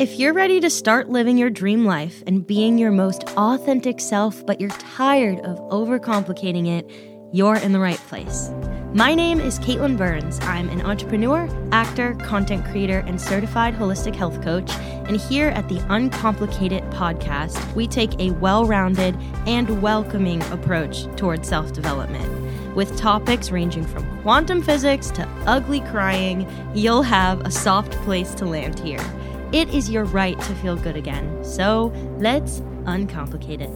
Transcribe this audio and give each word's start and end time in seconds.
If 0.00 0.18
you're 0.18 0.32
ready 0.32 0.60
to 0.60 0.70
start 0.70 1.10
living 1.10 1.36
your 1.36 1.50
dream 1.50 1.84
life 1.84 2.22
and 2.26 2.46
being 2.46 2.78
your 2.78 2.90
most 2.90 3.22
authentic 3.36 4.00
self, 4.00 4.46
but 4.46 4.58
you're 4.58 4.70
tired 4.70 5.40
of 5.40 5.58
overcomplicating 5.68 6.68
it, 6.68 6.90
you're 7.34 7.56
in 7.56 7.72
the 7.72 7.80
right 7.80 7.98
place. 8.08 8.50
My 8.94 9.14
name 9.14 9.40
is 9.40 9.58
Caitlyn 9.58 9.98
Burns. 9.98 10.40
I'm 10.40 10.70
an 10.70 10.80
entrepreneur, 10.80 11.46
actor, 11.70 12.14
content 12.14 12.64
creator, 12.64 13.00
and 13.00 13.20
certified 13.20 13.74
holistic 13.74 14.14
health 14.14 14.42
coach. 14.42 14.70
And 15.06 15.20
here 15.20 15.48
at 15.50 15.68
the 15.68 15.80
Uncomplicate 15.90 16.72
It 16.72 16.88
podcast, 16.92 17.74
we 17.74 17.86
take 17.86 18.18
a 18.18 18.30
well 18.30 18.64
rounded 18.64 19.14
and 19.46 19.82
welcoming 19.82 20.42
approach 20.44 21.14
towards 21.16 21.46
self 21.46 21.74
development. 21.74 22.74
With 22.74 22.96
topics 22.96 23.50
ranging 23.50 23.84
from 23.84 24.22
quantum 24.22 24.62
physics 24.62 25.10
to 25.10 25.28
ugly 25.44 25.80
crying, 25.80 26.50
you'll 26.74 27.02
have 27.02 27.42
a 27.42 27.50
soft 27.50 27.92
place 28.04 28.34
to 28.36 28.46
land 28.46 28.80
here. 28.80 29.04
It 29.52 29.74
is 29.74 29.90
your 29.90 30.04
right 30.04 30.38
to 30.38 30.54
feel 30.56 30.76
good 30.76 30.94
again. 30.94 31.42
So 31.42 31.92
let's 32.18 32.60
uncomplicate 32.86 33.60
it. 33.60 33.70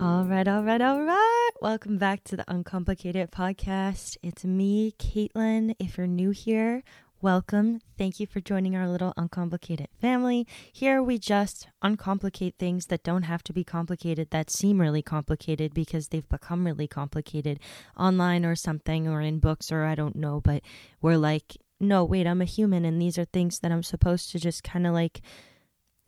All 0.00 0.24
right, 0.24 0.48
all 0.48 0.64
right, 0.64 0.80
all 0.80 1.02
right. 1.02 1.50
Welcome 1.60 1.98
back 1.98 2.24
to 2.24 2.36
the 2.38 2.44
Uncomplicate 2.50 3.14
It 3.14 3.30
Podcast. 3.30 4.16
It's 4.22 4.42
me, 4.42 4.94
Caitlyn. 4.98 5.74
If 5.78 5.98
you're 5.98 6.06
new 6.06 6.30
here, 6.30 6.82
welcome. 7.20 7.82
Thank 7.98 8.20
you 8.20 8.26
for 8.26 8.40
joining 8.40 8.74
our 8.74 8.88
little 8.88 9.12
uncomplicated 9.18 9.88
family. 10.00 10.46
Here 10.72 11.02
we 11.02 11.18
just 11.18 11.68
uncomplicate 11.84 12.54
things 12.58 12.86
that 12.86 13.04
don't 13.04 13.24
have 13.24 13.42
to 13.44 13.52
be 13.52 13.64
complicated, 13.64 14.30
that 14.30 14.48
seem 14.48 14.80
really 14.80 15.02
complicated 15.02 15.74
because 15.74 16.08
they've 16.08 16.28
become 16.30 16.64
really 16.64 16.88
complicated 16.88 17.60
online 17.98 18.46
or 18.46 18.56
something, 18.56 19.06
or 19.06 19.20
in 19.20 19.40
books, 19.40 19.70
or 19.70 19.84
I 19.84 19.94
don't 19.94 20.16
know, 20.16 20.40
but 20.40 20.62
we're 21.02 21.18
like, 21.18 21.58
no, 21.82 22.04
wait, 22.04 22.26
I'm 22.26 22.40
a 22.40 22.46
human 22.46 22.84
and 22.84 23.00
these 23.00 23.18
are 23.18 23.24
things 23.24 23.58
that 23.58 23.72
I'm 23.72 23.82
supposed 23.82 24.30
to 24.30 24.38
just 24.38 24.62
kind 24.62 24.86
of 24.86 24.94
like 24.94 25.20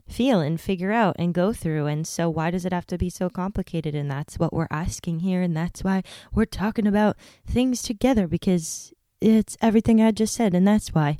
feel 0.08 0.40
and 0.40 0.60
figure 0.60 0.92
out 0.92 1.16
and 1.18 1.34
go 1.34 1.52
through. 1.52 1.86
And 1.86 2.06
so, 2.06 2.28
why 2.28 2.50
does 2.50 2.64
it 2.64 2.72
have 2.72 2.86
to 2.88 2.98
be 2.98 3.10
so 3.10 3.28
complicated? 3.28 3.94
And 3.94 4.10
that's 4.10 4.38
what 4.38 4.52
we're 4.52 4.68
asking 4.70 5.20
here. 5.20 5.42
And 5.42 5.56
that's 5.56 5.82
why 5.82 6.02
we're 6.32 6.44
talking 6.44 6.86
about 6.86 7.16
things 7.46 7.82
together 7.82 8.26
because 8.26 8.92
it's 9.20 9.56
everything 9.60 10.00
I 10.00 10.10
just 10.10 10.34
said. 10.34 10.54
And 10.54 10.66
that's 10.66 10.88
why. 10.88 11.18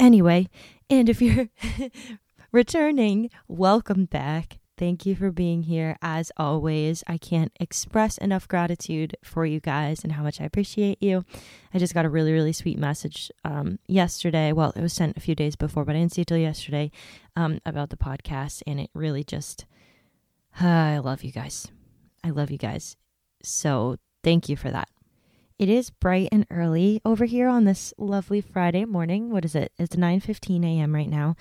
Anyway, 0.00 0.48
and 0.88 1.08
if 1.08 1.20
you're 1.20 1.48
returning, 2.52 3.30
welcome 3.46 4.04
back. 4.04 4.57
Thank 4.78 5.04
you 5.04 5.16
for 5.16 5.32
being 5.32 5.64
here. 5.64 5.98
As 6.00 6.30
always, 6.36 7.02
I 7.08 7.18
can't 7.18 7.50
express 7.58 8.16
enough 8.16 8.46
gratitude 8.46 9.16
for 9.24 9.44
you 9.44 9.58
guys 9.58 10.04
and 10.04 10.12
how 10.12 10.22
much 10.22 10.40
I 10.40 10.44
appreciate 10.44 11.02
you. 11.02 11.24
I 11.74 11.78
just 11.78 11.94
got 11.94 12.04
a 12.04 12.08
really, 12.08 12.32
really 12.32 12.52
sweet 12.52 12.78
message 12.78 13.32
um, 13.44 13.80
yesterday. 13.88 14.52
Well, 14.52 14.72
it 14.76 14.80
was 14.80 14.92
sent 14.92 15.16
a 15.16 15.20
few 15.20 15.34
days 15.34 15.56
before, 15.56 15.84
but 15.84 15.96
I 15.96 15.98
didn't 15.98 16.12
see 16.12 16.22
it 16.22 16.28
till 16.28 16.38
yesterday 16.38 16.92
um, 17.34 17.60
about 17.66 17.90
the 17.90 17.96
podcast. 17.96 18.62
And 18.68 18.78
it 18.78 18.90
really 18.94 19.24
just, 19.24 19.66
uh, 20.62 20.66
I 20.66 20.98
love 20.98 21.24
you 21.24 21.32
guys. 21.32 21.66
I 22.22 22.30
love 22.30 22.52
you 22.52 22.58
guys. 22.58 22.96
So 23.42 23.96
thank 24.22 24.48
you 24.48 24.56
for 24.56 24.70
that. 24.70 24.88
It 25.58 25.68
is 25.68 25.90
bright 25.90 26.28
and 26.30 26.46
early 26.52 27.00
over 27.04 27.24
here 27.24 27.48
on 27.48 27.64
this 27.64 27.92
lovely 27.98 28.40
Friday 28.40 28.84
morning. 28.84 29.30
What 29.30 29.44
is 29.44 29.56
it? 29.56 29.72
It's 29.76 29.96
9:15 29.96 30.64
a.m. 30.64 30.94
right 30.94 31.10
now. 31.10 31.34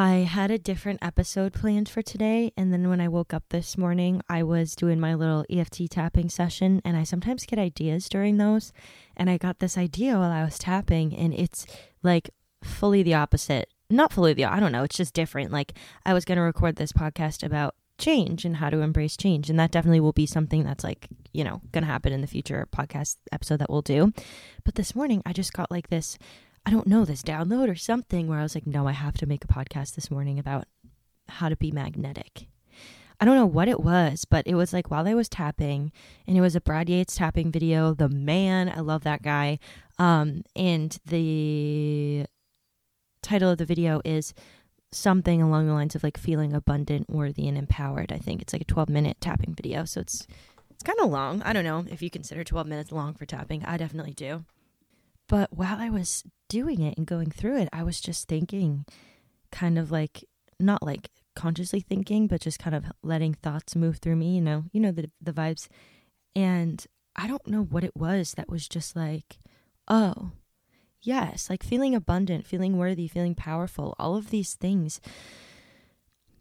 I 0.00 0.18
had 0.18 0.52
a 0.52 0.60
different 0.60 1.00
episode 1.02 1.52
planned 1.52 1.88
for 1.88 2.02
today. 2.02 2.52
And 2.56 2.72
then 2.72 2.88
when 2.88 3.00
I 3.00 3.08
woke 3.08 3.34
up 3.34 3.42
this 3.48 3.76
morning, 3.76 4.22
I 4.28 4.44
was 4.44 4.76
doing 4.76 5.00
my 5.00 5.14
little 5.14 5.44
EFT 5.50 5.90
tapping 5.90 6.28
session. 6.28 6.80
And 6.84 6.96
I 6.96 7.02
sometimes 7.02 7.44
get 7.44 7.58
ideas 7.58 8.08
during 8.08 8.36
those. 8.36 8.72
And 9.16 9.28
I 9.28 9.38
got 9.38 9.58
this 9.58 9.76
idea 9.76 10.16
while 10.16 10.30
I 10.30 10.44
was 10.44 10.56
tapping. 10.56 11.16
And 11.16 11.34
it's 11.34 11.66
like 12.04 12.30
fully 12.62 13.02
the 13.02 13.14
opposite. 13.14 13.70
Not 13.90 14.12
fully 14.12 14.34
the, 14.34 14.44
I 14.44 14.60
don't 14.60 14.70
know. 14.70 14.84
It's 14.84 14.96
just 14.96 15.14
different. 15.14 15.50
Like 15.50 15.72
I 16.06 16.14
was 16.14 16.24
going 16.24 16.36
to 16.36 16.42
record 16.42 16.76
this 16.76 16.92
podcast 16.92 17.44
about 17.44 17.74
change 17.98 18.44
and 18.44 18.58
how 18.58 18.70
to 18.70 18.82
embrace 18.82 19.16
change. 19.16 19.50
And 19.50 19.58
that 19.58 19.72
definitely 19.72 19.98
will 19.98 20.12
be 20.12 20.26
something 20.26 20.62
that's 20.62 20.84
like, 20.84 21.08
you 21.32 21.42
know, 21.42 21.60
going 21.72 21.82
to 21.82 21.90
happen 21.90 22.12
in 22.12 22.20
the 22.20 22.28
future 22.28 22.68
podcast 22.72 23.16
episode 23.32 23.58
that 23.58 23.68
we'll 23.68 23.82
do. 23.82 24.12
But 24.64 24.76
this 24.76 24.94
morning, 24.94 25.22
I 25.26 25.32
just 25.32 25.52
got 25.52 25.72
like 25.72 25.88
this 25.88 26.18
I 26.66 26.70
don't 26.70 26.86
know, 26.86 27.04
this 27.04 27.22
download 27.22 27.70
or 27.70 27.74
something 27.74 28.28
where 28.28 28.38
I 28.38 28.42
was 28.42 28.54
like, 28.54 28.66
no, 28.66 28.86
I 28.86 28.92
have 28.92 29.16
to 29.18 29.26
make 29.26 29.44
a 29.44 29.48
podcast 29.48 29.94
this 29.94 30.10
morning 30.10 30.38
about 30.38 30.66
how 31.28 31.48
to 31.48 31.56
be 31.56 31.70
magnetic. 31.70 32.46
I 33.20 33.24
don't 33.24 33.34
know 33.34 33.46
what 33.46 33.68
it 33.68 33.80
was, 33.80 34.24
but 34.24 34.46
it 34.46 34.54
was 34.54 34.72
like 34.72 34.90
while 34.90 35.08
I 35.08 35.14
was 35.14 35.28
tapping, 35.28 35.92
and 36.26 36.36
it 36.36 36.40
was 36.40 36.54
a 36.54 36.60
Brad 36.60 36.88
Yates 36.88 37.16
tapping 37.16 37.50
video. 37.50 37.92
The 37.92 38.08
man, 38.08 38.68
I 38.68 38.80
love 38.80 39.02
that 39.04 39.22
guy. 39.22 39.58
Um, 39.98 40.42
and 40.54 40.96
the 41.04 42.26
title 43.22 43.50
of 43.50 43.58
the 43.58 43.64
video 43.64 44.00
is 44.04 44.34
something 44.92 45.42
along 45.42 45.66
the 45.66 45.72
lines 45.72 45.96
of 45.96 46.04
like 46.04 46.16
feeling 46.16 46.52
abundant, 46.52 47.10
worthy, 47.10 47.48
and 47.48 47.58
empowered. 47.58 48.12
I 48.12 48.18
think 48.18 48.40
it's 48.40 48.52
like 48.52 48.62
a 48.62 48.66
12 48.66 48.88
minute 48.88 49.16
tapping 49.20 49.54
video, 49.54 49.84
so 49.84 50.00
it's 50.00 50.26
it's 50.70 50.84
kind 50.84 51.00
of 51.00 51.10
long. 51.10 51.42
I 51.42 51.52
don't 51.52 51.64
know 51.64 51.84
if 51.90 52.02
you 52.02 52.10
consider 52.10 52.44
12 52.44 52.68
minutes 52.68 52.92
long 52.92 53.14
for 53.14 53.26
tapping. 53.26 53.64
I 53.64 53.76
definitely 53.76 54.14
do. 54.14 54.44
But 55.28 55.52
while 55.52 55.76
I 55.78 55.90
was 55.90 56.24
doing 56.48 56.80
it 56.80 56.96
and 56.96 57.06
going 57.06 57.30
through 57.30 57.58
it, 57.58 57.68
I 57.72 57.82
was 57.82 58.00
just 58.00 58.28
thinking, 58.28 58.86
kind 59.52 59.78
of 59.78 59.90
like, 59.90 60.24
not 60.58 60.82
like 60.82 61.10
consciously 61.36 61.80
thinking, 61.80 62.26
but 62.26 62.40
just 62.40 62.58
kind 62.58 62.74
of 62.74 62.86
letting 63.02 63.34
thoughts 63.34 63.76
move 63.76 63.98
through 63.98 64.16
me, 64.16 64.34
you 64.34 64.40
know, 64.40 64.64
you 64.72 64.80
know, 64.80 64.90
the, 64.90 65.10
the 65.20 65.32
vibes. 65.32 65.68
And 66.34 66.84
I 67.14 67.26
don't 67.26 67.46
know 67.46 67.62
what 67.62 67.84
it 67.84 67.96
was 67.96 68.32
that 68.34 68.48
was 68.48 68.66
just 68.66 68.96
like, 68.96 69.38
oh, 69.86 70.32
yes, 71.02 71.50
like 71.50 71.62
feeling 71.62 71.94
abundant, 71.94 72.46
feeling 72.46 72.76
worthy, 72.76 73.06
feeling 73.06 73.34
powerful, 73.34 73.94
all 73.98 74.16
of 74.16 74.30
these 74.30 74.54
things 74.54 75.00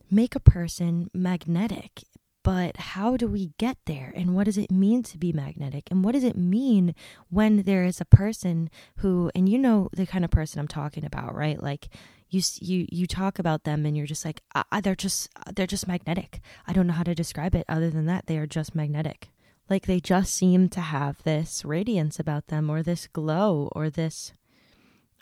make 0.09 0.36
a 0.36 0.40
person 0.40 1.09
magnetic 1.14 2.04
but 2.47 2.78
how 2.78 3.18
do 3.18 3.28
we 3.28 3.52
get 3.58 3.75
there? 3.88 4.13
And 4.16 4.34
what 4.34 4.46
does 4.46 4.58
it 4.58 4.72
mean 4.72 5.03
to 5.03 5.18
be 5.18 5.34
magnetic? 5.34 5.91
And 5.91 6.02
what 6.02 6.13
does 6.13 6.24
it 6.24 6.38
mean 6.38 6.96
when 7.30 7.63
there 7.63 7.84
is 7.84 8.00
a 8.00 8.06
person 8.06 8.69
who, 9.00 9.30
and 9.35 9.50
you 9.50 9.58
know 9.58 9.90
the 9.91 10.06
kind 10.06 10.24
of 10.24 10.31
person 10.31 10.62
I'm 10.62 10.68
talking 10.69 11.03
about, 11.03 11.36
right? 11.36 11.62
Like 11.62 11.90
you, 12.30 12.41
you, 12.62 12.88
you 12.90 13.06
talk 13.06 13.38
about 13.38 13.66
them 13.66 13.86
and 13.86 13.97
you're 13.97 14.06
just 14.06 14.24
like, 14.24 14.40
they're 14.81 14.96
just, 14.96 15.30
they're 15.53 15.68
just 15.68 15.90
magnetic. 15.90 16.40
I 16.66 16.72
don't 16.72 16.88
know 16.88 16.94
how 16.94 17.03
to 17.03 17.13
describe 17.13 17.53
it 17.53 17.66
other 17.68 17.90
than 17.90 18.06
that. 18.06 18.28
They 18.28 18.38
are 18.38 18.47
just 18.47 18.74
magnetic. 18.74 19.28
Like 19.69 19.86
they 19.86 20.00
just 20.00 20.34
seem 20.34 20.69
to 20.69 20.80
have 20.80 21.22
this 21.24 21.66
radiance 21.66 22.18
about 22.18 22.47
them 22.47 22.69
or 22.69 22.81
this 22.81 23.07
glow 23.07 23.68
or 23.74 23.90
this, 23.90 24.31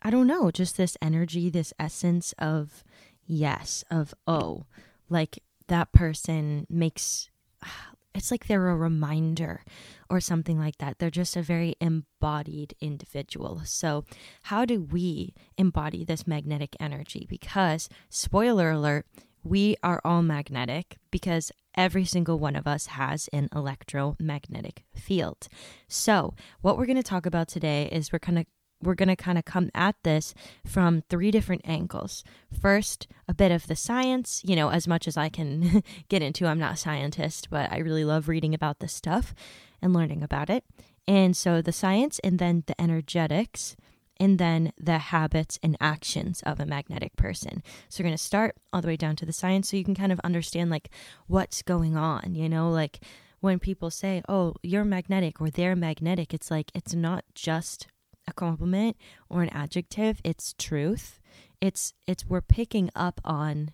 I 0.03 0.11
don't 0.11 0.27
know, 0.27 0.51
just 0.51 0.77
this 0.77 0.95
energy, 1.01 1.49
this 1.49 1.73
essence 1.79 2.35
of 2.37 2.83
yes, 3.25 3.83
of 3.89 4.13
oh, 4.27 4.65
like 5.09 5.39
that 5.67 5.91
person 5.91 6.65
makes 6.69 7.29
it's 8.15 8.31
like 8.31 8.47
they're 8.47 8.69
a 8.69 8.75
reminder 8.75 9.63
or 10.09 10.21
something 10.21 10.57
like 10.57 10.77
that. 10.77 10.99
They're 10.99 11.09
just 11.09 11.35
a 11.35 11.41
very 11.41 11.75
embodied 11.81 12.73
individual. 12.79 13.61
So, 13.65 14.05
how 14.43 14.63
do 14.65 14.81
we 14.81 15.33
embody 15.57 16.05
this 16.05 16.25
magnetic 16.25 16.75
energy? 16.79 17.27
Because, 17.29 17.89
spoiler 18.09 18.71
alert, 18.71 19.05
we 19.43 19.75
are 19.83 20.01
all 20.03 20.21
magnetic 20.21 20.97
because 21.11 21.51
every 21.75 22.05
single 22.05 22.39
one 22.39 22.55
of 22.55 22.65
us 22.65 22.87
has 22.87 23.29
an 23.33 23.49
electromagnetic 23.53 24.83
field. 24.95 25.47
So, 25.87 26.33
what 26.61 26.77
we're 26.77 26.85
going 26.85 26.95
to 26.95 27.03
talk 27.03 27.25
about 27.25 27.47
today 27.47 27.89
is 27.91 28.11
we're 28.11 28.19
kind 28.19 28.39
of 28.39 28.45
we're 28.85 28.95
going 28.95 29.09
to 29.09 29.15
kind 29.15 29.37
of 29.37 29.45
come 29.45 29.69
at 29.73 29.95
this 30.03 30.33
from 30.65 31.03
three 31.09 31.31
different 31.31 31.61
angles. 31.65 32.23
First, 32.59 33.07
a 33.27 33.33
bit 33.33 33.51
of 33.51 33.67
the 33.67 33.75
science, 33.75 34.41
you 34.45 34.55
know, 34.55 34.69
as 34.69 34.87
much 34.87 35.07
as 35.07 35.17
I 35.17 35.29
can 35.29 35.83
get 36.09 36.21
into. 36.21 36.47
I'm 36.47 36.59
not 36.59 36.73
a 36.73 36.77
scientist, 36.77 37.49
but 37.49 37.71
I 37.71 37.79
really 37.79 38.05
love 38.05 38.27
reading 38.27 38.53
about 38.53 38.79
this 38.79 38.93
stuff 38.93 39.33
and 39.81 39.93
learning 39.93 40.23
about 40.23 40.49
it. 40.49 40.63
And 41.07 41.35
so 41.37 41.61
the 41.61 41.71
science, 41.71 42.19
and 42.23 42.39
then 42.39 42.63
the 42.65 42.79
energetics, 42.81 43.75
and 44.19 44.39
then 44.39 44.71
the 44.79 44.97
habits 44.97 45.59
and 45.61 45.77
actions 45.79 46.41
of 46.45 46.59
a 46.59 46.65
magnetic 46.65 47.15
person. 47.15 47.61
So 47.89 48.01
we're 48.01 48.07
going 48.07 48.17
to 48.17 48.23
start 48.23 48.55
all 48.71 48.81
the 48.81 48.87
way 48.87 48.95
down 48.95 49.15
to 49.17 49.25
the 49.25 49.33
science 49.33 49.69
so 49.69 49.77
you 49.77 49.83
can 49.83 49.95
kind 49.95 50.11
of 50.11 50.21
understand 50.23 50.69
like 50.69 50.89
what's 51.27 51.61
going 51.61 51.97
on, 51.97 52.33
you 52.33 52.47
know, 52.47 52.69
like 52.69 53.01
when 53.41 53.59
people 53.59 53.91
say, 53.91 54.23
"Oh, 54.27 54.55
you're 54.63 54.85
magnetic" 54.85 55.39
or 55.39 55.49
"they're 55.49 55.75
magnetic," 55.75 56.33
it's 56.33 56.49
like 56.49 56.71
it's 56.73 56.95
not 56.95 57.23
just 57.35 57.87
a 58.27 58.33
compliment 58.33 58.97
or 59.29 59.41
an 59.43 59.49
adjective 59.49 60.21
it's 60.23 60.53
truth. 60.57 61.19
It's 61.61 61.93
it's 62.07 62.25
we're 62.25 62.41
picking 62.41 62.89
up 62.95 63.21
on 63.23 63.71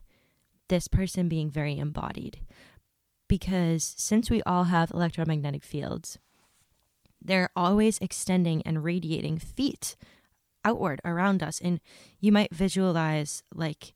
this 0.67 0.87
person 0.87 1.27
being 1.27 1.49
very 1.49 1.77
embodied. 1.77 2.39
Because 3.27 3.93
since 3.97 4.29
we 4.29 4.41
all 4.43 4.65
have 4.65 4.91
electromagnetic 4.91 5.63
fields 5.63 6.19
they're 7.21 7.49
always 7.55 7.99
extending 7.99 8.61
and 8.63 8.83
radiating 8.83 9.37
feet 9.37 9.95
outward 10.65 11.01
around 11.05 11.43
us. 11.43 11.59
And 11.61 11.79
you 12.19 12.31
might 12.31 12.53
visualize 12.53 13.43
like 13.53 13.93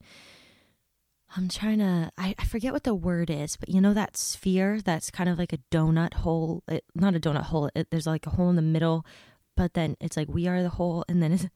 I'm 1.36 1.48
trying 1.48 1.78
to 1.78 2.10
I, 2.16 2.34
I 2.38 2.44
forget 2.44 2.72
what 2.72 2.84
the 2.84 2.94
word 2.94 3.30
is, 3.30 3.56
but 3.56 3.68
you 3.68 3.80
know 3.80 3.94
that 3.94 4.16
sphere 4.16 4.80
that's 4.80 5.10
kind 5.10 5.28
of 5.28 5.38
like 5.38 5.52
a 5.52 5.58
donut 5.70 6.14
hole, 6.14 6.62
it, 6.68 6.84
not 6.94 7.16
a 7.16 7.20
donut 7.20 7.44
hole, 7.44 7.70
it, 7.74 7.88
there's 7.90 8.06
like 8.06 8.26
a 8.26 8.30
hole 8.30 8.48
in 8.48 8.56
the 8.56 8.62
middle 8.62 9.04
but 9.56 9.74
then 9.74 9.96
it's 10.00 10.16
like 10.16 10.28
we 10.28 10.46
are 10.46 10.62
the 10.62 10.70
whole 10.70 11.04
and 11.08 11.22
then 11.22 11.32
It's 11.32 11.48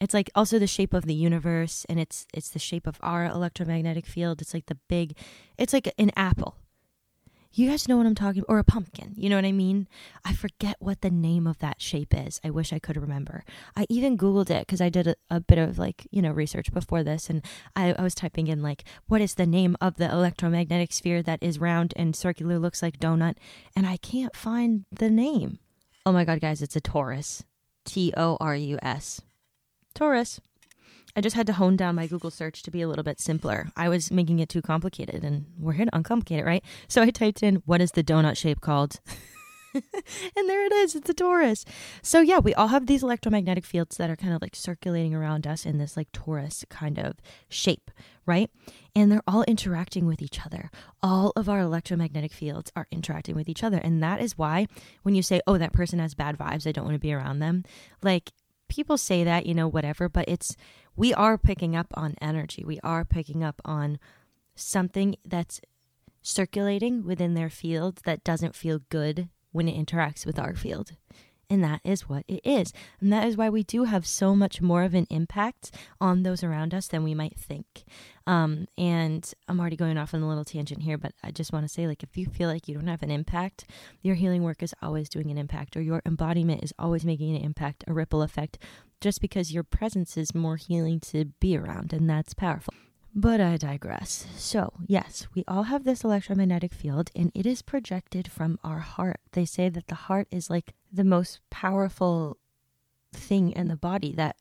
it's 0.00 0.14
like 0.14 0.30
also 0.34 0.58
the 0.58 0.66
shape 0.66 0.94
of 0.94 1.06
the 1.06 1.14
universe 1.14 1.84
and 1.88 1.98
it's 1.98 2.26
it's 2.32 2.50
the 2.50 2.58
shape 2.58 2.86
of 2.86 2.98
our 3.02 3.24
electromagnetic 3.24 4.06
field. 4.06 4.40
It's 4.40 4.54
like 4.54 4.66
the 4.66 4.78
big 4.88 5.16
it's 5.58 5.72
like 5.72 5.92
an 5.98 6.10
apple. 6.16 6.56
You 7.56 7.70
guys 7.70 7.86
know 7.86 7.96
what 7.96 8.06
I'm 8.06 8.16
talking 8.16 8.42
about 8.42 8.52
or 8.52 8.58
a 8.58 8.64
pumpkin. 8.64 9.14
You 9.16 9.30
know 9.30 9.36
what 9.36 9.44
I 9.44 9.52
mean? 9.52 9.86
I 10.24 10.32
forget 10.32 10.74
what 10.80 11.02
the 11.02 11.10
name 11.10 11.46
of 11.46 11.58
that 11.60 11.80
shape 11.80 12.12
is. 12.12 12.40
I 12.42 12.50
wish 12.50 12.72
I 12.72 12.80
could 12.80 12.96
remember. 12.96 13.44
I 13.76 13.86
even 13.88 14.18
googled 14.18 14.50
it 14.50 14.66
cuz 14.66 14.80
I 14.80 14.88
did 14.88 15.06
a, 15.06 15.14
a, 15.30 15.40
bit 15.40 15.58
of 15.58 15.78
like, 15.78 16.08
you 16.10 16.20
know, 16.20 16.32
research 16.32 16.72
before 16.72 17.04
this 17.04 17.30
and 17.30 17.44
I, 17.76 17.92
I 17.92 18.02
was 18.02 18.14
typing 18.14 18.48
in 18.48 18.60
like 18.60 18.82
what 19.06 19.20
is 19.20 19.34
the 19.34 19.46
name 19.46 19.76
of 19.80 19.96
the 19.96 20.10
electromagnetic 20.10 20.92
sphere 20.92 21.22
that 21.22 21.40
is 21.44 21.60
round 21.60 21.94
and 21.94 22.16
circular 22.16 22.58
looks 22.58 22.82
like 22.82 22.98
donut 22.98 23.36
and 23.76 23.86
I 23.86 23.98
can't 23.98 24.34
find 24.34 24.84
the 24.90 25.10
name. 25.10 25.60
Oh 26.06 26.12
my 26.12 26.24
god, 26.24 26.40
guys, 26.40 26.60
it's 26.60 26.76
a 26.76 26.82
torus. 26.82 27.44
T 27.86 28.12
O 28.14 28.36
R 28.38 28.54
U 28.54 28.78
S. 28.82 29.22
torus. 29.94 30.38
I 31.16 31.22
just 31.22 31.36
had 31.36 31.46
to 31.46 31.54
hone 31.54 31.76
down 31.76 31.94
my 31.94 32.06
Google 32.06 32.30
search 32.30 32.62
to 32.64 32.70
be 32.70 32.82
a 32.82 32.88
little 32.88 33.04
bit 33.04 33.20
simpler. 33.20 33.68
I 33.76 33.88
was 33.88 34.10
making 34.10 34.38
it 34.40 34.48
too 34.50 34.60
complicated, 34.60 35.24
and 35.24 35.46
we're 35.58 35.72
here 35.72 35.86
to 35.86 35.94
uncomplicate 35.94 36.40
it, 36.40 36.44
right? 36.44 36.62
So 36.88 37.00
I 37.00 37.10
typed 37.10 37.42
in, 37.42 37.62
what 37.66 37.80
is 37.80 37.92
the 37.92 38.04
donut 38.04 38.36
shape 38.36 38.60
called? 38.60 39.00
and 40.36 40.48
there 40.48 40.64
it 40.64 40.72
is. 40.72 40.94
It's 40.94 41.10
a 41.10 41.14
torus. 41.14 41.64
So 42.02 42.20
yeah, 42.20 42.38
we 42.38 42.54
all 42.54 42.68
have 42.68 42.86
these 42.86 43.02
electromagnetic 43.02 43.64
fields 43.64 43.96
that 43.96 44.10
are 44.10 44.16
kind 44.16 44.32
of 44.32 44.40
like 44.40 44.54
circulating 44.54 45.14
around 45.14 45.46
us 45.46 45.66
in 45.66 45.78
this 45.78 45.96
like 45.96 46.10
torus 46.12 46.68
kind 46.68 46.98
of 46.98 47.16
shape, 47.48 47.90
right? 48.24 48.50
And 48.94 49.10
they're 49.10 49.22
all 49.26 49.42
interacting 49.44 50.06
with 50.06 50.22
each 50.22 50.44
other. 50.44 50.70
All 51.02 51.32
of 51.36 51.48
our 51.48 51.60
electromagnetic 51.60 52.32
fields 52.32 52.70
are 52.76 52.86
interacting 52.90 53.34
with 53.34 53.48
each 53.48 53.64
other. 53.64 53.78
And 53.78 54.02
that 54.02 54.20
is 54.20 54.38
why 54.38 54.66
when 55.02 55.14
you 55.14 55.22
say, 55.22 55.40
"Oh, 55.46 55.58
that 55.58 55.72
person 55.72 55.98
has 55.98 56.14
bad 56.14 56.38
vibes, 56.38 56.66
I 56.66 56.72
don't 56.72 56.84
want 56.84 56.94
to 56.94 57.00
be 57.00 57.12
around 57.12 57.40
them." 57.40 57.64
Like 58.02 58.32
people 58.68 58.96
say 58.96 59.24
that, 59.24 59.46
you 59.46 59.54
know, 59.54 59.68
whatever, 59.68 60.08
but 60.08 60.28
it's 60.28 60.56
we 60.96 61.12
are 61.14 61.36
picking 61.36 61.74
up 61.74 61.88
on 61.94 62.14
energy. 62.20 62.64
We 62.64 62.78
are 62.82 63.04
picking 63.04 63.42
up 63.42 63.60
on 63.64 63.98
something 64.54 65.16
that's 65.24 65.60
circulating 66.22 67.04
within 67.04 67.34
their 67.34 67.50
field 67.50 68.00
that 68.04 68.24
doesn't 68.24 68.54
feel 68.54 68.80
good 68.88 69.28
when 69.54 69.68
it 69.68 69.86
interacts 69.86 70.26
with 70.26 70.38
our 70.38 70.54
field. 70.54 70.92
And 71.50 71.62
that 71.62 71.82
is 71.84 72.08
what 72.08 72.24
it 72.26 72.40
is. 72.42 72.72
And 73.00 73.12
that 73.12 73.28
is 73.28 73.36
why 73.36 73.50
we 73.50 73.62
do 73.62 73.84
have 73.84 74.06
so 74.06 74.34
much 74.34 74.60
more 74.62 74.82
of 74.82 74.94
an 74.94 75.06
impact 75.10 75.70
on 76.00 76.22
those 76.22 76.42
around 76.42 76.72
us 76.74 76.88
than 76.88 77.04
we 77.04 77.14
might 77.14 77.38
think. 77.38 77.84
Um, 78.26 78.66
and 78.78 79.30
I'm 79.46 79.60
already 79.60 79.76
going 79.76 79.98
off 79.98 80.14
on 80.14 80.22
a 80.22 80.28
little 80.28 80.44
tangent 80.44 80.82
here, 80.82 80.96
but 80.96 81.12
I 81.22 81.30
just 81.30 81.52
want 81.52 81.64
to 81.64 81.72
say 81.72 81.86
like, 81.86 82.02
if 82.02 82.16
you 82.16 82.26
feel 82.26 82.48
like 82.48 82.66
you 82.66 82.74
don't 82.74 82.86
have 82.86 83.02
an 83.02 83.10
impact, 83.10 83.66
your 84.02 84.14
healing 84.14 84.42
work 84.42 84.62
is 84.62 84.74
always 84.82 85.08
doing 85.10 85.30
an 85.30 85.38
impact, 85.38 85.76
or 85.76 85.82
your 85.82 86.02
embodiment 86.06 86.64
is 86.64 86.72
always 86.78 87.04
making 87.04 87.36
an 87.36 87.42
impact, 87.42 87.84
a 87.86 87.92
ripple 87.92 88.22
effect, 88.22 88.58
just 89.00 89.20
because 89.20 89.52
your 89.52 89.64
presence 89.64 90.16
is 90.16 90.34
more 90.34 90.56
healing 90.56 90.98
to 90.98 91.26
be 91.40 91.58
around. 91.58 91.92
And 91.92 92.08
that's 92.08 92.32
powerful. 92.32 92.72
But 93.16 93.40
I 93.40 93.56
digress. 93.56 94.26
So, 94.36 94.72
yes, 94.88 95.28
we 95.34 95.44
all 95.46 95.64
have 95.64 95.84
this 95.84 96.02
electromagnetic 96.02 96.74
field 96.74 97.10
and 97.14 97.30
it 97.32 97.46
is 97.46 97.62
projected 97.62 98.26
from 98.26 98.58
our 98.64 98.80
heart. 98.80 99.20
They 99.32 99.44
say 99.44 99.68
that 99.68 99.86
the 99.86 99.94
heart 99.94 100.26
is 100.32 100.50
like 100.50 100.74
the 100.92 101.04
most 101.04 101.38
powerful 101.48 102.38
thing 103.12 103.52
in 103.52 103.68
the 103.68 103.76
body 103.76 104.12
that 104.14 104.36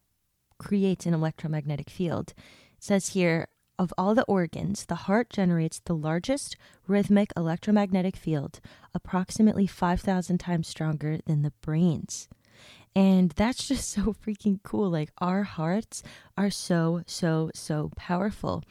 creates 0.57 1.05
an 1.05 1.13
electromagnetic 1.13 1.89
field. 1.89 2.33
It 2.75 2.83
says 2.83 3.09
here, 3.09 3.47
of 3.77 3.93
all 3.95 4.15
the 4.15 4.23
organs, 4.23 4.85
the 4.85 4.95
heart 4.95 5.29
generates 5.29 5.79
the 5.79 5.95
largest 5.95 6.55
rhythmic 6.87 7.31
electromagnetic 7.37 8.15
field, 8.15 8.59
approximately 8.93 9.67
5,000 9.67 10.39
times 10.39 10.67
stronger 10.67 11.19
than 11.25 11.43
the 11.43 11.53
brain's. 11.61 12.27
And 12.95 13.31
that's 13.31 13.67
just 13.67 13.89
so 13.93 14.13
freaking 14.25 14.59
cool. 14.63 14.89
Like, 14.89 15.11
our 15.19 15.43
hearts 15.43 16.03
are 16.37 16.49
so, 16.49 17.03
so, 17.05 17.51
so 17.53 17.91
powerful. 17.95 18.63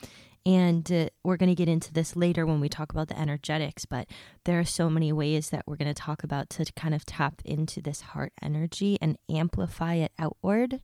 And 0.44 0.90
uh, 0.90 1.06
we're 1.22 1.36
going 1.36 1.50
to 1.50 1.54
get 1.54 1.68
into 1.68 1.92
this 1.92 2.16
later 2.16 2.44
when 2.44 2.60
we 2.60 2.68
talk 2.68 2.92
about 2.92 3.08
the 3.08 3.18
energetics, 3.18 3.84
but 3.84 4.08
there 4.44 4.58
are 4.58 4.64
so 4.64 4.90
many 4.90 5.12
ways 5.12 5.50
that 5.50 5.62
we're 5.66 5.76
going 5.76 5.92
to 5.92 6.02
talk 6.02 6.24
about 6.24 6.50
to 6.50 6.64
kind 6.74 6.94
of 6.94 7.06
tap 7.06 7.40
into 7.44 7.80
this 7.80 8.00
heart 8.00 8.32
energy 8.42 8.98
and 9.00 9.18
amplify 9.30 9.94
it 9.94 10.12
outward. 10.18 10.80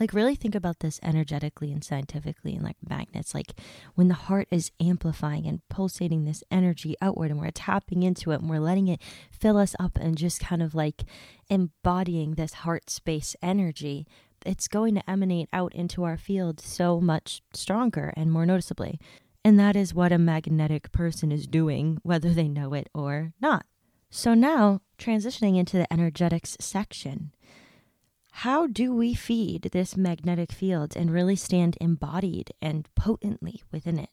Like, 0.00 0.14
really 0.14 0.34
think 0.34 0.54
about 0.54 0.80
this 0.80 0.98
energetically 1.02 1.72
and 1.72 1.84
scientifically 1.84 2.54
and 2.54 2.64
like 2.64 2.76
magnets. 2.88 3.34
Like, 3.34 3.52
when 3.94 4.08
the 4.08 4.14
heart 4.14 4.48
is 4.50 4.70
amplifying 4.80 5.46
and 5.46 5.60
pulsating 5.68 6.24
this 6.24 6.42
energy 6.50 6.96
outward, 7.02 7.30
and 7.30 7.40
we're 7.40 7.50
tapping 7.50 8.02
into 8.02 8.30
it 8.30 8.40
and 8.40 8.48
we're 8.48 8.60
letting 8.60 8.88
it 8.88 9.00
fill 9.30 9.58
us 9.58 9.76
up 9.78 9.98
and 9.98 10.16
just 10.16 10.40
kind 10.40 10.62
of 10.62 10.74
like 10.74 11.02
embodying 11.50 12.34
this 12.34 12.54
heart 12.54 12.88
space 12.88 13.36
energy 13.42 14.06
it's 14.46 14.68
going 14.68 14.94
to 14.94 15.10
emanate 15.10 15.48
out 15.52 15.74
into 15.74 16.04
our 16.04 16.16
field 16.16 16.60
so 16.60 17.00
much 17.00 17.42
stronger 17.52 18.12
and 18.16 18.30
more 18.30 18.46
noticeably. 18.46 18.98
And 19.44 19.58
that 19.58 19.76
is 19.76 19.94
what 19.94 20.12
a 20.12 20.18
magnetic 20.18 20.92
person 20.92 21.32
is 21.32 21.46
doing, 21.46 21.98
whether 22.02 22.30
they 22.30 22.48
know 22.48 22.74
it 22.74 22.88
or 22.94 23.32
not. 23.40 23.66
So, 24.10 24.34
now 24.34 24.80
transitioning 24.98 25.58
into 25.58 25.76
the 25.76 25.92
energetics 25.92 26.56
section. 26.60 27.32
How 28.36 28.66
do 28.66 28.94
we 28.94 29.14
feed 29.14 29.70
this 29.72 29.96
magnetic 29.96 30.52
field 30.52 30.96
and 30.96 31.10
really 31.10 31.36
stand 31.36 31.76
embodied 31.80 32.52
and 32.62 32.88
potently 32.94 33.62
within 33.70 33.98
it? 33.98 34.10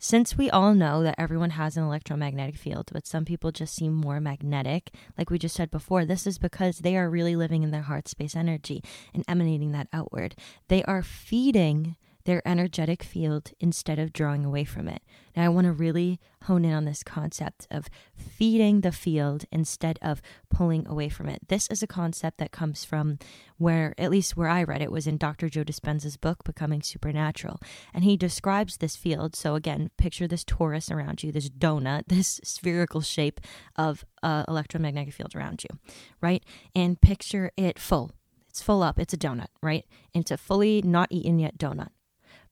Since 0.00 0.36
we 0.38 0.48
all 0.48 0.74
know 0.74 1.02
that 1.02 1.16
everyone 1.18 1.50
has 1.50 1.76
an 1.76 1.82
electromagnetic 1.82 2.56
field, 2.56 2.90
but 2.92 3.04
some 3.04 3.24
people 3.24 3.50
just 3.50 3.74
seem 3.74 3.92
more 3.92 4.20
magnetic, 4.20 4.92
like 5.16 5.28
we 5.28 5.40
just 5.40 5.56
said 5.56 5.72
before, 5.72 6.04
this 6.04 6.24
is 6.24 6.38
because 6.38 6.78
they 6.78 6.96
are 6.96 7.10
really 7.10 7.34
living 7.34 7.64
in 7.64 7.72
their 7.72 7.82
heart 7.82 8.06
space 8.06 8.36
energy 8.36 8.80
and 9.12 9.24
emanating 9.26 9.72
that 9.72 9.88
outward. 9.92 10.36
They 10.68 10.84
are 10.84 11.02
feeding 11.02 11.96
their 12.28 12.46
energetic 12.46 13.02
field 13.02 13.52
instead 13.58 13.98
of 13.98 14.12
drawing 14.12 14.44
away 14.44 14.62
from 14.62 14.86
it. 14.86 15.00
Now, 15.34 15.46
I 15.46 15.48
want 15.48 15.64
to 15.64 15.72
really 15.72 16.20
hone 16.44 16.62
in 16.62 16.74
on 16.74 16.84
this 16.84 17.02
concept 17.02 17.66
of 17.70 17.88
feeding 18.14 18.82
the 18.82 18.92
field 18.92 19.46
instead 19.50 19.98
of 20.02 20.20
pulling 20.50 20.86
away 20.86 21.08
from 21.08 21.30
it. 21.30 21.48
This 21.48 21.68
is 21.68 21.82
a 21.82 21.86
concept 21.86 22.36
that 22.36 22.52
comes 22.52 22.84
from 22.84 23.18
where, 23.56 23.94
at 23.96 24.10
least 24.10 24.36
where 24.36 24.50
I 24.50 24.62
read 24.62 24.82
it, 24.82 24.92
was 24.92 25.06
in 25.06 25.16
Dr. 25.16 25.48
Joe 25.48 25.64
Dispenza's 25.64 26.18
book, 26.18 26.44
Becoming 26.44 26.82
Supernatural. 26.82 27.60
And 27.94 28.04
he 28.04 28.14
describes 28.18 28.76
this 28.76 28.94
field. 28.94 29.34
So, 29.34 29.54
again, 29.54 29.90
picture 29.96 30.28
this 30.28 30.44
torus 30.44 30.90
around 30.94 31.22
you, 31.22 31.32
this 31.32 31.48
donut, 31.48 32.02
this 32.08 32.42
spherical 32.44 33.00
shape 33.00 33.40
of 33.74 34.04
uh, 34.22 34.44
electromagnetic 34.46 35.14
field 35.14 35.34
around 35.34 35.64
you, 35.64 35.78
right? 36.20 36.44
And 36.74 37.00
picture 37.00 37.52
it 37.56 37.78
full. 37.78 38.10
It's 38.50 38.60
full 38.60 38.82
up. 38.82 38.98
It's 38.98 39.14
a 39.14 39.18
donut, 39.18 39.48
right? 39.62 39.86
It's 40.12 40.30
a 40.30 40.36
fully 40.36 40.82
not 40.82 41.08
eaten 41.10 41.38
yet 41.38 41.56
donut. 41.56 41.88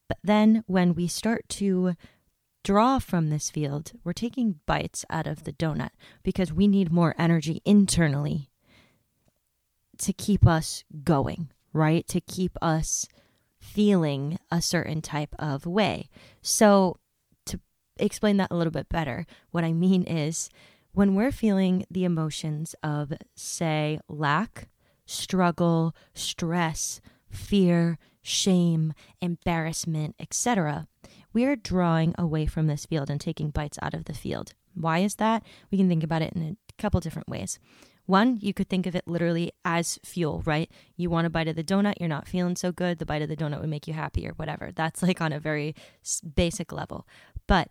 But 0.08 0.18
then 0.22 0.62
when 0.66 0.94
we 0.94 1.06
start 1.06 1.48
to 1.50 1.94
draw 2.64 2.98
from 2.98 3.30
this 3.30 3.50
field, 3.50 3.92
we're 4.04 4.12
taking 4.12 4.60
bites 4.66 5.04
out 5.08 5.26
of 5.26 5.44
the 5.44 5.52
donut 5.52 5.90
because 6.22 6.52
we 6.52 6.66
need 6.66 6.92
more 6.92 7.14
energy 7.18 7.62
internally 7.64 8.50
to 9.98 10.12
keep 10.12 10.46
us 10.46 10.84
going, 11.04 11.50
right? 11.72 12.06
To 12.08 12.20
keep 12.20 12.56
us 12.60 13.06
feeling 13.58 14.38
a 14.50 14.60
certain 14.60 15.02
type 15.02 15.34
of 15.38 15.66
way. 15.66 16.08
So, 16.42 16.98
to 17.46 17.60
explain 17.98 18.36
that 18.38 18.50
a 18.50 18.56
little 18.56 18.70
bit 18.70 18.88
better, 18.88 19.26
what 19.50 19.64
I 19.64 19.72
mean 19.72 20.02
is 20.02 20.50
when 20.92 21.14
we're 21.14 21.32
feeling 21.32 21.84
the 21.90 22.04
emotions 22.04 22.74
of, 22.82 23.12
say, 23.34 24.00
lack, 24.08 24.68
struggle, 25.04 25.94
stress, 26.14 27.00
fear, 27.28 27.98
shame, 28.26 28.92
embarrassment, 29.20 30.16
etc., 30.18 30.88
we 31.32 31.44
are 31.44 31.54
drawing 31.54 32.14
away 32.18 32.46
from 32.46 32.66
this 32.66 32.86
field 32.86 33.10
and 33.10 33.20
taking 33.20 33.50
bites 33.50 33.78
out 33.82 33.94
of 33.94 34.06
the 34.06 34.14
field. 34.14 34.54
Why 34.74 35.00
is 35.00 35.16
that? 35.16 35.42
We 35.70 35.78
can 35.78 35.88
think 35.88 36.02
about 36.02 36.22
it 36.22 36.32
in 36.32 36.42
a 36.42 36.82
couple 36.82 36.98
different 37.00 37.28
ways. 37.28 37.58
One, 38.06 38.38
you 38.40 38.54
could 38.54 38.68
think 38.68 38.86
of 38.86 38.94
it 38.94 39.06
literally 39.06 39.52
as 39.64 39.98
fuel, 40.04 40.42
right? 40.46 40.70
You 40.96 41.10
want 41.10 41.26
a 41.26 41.30
bite 41.30 41.48
of 41.48 41.56
the 41.56 41.64
donut, 41.64 41.94
you're 41.98 42.08
not 42.08 42.28
feeling 42.28 42.56
so 42.56 42.72
good, 42.72 42.98
the 42.98 43.06
bite 43.06 43.22
of 43.22 43.28
the 43.28 43.36
donut 43.36 43.60
would 43.60 43.68
make 43.68 43.86
you 43.86 43.94
happy 43.94 44.26
or 44.26 44.32
whatever. 44.32 44.70
That's 44.74 45.02
like 45.02 45.20
on 45.20 45.32
a 45.32 45.40
very 45.40 45.74
basic 46.34 46.72
level. 46.72 47.06
But 47.46 47.68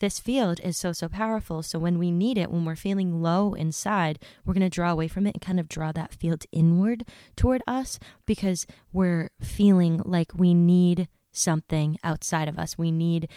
this 0.00 0.18
field 0.18 0.60
is 0.62 0.76
so, 0.76 0.92
so 0.92 1.08
powerful. 1.08 1.62
So 1.62 1.78
when 1.78 1.98
we 1.98 2.10
need 2.10 2.38
it, 2.38 2.50
when 2.50 2.64
we're 2.64 2.76
feeling 2.76 3.22
low 3.22 3.54
inside, 3.54 4.18
we're 4.44 4.54
going 4.54 4.68
to 4.68 4.74
draw 4.74 4.90
away 4.90 5.08
from 5.08 5.26
it 5.26 5.34
and 5.34 5.40
kind 5.42 5.58
of 5.58 5.68
draw 5.68 5.92
that 5.92 6.12
field 6.12 6.44
inward 6.52 7.04
toward 7.34 7.62
us 7.66 7.98
because 8.26 8.66
we're 8.92 9.30
feeling 9.40 10.02
like 10.04 10.32
we 10.34 10.54
need 10.54 11.08
something 11.32 11.98
outside 12.02 12.48
of 12.48 12.58
us. 12.58 12.78
We 12.78 12.90
need, 12.90 13.28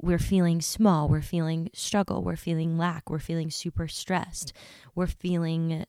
we're 0.00 0.18
feeling 0.18 0.60
small, 0.60 1.08
we're 1.08 1.22
feeling 1.22 1.70
struggle, 1.74 2.22
we're 2.22 2.36
feeling 2.36 2.78
lack, 2.78 3.08
we're 3.10 3.18
feeling 3.18 3.50
super 3.50 3.88
stressed, 3.88 4.52
we're 4.94 5.06
feeling 5.06 5.86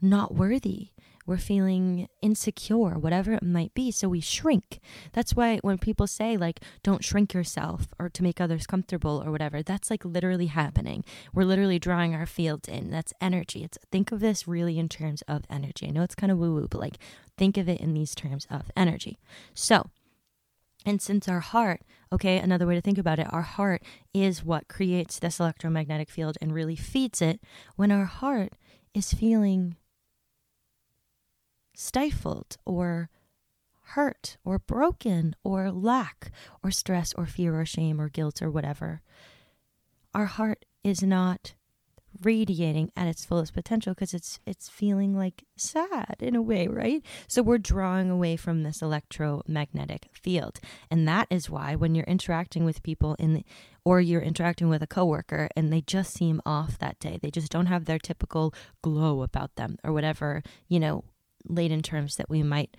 not 0.00 0.34
worthy 0.34 0.90
we're 1.26 1.36
feeling 1.36 2.08
insecure, 2.22 2.98
whatever 2.98 3.32
it 3.32 3.42
might 3.42 3.74
be. 3.74 3.90
So 3.90 4.08
we 4.08 4.20
shrink. 4.20 4.80
That's 5.12 5.34
why 5.34 5.58
when 5.58 5.78
people 5.78 6.06
say, 6.06 6.36
like, 6.36 6.60
don't 6.82 7.04
shrink 7.04 7.34
yourself 7.34 7.88
or 7.98 8.08
to 8.08 8.22
make 8.22 8.40
others 8.40 8.66
comfortable 8.66 9.22
or 9.24 9.30
whatever, 9.30 9.62
that's 9.62 9.90
like 9.90 10.04
literally 10.04 10.46
happening. 10.46 11.04
We're 11.34 11.44
literally 11.44 11.78
drawing 11.78 12.14
our 12.14 12.26
field 12.26 12.68
in. 12.68 12.90
That's 12.90 13.12
energy. 13.20 13.64
It's 13.64 13.78
think 13.90 14.12
of 14.12 14.20
this 14.20 14.46
really 14.46 14.78
in 14.78 14.88
terms 14.88 15.22
of 15.22 15.44
energy. 15.50 15.88
I 15.88 15.90
know 15.90 16.02
it's 16.02 16.14
kind 16.14 16.30
of 16.30 16.38
woo 16.38 16.54
woo, 16.54 16.68
but 16.70 16.80
like 16.80 16.98
think 17.36 17.56
of 17.56 17.68
it 17.68 17.80
in 17.80 17.94
these 17.94 18.14
terms 18.14 18.46
of 18.50 18.70
energy. 18.76 19.18
So, 19.54 19.90
and 20.84 21.02
since 21.02 21.28
our 21.28 21.40
heart, 21.40 21.80
okay, 22.12 22.38
another 22.38 22.66
way 22.66 22.76
to 22.76 22.80
think 22.80 22.98
about 22.98 23.18
it, 23.18 23.26
our 23.32 23.42
heart 23.42 23.82
is 24.14 24.44
what 24.44 24.68
creates 24.68 25.18
this 25.18 25.40
electromagnetic 25.40 26.08
field 26.08 26.38
and 26.40 26.54
really 26.54 26.76
feeds 26.76 27.20
it. 27.20 27.40
When 27.74 27.90
our 27.90 28.04
heart 28.04 28.52
is 28.94 29.12
feeling 29.12 29.76
stifled 31.76 32.56
or 32.64 33.10
hurt 33.90 34.36
or 34.44 34.58
broken 34.58 35.36
or 35.44 35.70
lack 35.70 36.32
or 36.64 36.70
stress 36.70 37.12
or 37.14 37.26
fear 37.26 37.58
or 37.60 37.64
shame 37.64 38.00
or 38.00 38.08
guilt 38.08 38.42
or 38.42 38.50
whatever, 38.50 39.02
our 40.14 40.26
heart 40.26 40.64
is 40.82 41.02
not 41.02 41.54
radiating 42.22 42.90
at 42.96 43.06
its 43.06 43.26
fullest 43.26 43.52
potential 43.52 43.92
because 43.92 44.14
it's 44.14 44.40
it's 44.46 44.70
feeling 44.70 45.14
like 45.14 45.44
sad 45.56 46.16
in 46.20 46.34
a 46.34 46.42
way, 46.42 46.66
right? 46.66 47.04
So 47.28 47.42
we're 47.42 47.58
drawing 47.58 48.10
away 48.10 48.36
from 48.36 48.62
this 48.62 48.80
electromagnetic 48.80 50.08
field. 50.12 50.58
And 50.90 51.06
that 51.06 51.26
is 51.30 51.50
why 51.50 51.74
when 51.74 51.94
you're 51.94 52.04
interacting 52.06 52.64
with 52.64 52.82
people 52.82 53.16
in 53.18 53.34
the, 53.34 53.44
or 53.84 54.00
you're 54.00 54.22
interacting 54.22 54.68
with 54.68 54.82
a 54.82 54.86
coworker 54.86 55.48
and 55.54 55.72
they 55.72 55.82
just 55.82 56.14
seem 56.14 56.40
off 56.46 56.78
that 56.78 56.98
day. 56.98 57.18
They 57.20 57.30
just 57.30 57.52
don't 57.52 57.66
have 57.66 57.84
their 57.84 57.98
typical 57.98 58.54
glow 58.82 59.22
about 59.22 59.56
them 59.56 59.76
or 59.84 59.92
whatever, 59.92 60.42
you 60.68 60.80
know, 60.80 61.04
laden 61.48 61.82
terms 61.82 62.16
that 62.16 62.30
we 62.30 62.42
might 62.42 62.76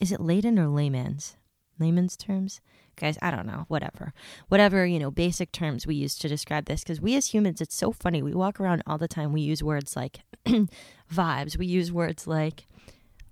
is 0.00 0.12
it 0.12 0.20
laden 0.20 0.58
or 0.58 0.68
layman's? 0.68 1.36
Layman's 1.78 2.16
terms? 2.16 2.60
guys, 2.98 3.18
I 3.22 3.30
don't 3.30 3.46
know, 3.46 3.64
whatever. 3.68 4.12
Whatever, 4.48 4.84
you 4.84 4.98
know, 4.98 5.10
basic 5.10 5.52
terms 5.52 5.86
we 5.86 5.94
use 5.94 6.18
to 6.18 6.28
describe 6.28 6.66
this 6.66 6.82
because 6.82 7.00
we 7.00 7.16
as 7.16 7.26
humans, 7.26 7.60
it's 7.60 7.76
so 7.76 7.92
funny. 7.92 8.22
We 8.22 8.34
walk 8.34 8.60
around 8.60 8.82
all 8.86 8.98
the 8.98 9.08
time. 9.08 9.32
We 9.32 9.40
use 9.40 9.62
words 9.62 9.96
like 9.96 10.20
vibes. 10.46 11.56
We 11.56 11.66
use 11.66 11.92
words 11.92 12.26
like 12.26 12.66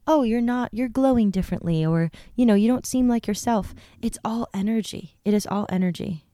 oh, 0.08 0.22
you're 0.22 0.40
not, 0.40 0.72
you're 0.72 0.88
glowing 0.88 1.32
differently, 1.32 1.84
or, 1.84 2.12
you 2.36 2.46
know, 2.46 2.54
you 2.54 2.68
don't 2.68 2.86
seem 2.86 3.08
like 3.08 3.26
yourself. 3.26 3.74
It's 4.00 4.20
all 4.24 4.48
energy. 4.54 5.16
It 5.24 5.34
is 5.34 5.48
all 5.48 5.66
energy 5.68 6.24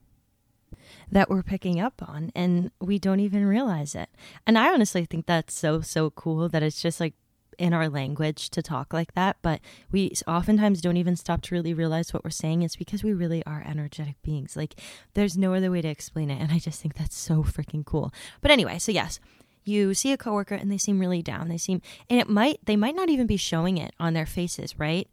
that 1.10 1.30
we're 1.30 1.42
picking 1.42 1.80
up 1.80 2.02
on, 2.06 2.30
and 2.34 2.70
we 2.82 2.98
don't 2.98 3.20
even 3.20 3.46
realize 3.46 3.94
it. 3.94 4.10
And 4.46 4.58
I 4.58 4.74
honestly 4.74 5.06
think 5.06 5.24
that's 5.24 5.54
so, 5.54 5.80
so 5.80 6.10
cool 6.10 6.50
that 6.50 6.62
it's 6.62 6.82
just 6.82 7.00
like 7.00 7.14
in 7.58 7.72
our 7.72 7.88
language 7.88 8.50
to 8.50 8.62
talk 8.62 8.92
like 8.92 9.14
that, 9.14 9.36
but 9.42 9.60
we 9.90 10.12
oftentimes 10.26 10.80
don't 10.80 10.96
even 10.96 11.16
stop 11.16 11.42
to 11.42 11.54
really 11.54 11.74
realize 11.74 12.12
what 12.12 12.24
we're 12.24 12.30
saying. 12.30 12.62
It's 12.62 12.76
because 12.76 13.04
we 13.04 13.12
really 13.12 13.44
are 13.46 13.64
energetic 13.66 14.20
beings. 14.22 14.56
Like, 14.56 14.74
there's 15.14 15.36
no 15.36 15.54
other 15.54 15.70
way 15.70 15.82
to 15.82 15.88
explain 15.88 16.30
it. 16.30 16.40
And 16.40 16.52
I 16.52 16.58
just 16.58 16.80
think 16.80 16.94
that's 16.94 17.16
so 17.16 17.42
freaking 17.42 17.84
cool. 17.84 18.12
But 18.40 18.50
anyway, 18.50 18.78
so 18.78 18.92
yes, 18.92 19.20
you 19.64 19.94
see 19.94 20.12
a 20.12 20.16
coworker 20.16 20.54
and 20.54 20.70
they 20.70 20.78
seem 20.78 20.98
really 20.98 21.22
down. 21.22 21.48
They 21.48 21.58
seem, 21.58 21.80
and 22.10 22.18
it 22.18 22.28
might, 22.28 22.58
they 22.64 22.76
might 22.76 22.96
not 22.96 23.08
even 23.08 23.26
be 23.26 23.36
showing 23.36 23.78
it 23.78 23.94
on 24.00 24.14
their 24.14 24.26
faces, 24.26 24.78
right? 24.78 25.08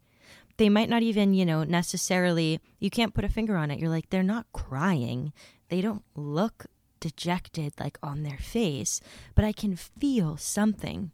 They 0.56 0.68
might 0.68 0.90
not 0.90 1.02
even, 1.02 1.32
you 1.34 1.46
know, 1.46 1.64
necessarily, 1.64 2.60
you 2.78 2.90
can't 2.90 3.14
put 3.14 3.24
a 3.24 3.28
finger 3.28 3.56
on 3.56 3.70
it. 3.70 3.78
You're 3.78 3.88
like, 3.88 4.10
they're 4.10 4.22
not 4.22 4.46
crying. 4.52 5.32
They 5.68 5.80
don't 5.80 6.02
look 6.14 6.66
dejected 6.98 7.72
like 7.80 7.98
on 8.02 8.24
their 8.24 8.36
face, 8.36 9.00
but 9.34 9.44
I 9.44 9.52
can 9.52 9.74
feel 9.74 10.36
something 10.36 11.12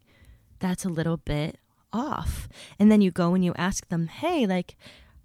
that's 0.59 0.85
a 0.85 0.89
little 0.89 1.17
bit 1.17 1.57
off. 1.93 2.47
And 2.79 2.91
then 2.91 3.01
you 3.01 3.11
go 3.11 3.33
and 3.33 3.43
you 3.43 3.53
ask 3.57 3.87
them, 3.89 4.07
hey, 4.07 4.45
like, 4.45 4.75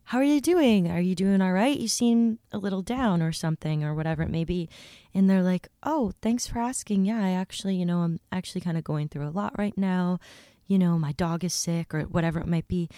how 0.05 0.19
are 0.19 0.25
you 0.25 0.41
doing? 0.41 0.91
Are 0.91 1.01
you 1.01 1.15
doing 1.15 1.41
all 1.41 1.53
right? 1.53 1.79
You 1.79 1.89
seem 1.89 2.39
a 2.53 2.59
little 2.59 2.83
down 2.83 3.23
or 3.23 3.33
something 3.33 3.85
or 3.85 3.95
whatever 3.95 4.23
it 4.23 4.31
may 4.31 4.45
be. 4.45 4.69
And 5.15 5.29
they're 5.29 5.43
like, 5.43 5.69
oh, 5.83 6.12
thanks 6.21 6.47
for 6.47 6.59
asking. 6.59 7.05
Yeah, 7.05 7.25
I 7.25 7.31
actually, 7.31 7.77
you 7.77 7.87
know, 7.87 7.99
I'm 7.99 8.21
actually 8.31 8.61
kind 8.61 8.77
of 8.77 8.85
going 8.85 9.09
through 9.09 9.29
a 9.29 9.31
lot 9.31 9.57
right 9.59 9.77
now. 9.77 10.19
You 10.67 10.79
know, 10.79 10.99
my 10.99 11.12
dog 11.12 11.45
is 11.45 11.55
sick 11.55 11.95
or 11.95 12.03
whatever 12.03 12.41
it 12.41 12.47
might 12.47 12.69
be 12.69 12.89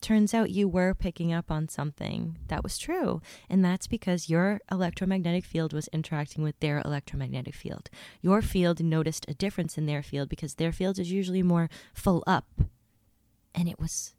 turns 0.00 0.34
out 0.34 0.50
you 0.50 0.68
were 0.68 0.94
picking 0.94 1.32
up 1.32 1.50
on 1.50 1.68
something 1.68 2.38
that 2.48 2.62
was 2.62 2.78
true. 2.78 3.20
And 3.48 3.64
that's 3.64 3.86
because 3.86 4.28
your 4.28 4.60
electromagnetic 4.70 5.44
field 5.44 5.72
was 5.72 5.88
interacting 5.88 6.42
with 6.42 6.58
their 6.60 6.80
electromagnetic 6.84 7.54
field. 7.54 7.90
Your 8.20 8.42
field 8.42 8.82
noticed 8.82 9.26
a 9.28 9.34
difference 9.34 9.78
in 9.78 9.86
their 9.86 10.02
field 10.02 10.28
because 10.28 10.54
their 10.54 10.72
field 10.72 10.98
is 10.98 11.10
usually 11.10 11.42
more 11.42 11.68
full 11.94 12.22
up 12.26 12.46
and 13.54 13.68
it 13.68 13.78
was 13.78 14.14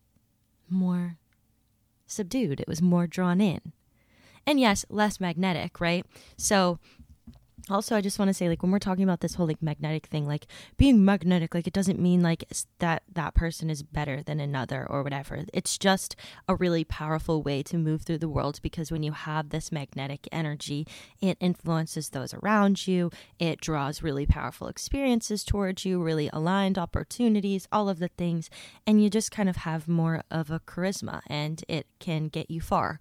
more 0.70 1.18
subdued, 2.06 2.60
it 2.60 2.68
was 2.68 2.82
more 2.82 3.08
drawn 3.08 3.40
in. 3.40 3.74
And 4.46 4.60
yes, 4.60 4.86
less 4.90 5.20
magnetic, 5.20 5.80
right? 5.80 6.06
So 6.36 6.80
also 7.70 7.96
i 7.96 8.02
just 8.02 8.20
want 8.20 8.30
to 8.30 8.34
say 8.34 8.50
like 8.50 8.62
when 8.62 8.72
we're 8.72 8.80
talking 8.80 9.04
about 9.04 9.20
this 9.20 9.36
whole 9.36 9.48
like 9.48 9.62
magnetic 9.62 10.06
thing 10.08 10.28
like 10.28 10.48
being 10.78 11.04
magnetic 11.04 11.54
like 11.54 11.68
it 11.68 11.74
doesn't 11.74 12.00
mean 12.00 12.22
like 12.22 12.44
that 12.80 13.04
that 13.12 13.34
person 13.34 13.70
is 13.70 13.84
better 13.84 14.22
than 14.24 14.40
another 14.40 14.86
or 14.90 15.04
whatever 15.04 15.44
it's 15.54 15.78
just 15.78 16.16
a 16.48 16.56
really 16.56 16.84
powerful 16.84 17.42
way 17.44 17.62
to 17.64 17.78
move 17.78 18.02
through 18.02 18.18
the 18.18 18.30
world 18.30 18.60
because 18.62 18.92
when 18.92 19.04
you 19.04 19.12
have 19.12 19.50
this 19.50 19.72
magnetic 19.72 20.28
energy 20.32 20.86
it 21.22 21.38
influences 21.40 22.10
those 22.10 22.34
around 22.34 22.88
you 22.88 23.10
it 23.40 23.62
draws 23.62 24.02
really 24.02 24.26
powerful 24.26 24.68
experiences 24.68 25.44
towards 25.44 25.86
you 25.86 26.02
really 26.02 26.30
aligned 26.34 26.78
opportunities 26.78 27.68
all 27.72 27.90
of 27.90 28.00
the 28.00 28.10
things 28.18 28.50
and 28.86 29.04
you 29.04 29.10
just 29.10 29.32
kind 29.32 29.50
of 29.50 29.58
have 29.58 29.88
more 29.88 30.24
of 30.32 30.50
a 30.50 30.60
charisma 30.62 31.22
and 31.28 31.64
it 31.68 31.86
can 32.00 32.28
get 32.28 32.50
you 32.50 32.62
far 32.62 33.00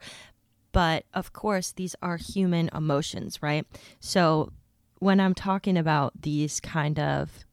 but 0.72 1.04
of 1.14 1.32
course, 1.32 1.72
these 1.72 1.96
are 2.02 2.16
human 2.16 2.70
emotions, 2.74 3.42
right? 3.42 3.66
So 4.00 4.52
when 5.00 5.20
I'm 5.20 5.34
talking 5.34 5.76
about 5.76 6.12
these 6.20 6.60
kind 6.60 6.98
of 6.98 7.44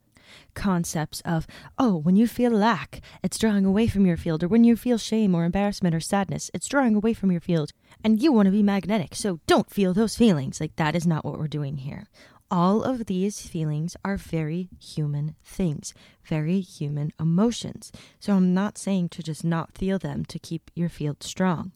concepts 0.53 1.21
of, 1.25 1.47
oh, 1.77 1.95
when 1.95 2.15
you 2.15 2.27
feel 2.27 2.51
lack, 2.51 3.01
it's 3.23 3.37
drawing 3.37 3.65
away 3.65 3.87
from 3.87 4.05
your 4.05 4.17
field, 4.17 4.43
or 4.43 4.47
when 4.47 4.63
you 4.63 4.75
feel 4.75 4.97
shame 4.97 5.35
or 5.35 5.45
embarrassment 5.45 5.95
or 5.95 5.99
sadness, 5.99 6.49
it's 6.53 6.67
drawing 6.67 6.95
away 6.95 7.13
from 7.13 7.31
your 7.31 7.41
field, 7.41 7.71
and 8.03 8.21
you 8.21 8.31
want 8.31 8.47
to 8.47 8.51
be 8.51 8.63
magnetic, 8.63 9.15
so 9.15 9.39
don't 9.47 9.69
feel 9.71 9.93
those 9.93 10.17
feelings. 10.17 10.59
Like, 10.59 10.75
that 10.77 10.95
is 10.95 11.07
not 11.07 11.25
what 11.25 11.37
we're 11.37 11.47
doing 11.47 11.77
here. 11.77 12.07
All 12.51 12.83
of 12.83 13.07
these 13.07 13.47
feelings 13.47 13.97
are 14.05 14.17
very 14.17 14.69
human 14.79 15.35
things, 15.43 15.93
very 16.23 16.59
human 16.59 17.11
emotions. 17.19 17.91
So 18.19 18.33
I'm 18.33 18.53
not 18.53 18.77
saying 18.77 19.09
to 19.09 19.23
just 19.23 19.43
not 19.43 19.75
feel 19.77 19.97
them 19.97 20.23
to 20.25 20.37
keep 20.37 20.69
your 20.75 20.89
field 20.89 21.23
strong 21.23 21.71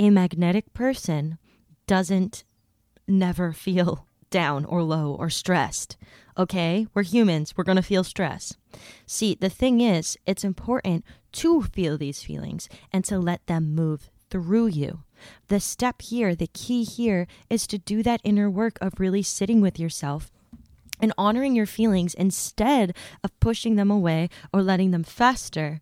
a 0.00 0.08
magnetic 0.08 0.72
person 0.72 1.38
doesn't 1.86 2.42
never 3.06 3.52
feel 3.66 4.06
down 4.30 4.64
or 4.64 4.82
low 4.82 5.14
or 5.14 5.28
stressed. 5.30 5.96
Okay? 6.38 6.86
We're 6.94 7.02
humans. 7.02 7.54
We're 7.56 7.64
going 7.64 7.76
to 7.76 7.82
feel 7.82 8.04
stress. 8.04 8.56
See, 9.06 9.34
the 9.34 9.50
thing 9.50 9.80
is, 9.80 10.16
it's 10.26 10.44
important 10.44 11.04
to 11.32 11.62
feel 11.62 11.98
these 11.98 12.22
feelings 12.22 12.68
and 12.92 13.04
to 13.04 13.18
let 13.18 13.46
them 13.46 13.74
move 13.74 14.10
through 14.30 14.68
you. 14.68 15.02
The 15.48 15.60
step 15.60 16.02
here, 16.02 16.34
the 16.34 16.46
key 16.46 16.84
here, 16.84 17.26
is 17.50 17.66
to 17.66 17.78
do 17.78 18.02
that 18.02 18.20
inner 18.24 18.48
work 18.48 18.78
of 18.80 18.98
really 18.98 19.22
sitting 19.22 19.60
with 19.60 19.78
yourself 19.78 20.30
and 21.00 21.12
honoring 21.18 21.54
your 21.54 21.66
feelings 21.66 22.14
instead 22.14 22.94
of 23.24 23.38
pushing 23.40 23.76
them 23.76 23.90
away 23.90 24.28
or 24.52 24.62
letting 24.62 24.90
them 24.90 25.04
fester 25.04 25.80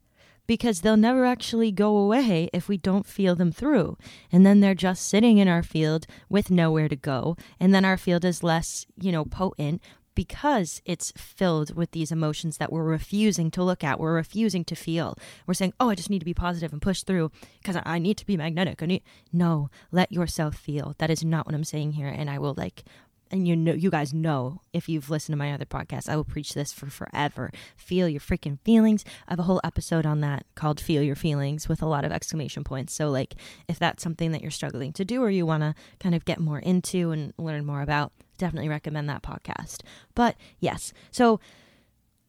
because 0.49 0.81
they'll 0.81 0.97
never 0.97 1.25
actually 1.25 1.71
go 1.71 1.97
away 1.97 2.51
if 2.53 2.69
we 2.69 2.77
don't 2.77 3.07
feel 3.07 3.37
them 3.37 3.53
through. 3.53 3.97
And 4.33 4.45
then 4.45 4.59
they're 4.59 4.75
just 4.75 5.07
sitting 5.07 5.39
in 5.39 5.47
our 5.47 5.63
field 5.63 6.07
with 6.29 6.51
nowhere 6.51 6.89
to 6.89 6.97
go. 6.97 7.37
And 7.61 7.73
then 7.73 7.85
our 7.85 7.99
field 7.99 8.25
is 8.25 8.43
less, 8.43 8.87
you 9.01 9.13
know, 9.13 9.25
potent 9.25 9.81
because 10.19 10.83
it's 10.85 11.13
filled 11.17 11.77
with 11.77 11.93
these 11.93 12.11
emotions 12.11 12.57
that 12.57 12.73
we're 12.73 12.83
refusing 12.83 13.53
to 13.53 13.63
look 13.63 13.85
at, 13.85 14.01
we're 14.01 14.17
refusing 14.17 14.65
to 14.65 14.75
feel. 14.75 15.17
We're 15.47 15.55
saying, 15.55 15.75
"Oh, 15.79 15.91
I 15.91 15.95
just 15.95 16.11
need 16.11 16.19
to 16.19 16.25
be 16.25 16.35
positive 16.35 16.73
and 16.73 16.83
push 16.83 17.05
through 17.05 17.31
because 17.63 17.81
I 17.87 18.01
need 18.01 18.17
to 18.17 18.27
be 18.27 18.37
magnetic." 18.37 18.83
I 18.83 18.87
need 18.87 19.03
no, 19.33 19.71
let 19.93 20.11
yourself 20.11 20.57
feel. 20.57 20.97
That 20.99 21.11
is 21.11 21.25
not 21.25 21.47
what 21.47 21.55
I'm 21.55 21.63
saying 21.63 21.93
here, 21.93 22.09
and 22.09 22.29
I 22.29 22.41
will 22.41 22.55
like 22.57 22.83
and 23.31 23.47
you 23.47 23.57
know 23.57 23.73
you 23.73 23.91
guys 23.91 24.13
know 24.13 24.61
if 24.73 24.89
you've 24.89 25.11
listened 25.11 25.33
to 25.33 25.39
my 25.39 25.53
other 25.53 25.65
podcast 25.65 26.09
i 26.09 26.17
will 26.17 26.25
preach 26.25 26.55
this 26.55 26.73
for 26.73 26.89
forever. 26.91 27.51
Feel 27.77 28.09
your 28.09 28.21
freaking 28.21 28.59
feelings. 28.65 29.05
I 29.27 29.33
have 29.33 29.39
a 29.39 29.45
whole 29.45 29.61
episode 29.65 30.07
on 30.07 30.21
that 30.21 30.45
called 30.55 30.81
feel 30.81 31.03
your 31.03 31.17
feelings 31.17 31.69
with 31.69 31.83
a 31.83 31.87
lot 31.87 32.05
of 32.05 32.13
exclamation 32.13 32.65
points. 32.65 32.93
So 32.93 33.11
like 33.11 33.35
if 33.69 33.79
that's 33.79 34.03
something 34.03 34.33
that 34.33 34.43
you're 34.43 34.51
struggling 34.51 34.93
to 34.95 35.05
do 35.05 35.23
or 35.23 35.31
you 35.31 35.47
want 35.47 35.63
to 35.63 35.75
kind 36.01 36.15
of 36.15 36.25
get 36.25 36.41
more 36.41 36.59
into 36.59 37.11
and 37.11 37.33
learn 37.39 37.65
more 37.65 37.83
about 37.83 38.13
definitely 38.39 38.69
recommend 38.69 39.09
that 39.09 39.23
podcast. 39.23 39.81
But 40.15 40.37
yes. 40.61 40.93
So 41.11 41.41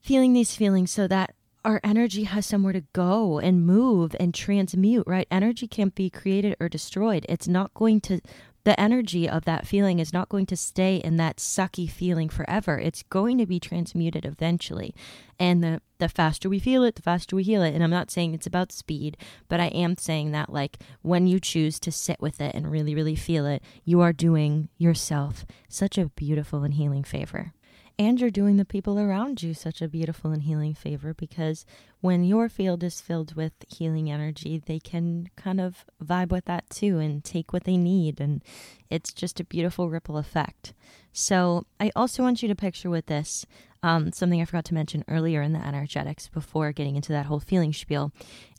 feeling 0.02 0.34
these 0.34 0.56
feelings 0.56 0.92
so 0.92 1.08
that 1.08 1.36
our 1.66 1.82
energy 1.84 2.24
has 2.24 2.46
somewhere 2.46 2.74
to 2.74 2.84
go 2.94 3.38
and 3.38 3.66
move 3.66 4.16
and 4.20 4.34
transmute, 4.34 5.06
right? 5.06 5.28
Energy 5.30 5.68
can't 5.68 5.94
be 5.94 6.10
created 6.10 6.56
or 6.60 6.70
destroyed. 6.70 7.26
It's 7.28 7.48
not 7.48 7.74
going 7.74 8.02
to 8.02 8.22
the 8.70 8.80
energy 8.80 9.28
of 9.28 9.46
that 9.46 9.66
feeling 9.66 9.98
is 9.98 10.14
not 10.14 10.30
going 10.30 10.46
to 10.46 10.56
stay 10.56 10.98
in 10.98 11.18
that 11.18 11.38
sucky 11.38 11.90
feeling 11.90 12.30
forever. 12.30 12.78
It's 12.78 13.02
going 13.02 13.40
to 13.40 13.48
be 13.48 13.60
transmuted 13.60 14.26
eventually. 14.26 14.94
And 15.40 15.64
the, 15.64 15.82
the 15.98 16.08
faster 16.08 16.48
we 16.48 16.60
feel 16.60 16.84
it, 16.84 16.94
the 16.94 17.02
faster 17.02 17.36
we 17.36 17.42
heal 17.42 17.64
it. 17.64 17.74
And 17.74 17.84
I'm 17.84 17.90
not 17.90 18.12
saying 18.12 18.36
it's 18.36 18.46
about 18.46 18.72
speed, 18.72 19.18
but 19.48 19.60
I 19.60 19.70
am 19.70 19.98
saying 19.98 20.34
that, 20.34 20.54
like, 20.54 20.78
when 21.02 21.26
you 21.26 21.40
choose 21.40 21.80
to 21.80 21.92
sit 21.92 22.22
with 22.22 22.40
it 22.40 22.54
and 22.54 22.70
really, 22.70 22.94
really 22.94 23.16
feel 23.16 23.48
it, 23.48 23.64
you 23.86 24.02
are 24.02 24.14
doing 24.14 24.70
yourself 24.78 25.48
such 25.68 25.98
a 25.98 26.10
beautiful 26.10 26.64
and 26.64 26.76
healing 26.76 27.04
favor. 27.04 27.54
And 28.00 28.22
you're 28.22 28.30
doing 28.30 28.56
the 28.56 28.64
people 28.64 28.98
around 28.98 29.44
you 29.44 29.54
such 29.54 29.82
a 29.82 29.88
beautiful 29.90 30.32
and 30.32 30.44
healing 30.44 30.74
favor 30.74 31.14
because 31.14 31.66
when 32.00 32.24
your 32.24 32.48
field 32.48 32.82
is 32.82 33.02
filled 33.02 33.36
with 33.36 33.52
healing 33.68 34.10
energy, 34.10 34.58
they 34.66 34.80
can 34.80 35.30
kind 35.36 35.60
of 35.60 35.84
vibe 36.02 36.30
with 36.30 36.46
that 36.46 36.70
too 36.70 36.98
and 37.00 37.26
take 37.26 37.52
what 37.52 37.66
they 37.66 37.76
need. 37.76 38.22
And 38.22 38.42
it's 38.90 39.12
just 39.12 39.42
a 39.42 39.44
beautiful 39.44 39.90
ripple 39.90 40.18
effect. 40.18 40.74
So, 41.12 41.66
I 41.78 41.92
also 41.94 42.24
want 42.24 42.42
you 42.42 42.48
to 42.48 42.56
picture 42.56 42.90
with 42.90 43.08
this 43.08 43.46
um, 43.84 44.12
something 44.14 44.42
I 44.42 44.46
forgot 44.46 44.66
to 44.66 44.74
mention 44.74 45.04
earlier 45.08 45.42
in 45.42 45.54
the 45.54 45.66
energetics 45.66 46.28
before 46.28 46.72
getting 46.72 46.96
into 46.96 47.12
that 47.12 47.26
whole 47.26 47.40
feeling 47.40 47.74
spiel 47.74 48.12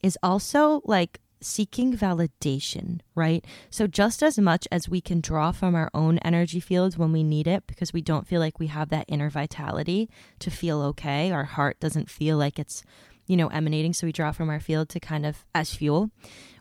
is 0.02 0.18
also 0.22 0.82
like 0.84 1.20
seeking 1.40 1.96
validation, 1.96 3.00
right? 3.14 3.44
So, 3.70 3.86
just 3.86 4.22
as 4.22 4.38
much 4.38 4.66
as 4.70 4.88
we 4.88 5.00
can 5.00 5.20
draw 5.20 5.52
from 5.52 5.74
our 5.74 5.90
own 5.94 6.18
energy 6.18 6.60
fields 6.60 6.98
when 6.98 7.12
we 7.12 7.22
need 7.22 7.46
it 7.46 7.66
because 7.66 7.92
we 7.92 8.02
don't 8.02 8.26
feel 8.26 8.40
like 8.40 8.58
we 8.58 8.68
have 8.68 8.88
that 8.90 9.06
inner 9.08 9.30
vitality 9.30 10.08
to 10.40 10.50
feel 10.50 10.80
okay, 10.82 11.30
our 11.30 11.44
heart 11.44 11.80
doesn't 11.80 12.10
feel 12.10 12.36
like 12.36 12.58
it's, 12.58 12.82
you 13.26 13.36
know, 13.36 13.48
emanating. 13.48 13.92
So, 13.92 14.06
we 14.06 14.12
draw 14.12 14.32
from 14.32 14.50
our 14.50 14.60
field 14.60 14.88
to 14.90 15.00
kind 15.00 15.26
of 15.26 15.44
as 15.54 15.74
fuel. 15.74 16.10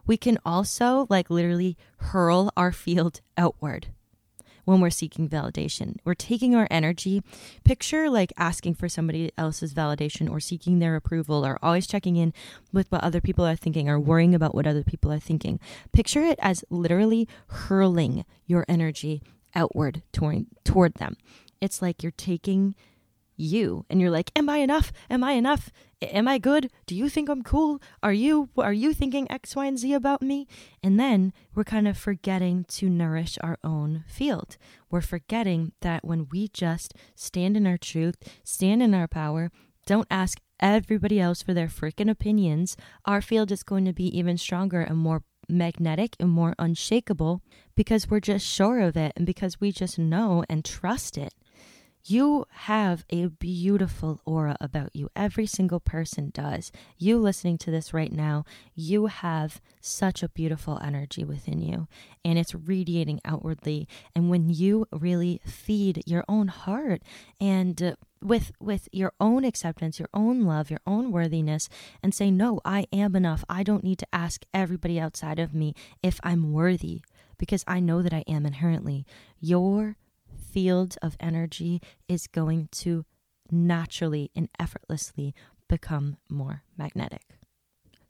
We 0.05 0.17
can 0.17 0.39
also, 0.45 1.05
like, 1.09 1.29
literally 1.29 1.77
hurl 1.97 2.51
our 2.57 2.71
field 2.71 3.21
outward 3.37 3.87
when 4.69 4.81
we're 4.81 4.89
seeking 4.91 5.27
validation. 5.27 5.97
We're 6.05 6.13
taking 6.13 6.55
our 6.55 6.67
energy. 6.69 7.23
Picture 7.63 8.07
like 8.07 8.31
asking 8.37 8.75
for 8.75 8.87
somebody 8.87 9.31
else's 9.35 9.73
validation 9.73 10.29
or 10.29 10.39
seeking 10.39 10.77
their 10.77 10.95
approval 10.95 11.43
or 11.43 11.57
always 11.63 11.87
checking 11.87 12.15
in 12.15 12.33
with 12.71 12.91
what 12.91 13.03
other 13.03 13.19
people 13.19 13.45
are 13.45 13.55
thinking 13.55 13.89
or 13.89 13.99
worrying 13.99 14.35
about 14.35 14.53
what 14.53 14.67
other 14.67 14.83
people 14.83 15.11
are 15.11 15.19
thinking. 15.19 15.59
Picture 15.91 16.21
it 16.21 16.37
as 16.41 16.63
literally 16.69 17.27
hurling 17.47 18.25
your 18.45 18.63
energy 18.69 19.23
outward 19.55 20.03
toward, 20.11 20.45
toward 20.63 20.93
them. 20.95 21.17
It's 21.59 21.81
like 21.81 22.03
you're 22.03 22.11
taking 22.11 22.75
you. 23.39 23.85
And 23.89 24.01
you're 24.01 24.11
like 24.11 24.31
am 24.35 24.49
i 24.49 24.57
enough? 24.57 24.91
Am 25.09 25.23
i 25.23 25.33
enough? 25.33 25.71
Am 26.01 26.27
i 26.27 26.37
good? 26.37 26.71
Do 26.85 26.95
you 26.95 27.09
think 27.09 27.29
i'm 27.29 27.43
cool? 27.43 27.81
Are 28.03 28.13
you 28.13 28.49
are 28.57 28.73
you 28.73 28.93
thinking 28.93 29.31
x 29.31 29.55
y 29.55 29.65
and 29.65 29.79
z 29.79 29.93
about 29.93 30.21
me? 30.21 30.47
And 30.83 30.99
then 30.99 31.33
we're 31.55 31.63
kind 31.63 31.87
of 31.87 31.97
forgetting 31.97 32.65
to 32.69 32.89
nourish 32.89 33.37
our 33.41 33.57
own 33.63 34.03
field. 34.07 34.57
We're 34.89 35.01
forgetting 35.01 35.73
that 35.81 36.05
when 36.05 36.27
we 36.31 36.47
just 36.47 36.93
stand 37.15 37.55
in 37.57 37.67
our 37.67 37.77
truth 37.77 38.15
stand 38.43 38.81
in 38.81 38.93
our 38.93 39.07
power 39.07 39.51
don't 39.85 40.07
ask 40.11 40.39
everybody 40.59 41.19
else 41.19 41.41
for 41.41 41.53
their 41.53 41.67
freaking 41.67 42.09
opinions 42.09 42.75
our 43.05 43.21
field 43.21 43.51
is 43.51 43.63
going 43.63 43.85
to 43.85 43.93
be 43.93 44.17
even 44.17 44.37
stronger 44.37 44.81
and 44.81 44.97
more 44.97 45.23
magnetic 45.47 46.15
and 46.19 46.29
more 46.29 46.53
unshakable 46.59 47.41
because 47.75 48.09
we're 48.09 48.19
just 48.19 48.45
sure 48.45 48.79
of 48.79 48.95
it 48.95 49.13
and 49.15 49.25
because 49.25 49.59
we 49.59 49.71
just 49.71 49.97
know 49.97 50.43
and 50.49 50.63
trust 50.63 51.17
it 51.17 51.33
you 52.05 52.45
have 52.51 53.05
a 53.09 53.27
beautiful 53.27 54.21
aura 54.25 54.55
about 54.61 54.95
you. 54.95 55.09
Every 55.15 55.45
single 55.45 55.79
person 55.79 56.31
does. 56.33 56.71
You 56.97 57.17
listening 57.17 57.57
to 57.59 57.71
this 57.71 57.93
right 57.93 58.11
now, 58.11 58.45
you 58.73 59.07
have 59.07 59.61
such 59.81 60.23
a 60.23 60.29
beautiful 60.29 60.79
energy 60.83 61.23
within 61.23 61.61
you 61.61 61.87
and 62.23 62.39
it's 62.39 62.55
radiating 62.55 63.19
outwardly. 63.25 63.87
And 64.15 64.29
when 64.29 64.49
you 64.49 64.87
really 64.91 65.41
feed 65.45 66.03
your 66.05 66.23
own 66.27 66.47
heart 66.47 67.01
and 67.39 67.81
uh, 67.81 67.95
with 68.21 68.51
with 68.59 68.89
your 68.91 69.13
own 69.19 69.45
acceptance, 69.45 69.99
your 69.99 70.09
own 70.13 70.41
love, 70.41 70.69
your 70.69 70.81
own 70.85 71.11
worthiness 71.11 71.69
and 72.03 72.13
say 72.13 72.31
no, 72.31 72.59
I 72.65 72.85
am 72.91 73.15
enough. 73.15 73.45
I 73.47 73.63
don't 73.63 73.83
need 73.83 73.99
to 73.99 74.07
ask 74.11 74.43
everybody 74.53 74.99
outside 74.99 75.39
of 75.39 75.53
me 75.53 75.73
if 76.03 76.19
I'm 76.23 76.51
worthy 76.51 77.01
because 77.37 77.63
I 77.67 77.79
know 77.79 78.01
that 78.01 78.13
I 78.13 78.23
am 78.27 78.45
inherently. 78.45 79.05
Your 79.39 79.95
field 80.51 80.97
of 81.01 81.15
energy 81.19 81.81
is 82.07 82.27
going 82.27 82.69
to 82.71 83.05
naturally 83.51 84.31
and 84.35 84.49
effortlessly 84.59 85.33
become 85.67 86.17
more 86.29 86.63
magnetic. 86.77 87.21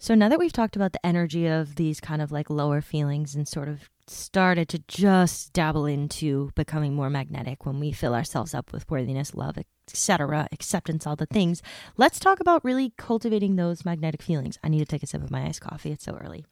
So 0.02 0.16
now 0.16 0.30
that 0.30 0.40
we've 0.40 0.54
talked 0.54 0.78
about 0.78 0.94
the 0.94 1.06
energy 1.06 1.46
of 1.46 1.76
these 1.76 2.00
kind 2.00 2.22
of 2.22 2.32
like 2.32 2.50
lower 2.50 2.80
feelings 2.80 3.36
and 3.36 3.46
sort 3.46 3.68
of 3.68 3.90
started 4.08 4.70
to 4.70 4.80
just 4.88 5.52
dabble 5.52 5.86
into 5.86 6.52
becoming 6.56 6.96
more 6.96 7.10
magnetic 7.10 7.66
when 7.66 7.82
we 7.82 7.92
fill 7.92 8.16
ourselves 8.16 8.54
up 8.54 8.72
with 8.72 8.90
worthiness, 8.90 9.36
love, 9.36 9.58
etc., 9.88 10.48
acceptance, 10.54 11.06
all 11.06 11.18
the 11.18 11.26
things, 11.26 11.62
let's 11.98 12.18
talk 12.18 12.40
about 12.40 12.64
really 12.64 12.94
cultivating 12.98 13.58
those 13.58 13.84
magnetic 13.84 14.22
feelings. 14.22 14.58
I 14.64 14.70
need 14.70 14.80
to 14.80 14.86
take 14.86 15.04
a 15.04 15.08
sip 15.08 15.22
of 15.22 15.32
my 15.32 15.46
iced 15.46 15.62
coffee. 15.62 15.92
It's 15.92 16.06
so 16.06 16.16
early. 16.16 16.46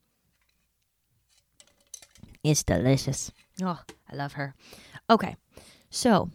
It's 2.43 2.63
delicious. 2.63 3.31
Oh, 3.61 3.79
I 4.11 4.15
love 4.15 4.33
her. 4.33 4.55
Okay. 5.09 5.37
So, 5.89 6.31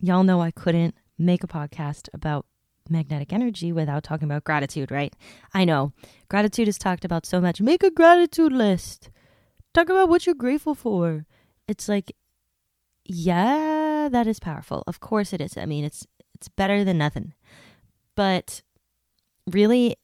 y'all 0.00 0.24
know 0.24 0.40
I 0.40 0.50
couldn't 0.50 0.94
make 1.18 1.42
a 1.42 1.48
podcast 1.48 2.08
about 2.12 2.46
magnetic 2.88 3.32
energy 3.32 3.72
without 3.72 4.04
talking 4.04 4.26
about 4.26 4.44
gratitude, 4.44 4.90
right? 4.90 5.14
I 5.52 5.64
know. 5.64 5.92
Gratitude 6.28 6.68
is 6.68 6.78
talked 6.78 7.04
about 7.04 7.26
so 7.26 7.40
much. 7.40 7.60
Make 7.60 7.82
a 7.82 7.90
gratitude 7.90 8.52
list. 8.52 9.10
Talk 9.74 9.88
about 9.88 10.08
what 10.08 10.26
you're 10.26 10.34
grateful 10.34 10.74
for. 10.74 11.26
It's 11.66 11.88
like 11.88 12.12
yeah, 13.08 14.08
that 14.10 14.26
is 14.26 14.40
powerful. 14.40 14.82
Of 14.86 15.00
course 15.00 15.32
it 15.32 15.40
is. 15.40 15.56
I 15.56 15.66
mean, 15.66 15.84
it's 15.84 16.06
it's 16.34 16.48
better 16.48 16.84
than 16.84 16.98
nothing. 16.98 17.34
But 18.14 18.62
really 19.46 19.96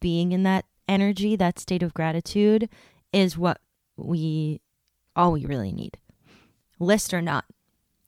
being 0.00 0.32
in 0.32 0.42
that 0.44 0.64
energy, 0.88 1.36
that 1.36 1.58
state 1.58 1.82
of 1.82 1.94
gratitude 1.94 2.68
is 3.12 3.36
what 3.36 3.60
we 3.96 4.60
all 5.14 5.32
we 5.32 5.44
really 5.44 5.72
need. 5.72 5.98
List 6.78 7.12
or 7.12 7.22
not. 7.22 7.44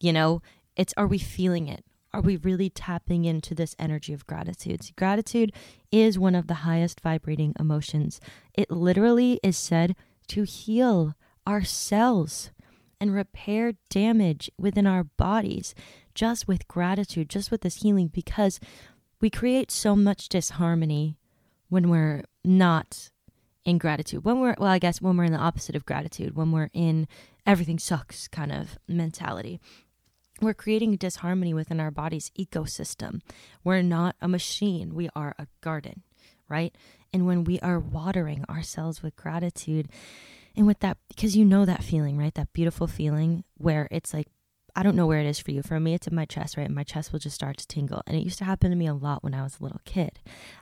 You 0.00 0.12
know, 0.12 0.42
it's 0.76 0.94
are 0.96 1.06
we 1.06 1.18
feeling 1.18 1.68
it? 1.68 1.84
Are 2.12 2.20
we 2.20 2.36
really 2.36 2.70
tapping 2.70 3.24
into 3.24 3.54
this 3.54 3.76
energy 3.78 4.12
of 4.12 4.26
gratitude? 4.26 4.82
See, 4.82 4.94
gratitude 4.96 5.52
is 5.92 6.18
one 6.18 6.34
of 6.34 6.46
the 6.46 6.54
highest 6.54 7.00
vibrating 7.00 7.54
emotions. 7.60 8.20
It 8.54 8.70
literally 8.70 9.38
is 9.42 9.58
said 9.58 9.94
to 10.28 10.44
heal 10.44 11.14
our 11.46 11.64
cells 11.64 12.50
and 13.00 13.14
repair 13.14 13.74
damage 13.90 14.50
within 14.58 14.86
our 14.86 15.04
bodies 15.04 15.74
just 16.14 16.48
with 16.48 16.66
gratitude, 16.66 17.28
just 17.28 17.50
with 17.50 17.60
this 17.60 17.82
healing, 17.82 18.08
because 18.08 18.58
we 19.20 19.30
create 19.30 19.70
so 19.70 19.94
much 19.94 20.28
disharmony 20.28 21.16
when 21.68 21.90
we're 21.90 22.24
not 22.44 23.10
in 23.64 23.78
gratitude. 23.78 24.24
When 24.24 24.40
we're, 24.40 24.54
well, 24.58 24.70
I 24.70 24.78
guess 24.78 25.00
when 25.00 25.16
we're 25.16 25.24
in 25.24 25.32
the 25.32 25.38
opposite 25.38 25.76
of 25.76 25.84
gratitude, 25.86 26.34
when 26.34 26.52
we're 26.52 26.70
in 26.72 27.06
everything 27.46 27.78
sucks 27.78 28.28
kind 28.28 28.50
of 28.50 28.78
mentality 28.88 29.60
we're 30.40 30.54
creating 30.54 30.96
disharmony 30.96 31.54
within 31.54 31.80
our 31.80 31.90
body's 31.90 32.30
ecosystem. 32.38 33.20
We're 33.64 33.82
not 33.82 34.16
a 34.20 34.28
machine, 34.28 34.94
we 34.94 35.08
are 35.14 35.34
a 35.38 35.46
garden, 35.60 36.02
right? 36.48 36.74
And 37.12 37.26
when 37.26 37.44
we 37.44 37.58
are 37.60 37.78
watering 37.78 38.44
ourselves 38.48 39.02
with 39.02 39.16
gratitude 39.16 39.88
and 40.56 40.66
with 40.66 40.80
that, 40.80 40.98
because 41.08 41.36
you 41.36 41.44
know 41.44 41.64
that 41.64 41.84
feeling, 41.84 42.18
right? 42.18 42.34
That 42.34 42.52
beautiful 42.52 42.86
feeling 42.86 43.44
where 43.56 43.88
it's 43.90 44.12
like, 44.12 44.28
I 44.76 44.82
don't 44.82 44.96
know 44.96 45.06
where 45.06 45.20
it 45.20 45.26
is 45.26 45.40
for 45.40 45.50
you. 45.50 45.62
For 45.62 45.80
me, 45.80 45.94
it's 45.94 46.06
in 46.06 46.14
my 46.14 46.24
chest, 46.24 46.56
right? 46.56 46.66
And 46.66 46.74
my 46.74 46.84
chest 46.84 47.12
will 47.12 47.18
just 47.18 47.34
start 47.34 47.56
to 47.56 47.66
tingle. 47.66 48.02
And 48.06 48.16
it 48.16 48.22
used 48.22 48.38
to 48.38 48.44
happen 48.44 48.70
to 48.70 48.76
me 48.76 48.86
a 48.86 48.94
lot 48.94 49.24
when 49.24 49.34
I 49.34 49.42
was 49.42 49.58
a 49.58 49.62
little 49.62 49.80
kid. 49.84 50.20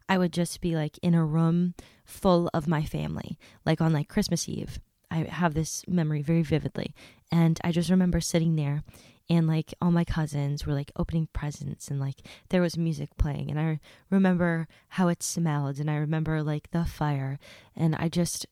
I 0.09 0.17
would 0.17 0.33
just 0.33 0.61
be 0.61 0.75
like 0.75 0.99
in 1.03 1.15
a 1.15 1.25
room 1.25 1.75
full 2.05 2.49
of 2.55 2.69
my 2.69 2.83
family, 2.83 3.39
like 3.67 3.81
on 3.81 3.93
like 3.93 4.09
Christmas 4.09 4.49
Eve. 4.49 4.81
I 5.11 5.25
have 5.25 5.55
this 5.55 5.85
memory 5.87 6.23
very 6.23 6.43
vividly. 6.43 6.95
And 7.31 7.61
I 7.63 7.73
just 7.73 7.91
remember 7.91 8.21
sitting 8.21 8.57
there 8.57 8.83
and 9.29 9.47
like 9.47 9.75
all 9.81 9.91
my 9.91 10.05
cousins 10.05 10.67
were 10.67 10.75
like 10.75 10.93
opening 10.97 11.29
presents 11.33 11.89
and 11.89 12.01
like 12.01 12.23
there 12.49 12.63
was 12.63 12.79
music 12.79 13.11
playing 13.17 13.51
and 13.51 13.59
i 13.59 13.81
remember 14.11 14.69
how 14.91 15.09
it 15.09 15.23
smelled 15.23 15.79
and 15.79 15.91
i 15.91 15.97
remember 15.97 16.43
like 16.43 16.71
the 16.71 16.85
fire 16.85 17.39
and 17.75 17.95
i 17.97 18.09
just 18.09 18.47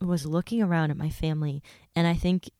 was 0.00 0.26
looking 0.26 0.62
around 0.62 0.90
at 0.90 0.96
my 0.96 1.10
family 1.10 1.62
and 1.94 2.06
i 2.06 2.14
think 2.14 2.50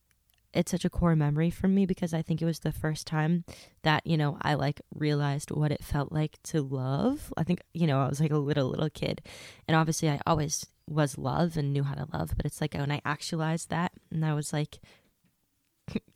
it's 0.55 0.71
such 0.71 0.85
a 0.85 0.91
core 0.91 1.17
memory 1.17 1.51
for 1.51 1.69
me 1.69 1.87
because 1.87 2.13
i 2.13 2.21
think 2.23 2.43
it 2.43 2.47
was 2.47 2.61
the 2.61 2.73
first 2.73 3.07
time 3.07 3.45
that 3.83 4.07
you 4.07 4.17
know 4.17 4.37
i 4.43 4.55
like 4.55 4.81
realized 4.95 5.51
what 5.51 5.73
it 5.73 5.83
felt 5.83 6.13
like 6.13 6.39
to 6.43 6.61
love. 6.61 7.33
I 7.37 7.45
think 7.45 7.63
you 7.73 7.87
know 7.87 8.01
i 8.01 8.09
was 8.09 8.21
like 8.21 8.33
a 8.33 8.39
little 8.39 8.69
little 8.69 8.91
kid 8.91 9.23
and 9.67 9.77
obviously 9.77 10.11
i 10.11 10.21
always 10.27 10.67
was 10.89 11.17
love 11.17 11.57
and 11.57 11.73
knew 11.73 11.85
how 11.85 11.95
to 11.95 12.07
love 12.13 12.33
but 12.37 12.45
it's 12.45 12.61
like 12.61 12.75
when 12.75 12.91
i 12.91 13.01
actualized 13.05 13.71
that 13.71 13.93
and 14.11 14.27
i 14.27 14.35
was 14.35 14.53
like 14.53 14.79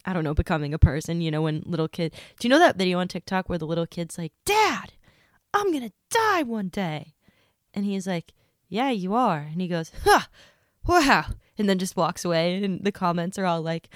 I 0.04 0.12
don't 0.12 0.24
know, 0.24 0.34
becoming 0.34 0.72
a 0.72 0.78
person, 0.78 1.20
you 1.20 1.30
know, 1.30 1.42
when 1.42 1.62
little 1.66 1.88
kid. 1.88 2.14
Do 2.38 2.46
you 2.46 2.50
know 2.50 2.58
that 2.58 2.76
video 2.76 2.98
on 2.98 3.08
TikTok 3.08 3.48
where 3.48 3.58
the 3.58 3.66
little 3.66 3.86
kid's 3.86 4.18
like, 4.18 4.32
"Dad, 4.44 4.92
I'm 5.52 5.72
going 5.72 5.88
to 5.88 5.92
die 6.10 6.42
one 6.42 6.68
day." 6.68 7.14
And 7.74 7.84
he's 7.84 8.06
like, 8.06 8.32
"Yeah, 8.68 8.90
you 8.90 9.14
are." 9.14 9.38
And 9.38 9.60
he 9.60 9.68
goes, 9.68 9.90
"Ha. 10.04 10.28
Wow." 10.86 11.26
And 11.58 11.68
then 11.68 11.78
just 11.78 11.96
walks 11.96 12.24
away 12.24 12.62
and 12.62 12.84
the 12.84 12.92
comments 12.92 13.38
are 13.38 13.46
all 13.46 13.62
like 13.62 13.88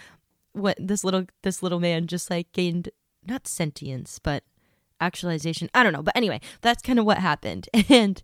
what 0.52 0.76
this 0.80 1.04
little 1.04 1.26
this 1.42 1.62
little 1.62 1.78
man 1.78 2.06
just 2.06 2.30
like 2.30 2.50
gained 2.52 2.88
not 3.26 3.46
sentience, 3.46 4.18
but 4.18 4.44
actualization. 5.00 5.68
I 5.74 5.82
don't 5.82 5.92
know, 5.92 6.02
but 6.02 6.16
anyway, 6.16 6.40
that's 6.62 6.82
kind 6.82 6.98
of 6.98 7.04
what 7.04 7.18
happened. 7.18 7.68
And 7.88 8.20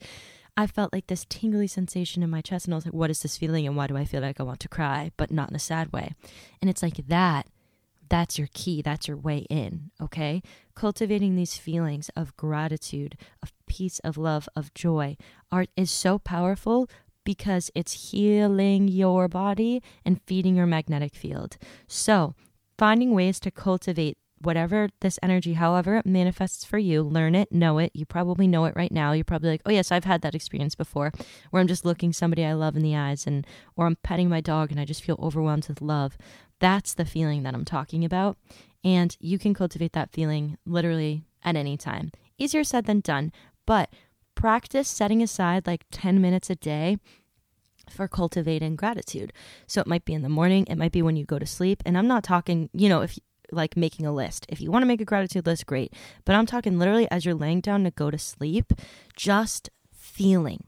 I 0.57 0.67
felt 0.67 0.93
like 0.93 1.07
this 1.09 1.27
tingly 1.29 1.67
sensation 1.67 2.23
in 2.23 2.31
my 2.31 2.41
chest, 2.41 2.65
and 2.67 2.75
I 2.75 2.77
was 2.77 2.87
like, 2.87 2.95
what 2.95 3.11
is 3.11 3.21
this 3.23 3.37
feeling, 3.37 3.67
and 3.67 3.77
why 3.77 3.87
do 3.87 3.97
I 3.97 4.05
feel 4.05 4.23
like 4.23 4.41
I 4.41 4.45
want 4.45 4.61
to 4.61 4.69
cry, 4.69 5.11
but 5.17 5.31
not 5.31 5.51
in 5.51 5.57
a 5.57 5.59
sad 5.61 5.93
way? 5.93 6.15
And 6.61 6.71
it's 6.71 6.83
like 6.83 7.07
that 7.09 7.47
That's 8.09 8.39
your 8.39 8.49
key. 8.55 8.83
That's 8.83 9.09
your 9.09 9.17
way 9.17 9.47
in. 9.51 9.91
Okay. 10.01 10.43
Cultivating 10.75 11.35
these 11.37 11.57
feelings 11.57 12.09
of 12.17 12.37
gratitude, 12.37 13.17
of 13.43 13.53
peace, 13.67 13.99
of 14.01 14.17
love, 14.17 14.49
of 14.55 14.73
joy 14.75 15.17
art 15.51 15.71
is 15.77 15.91
so 15.91 16.19
powerful 16.19 16.89
because 17.25 17.71
it's 17.75 18.11
healing 18.13 18.87
your 18.89 19.27
body 19.29 19.83
and 20.05 20.21
feeding 20.27 20.55
your 20.57 20.67
magnetic 20.67 21.15
field. 21.17 21.57
So, 21.89 22.35
finding 22.79 23.13
ways 23.13 23.41
to 23.41 23.51
cultivate 23.51 24.19
whatever 24.41 24.89
this 25.01 25.19
energy, 25.23 25.55
however 25.55 25.97
it 25.97 26.07
manifests 26.07 26.65
for 26.65 26.79
you, 26.79 27.03
learn 27.03 27.35
it, 27.35 27.51
know 27.53 27.79
it. 27.79 27.91
You 27.95 28.05
probably 28.05 28.47
know 28.47 28.65
it 28.67 28.75
right 28.77 28.93
now. 28.93 29.13
You're 29.13 29.25
probably 29.25 29.51
like, 29.51 29.63
oh, 29.67 29.71
yes, 29.71 29.91
I've 29.91 30.05
had 30.05 30.23
that 30.23 30.35
experience 30.35 30.75
before 30.75 31.13
where 31.51 31.61
I'm 31.61 31.67
just 31.67 31.85
looking 31.85 32.13
somebody 32.13 32.45
I 32.45 32.53
love 32.53 32.77
in 32.77 32.83
the 32.83 32.97
eyes 32.97 33.27
and, 33.27 33.47
or 33.77 33.87
I'm 33.87 33.97
petting 34.03 34.29
my 34.29 34.41
dog 34.41 34.71
and 34.71 34.81
I 34.81 34.85
just 34.85 35.03
feel 35.03 35.19
overwhelmed 35.21 35.69
with 35.69 35.81
love. 35.81 36.19
That's 36.59 36.95
the 36.95 37.05
feeling 37.05 37.43
that 37.43 37.55
I'm 37.55 37.65
talking 37.65 38.05
about. 38.05 38.37
And 38.85 39.17
you 39.21 39.39
can 39.39 39.55
cultivate 39.55 39.93
that 39.93 40.13
feeling 40.13 40.59
literally 40.65 41.25
at 41.43 41.57
any 41.57 41.77
time. 41.77 42.13
Easier 42.39 42.65
said 42.65 42.85
than 42.87 43.01
done, 43.01 43.33
but 43.67 43.91
practice 44.35 44.89
setting 44.89 45.23
aside 45.23 45.67
like 45.67 45.85
10 45.91 46.21
minutes 46.21 46.51
a 46.51 46.57
day 46.57 46.99
for 47.91 48.09
cultivating 48.09 48.77
gratitude. 48.77 49.33
So 49.67 49.81
it 49.81 49.87
might 49.87 50.05
be 50.05 50.15
in 50.15 50.23
the 50.23 50.29
morning, 50.29 50.67
it 50.69 50.77
might 50.77 50.93
be 50.93 51.03
when 51.03 51.17
you 51.17 51.25
go 51.25 51.39
to 51.39 51.47
sleep. 51.47 51.83
And 51.87 51.97
I'm 51.97 52.09
not 52.09 52.25
talking, 52.25 52.69
you 52.73 52.89
know, 52.89 53.03
if 53.03 53.19
like 53.53 53.77
making 53.77 54.07
a 54.07 54.13
list. 54.13 54.47
If 54.49 54.61
you 54.61 54.71
want 54.71 54.83
to 54.83 54.87
make 54.87 55.01
a 55.01 55.05
gratitude 55.05 55.47
list, 55.47 55.67
great. 55.67 55.93
But 56.25 56.35
I'm 56.35 56.47
talking 56.47 56.79
literally 56.79 57.11
as 57.11 57.25
you're 57.25 57.35
laying 57.35 57.61
down 57.61 57.85
to 57.85 57.91
go 57.91 58.11
to 58.11 58.19
sleep, 58.19 58.73
just 59.15 59.71
feeling, 59.93 60.65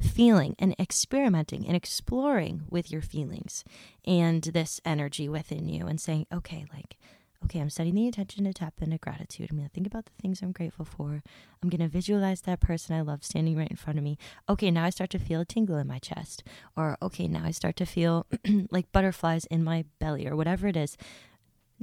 feeling 0.00 0.54
and 0.58 0.74
experimenting 0.78 1.66
and 1.66 1.76
exploring 1.76 2.62
with 2.70 2.90
your 2.90 3.02
feelings 3.02 3.64
and 4.04 4.42
this 4.42 4.80
energy 4.84 5.28
within 5.28 5.68
you 5.68 5.86
and 5.86 6.00
saying, 6.00 6.26
okay, 6.32 6.66
like, 6.72 6.96
okay, 7.44 7.60
I'm 7.60 7.70
setting 7.70 7.94
the 7.94 8.06
intention 8.06 8.44
to 8.44 8.52
tap 8.52 8.74
into 8.80 8.98
gratitude. 8.98 9.50
I'm 9.50 9.58
going 9.58 9.68
to 9.68 9.72
think 9.72 9.86
about 9.86 10.06
the 10.06 10.12
things 10.20 10.42
I'm 10.42 10.52
grateful 10.52 10.84
for. 10.84 11.22
I'm 11.62 11.68
going 11.68 11.80
to 11.80 11.88
visualize 11.88 12.40
that 12.42 12.60
person 12.60 12.96
I 12.96 13.02
love 13.02 13.24
standing 13.24 13.56
right 13.56 13.70
in 13.70 13.76
front 13.76 13.98
of 13.98 14.04
me. 14.04 14.18
Okay, 14.48 14.70
now 14.70 14.84
I 14.84 14.90
start 14.90 15.10
to 15.10 15.18
feel 15.18 15.40
a 15.40 15.44
tingle 15.44 15.76
in 15.76 15.86
my 15.86 15.98
chest. 15.98 16.42
Or, 16.76 16.96
okay, 17.00 17.28
now 17.28 17.44
I 17.44 17.50
start 17.50 17.76
to 17.76 17.86
feel 17.86 18.26
like 18.70 18.90
butterflies 18.90 19.44
in 19.46 19.62
my 19.62 19.84
belly 20.00 20.26
or 20.26 20.34
whatever 20.34 20.66
it 20.66 20.76
is 20.76 20.96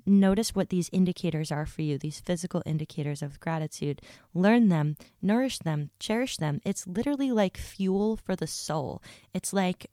notice 0.05 0.55
what 0.55 0.69
these 0.69 0.89
indicators 0.91 1.51
are 1.51 1.65
for 1.65 1.81
you, 1.81 1.97
these 1.97 2.19
physical 2.19 2.61
indicators 2.65 3.21
of 3.21 3.39
gratitude. 3.39 4.01
Learn 4.33 4.69
them, 4.69 4.97
nourish 5.21 5.59
them, 5.59 5.89
cherish 5.99 6.37
them. 6.37 6.59
It's 6.65 6.87
literally 6.87 7.31
like 7.31 7.57
fuel 7.57 8.17
for 8.17 8.35
the 8.35 8.47
soul. 8.47 9.01
It's 9.33 9.53
like 9.53 9.89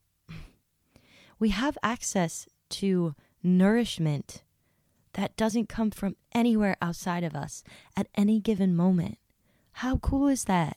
we 1.39 1.51
have 1.51 1.79
access 1.83 2.47
to 2.71 3.15
nourishment 3.43 4.43
that 5.15 5.37
doesn't 5.37 5.69
come 5.69 5.91
from 5.91 6.17
anywhere 6.33 6.77
outside 6.81 7.25
of 7.25 7.35
us 7.35 7.65
at 7.97 8.09
any 8.15 8.41
given 8.41 8.77
moment. 8.77 9.19
How 9.73 9.97
cool 9.97 10.29
is 10.29 10.45
that? 10.45 10.77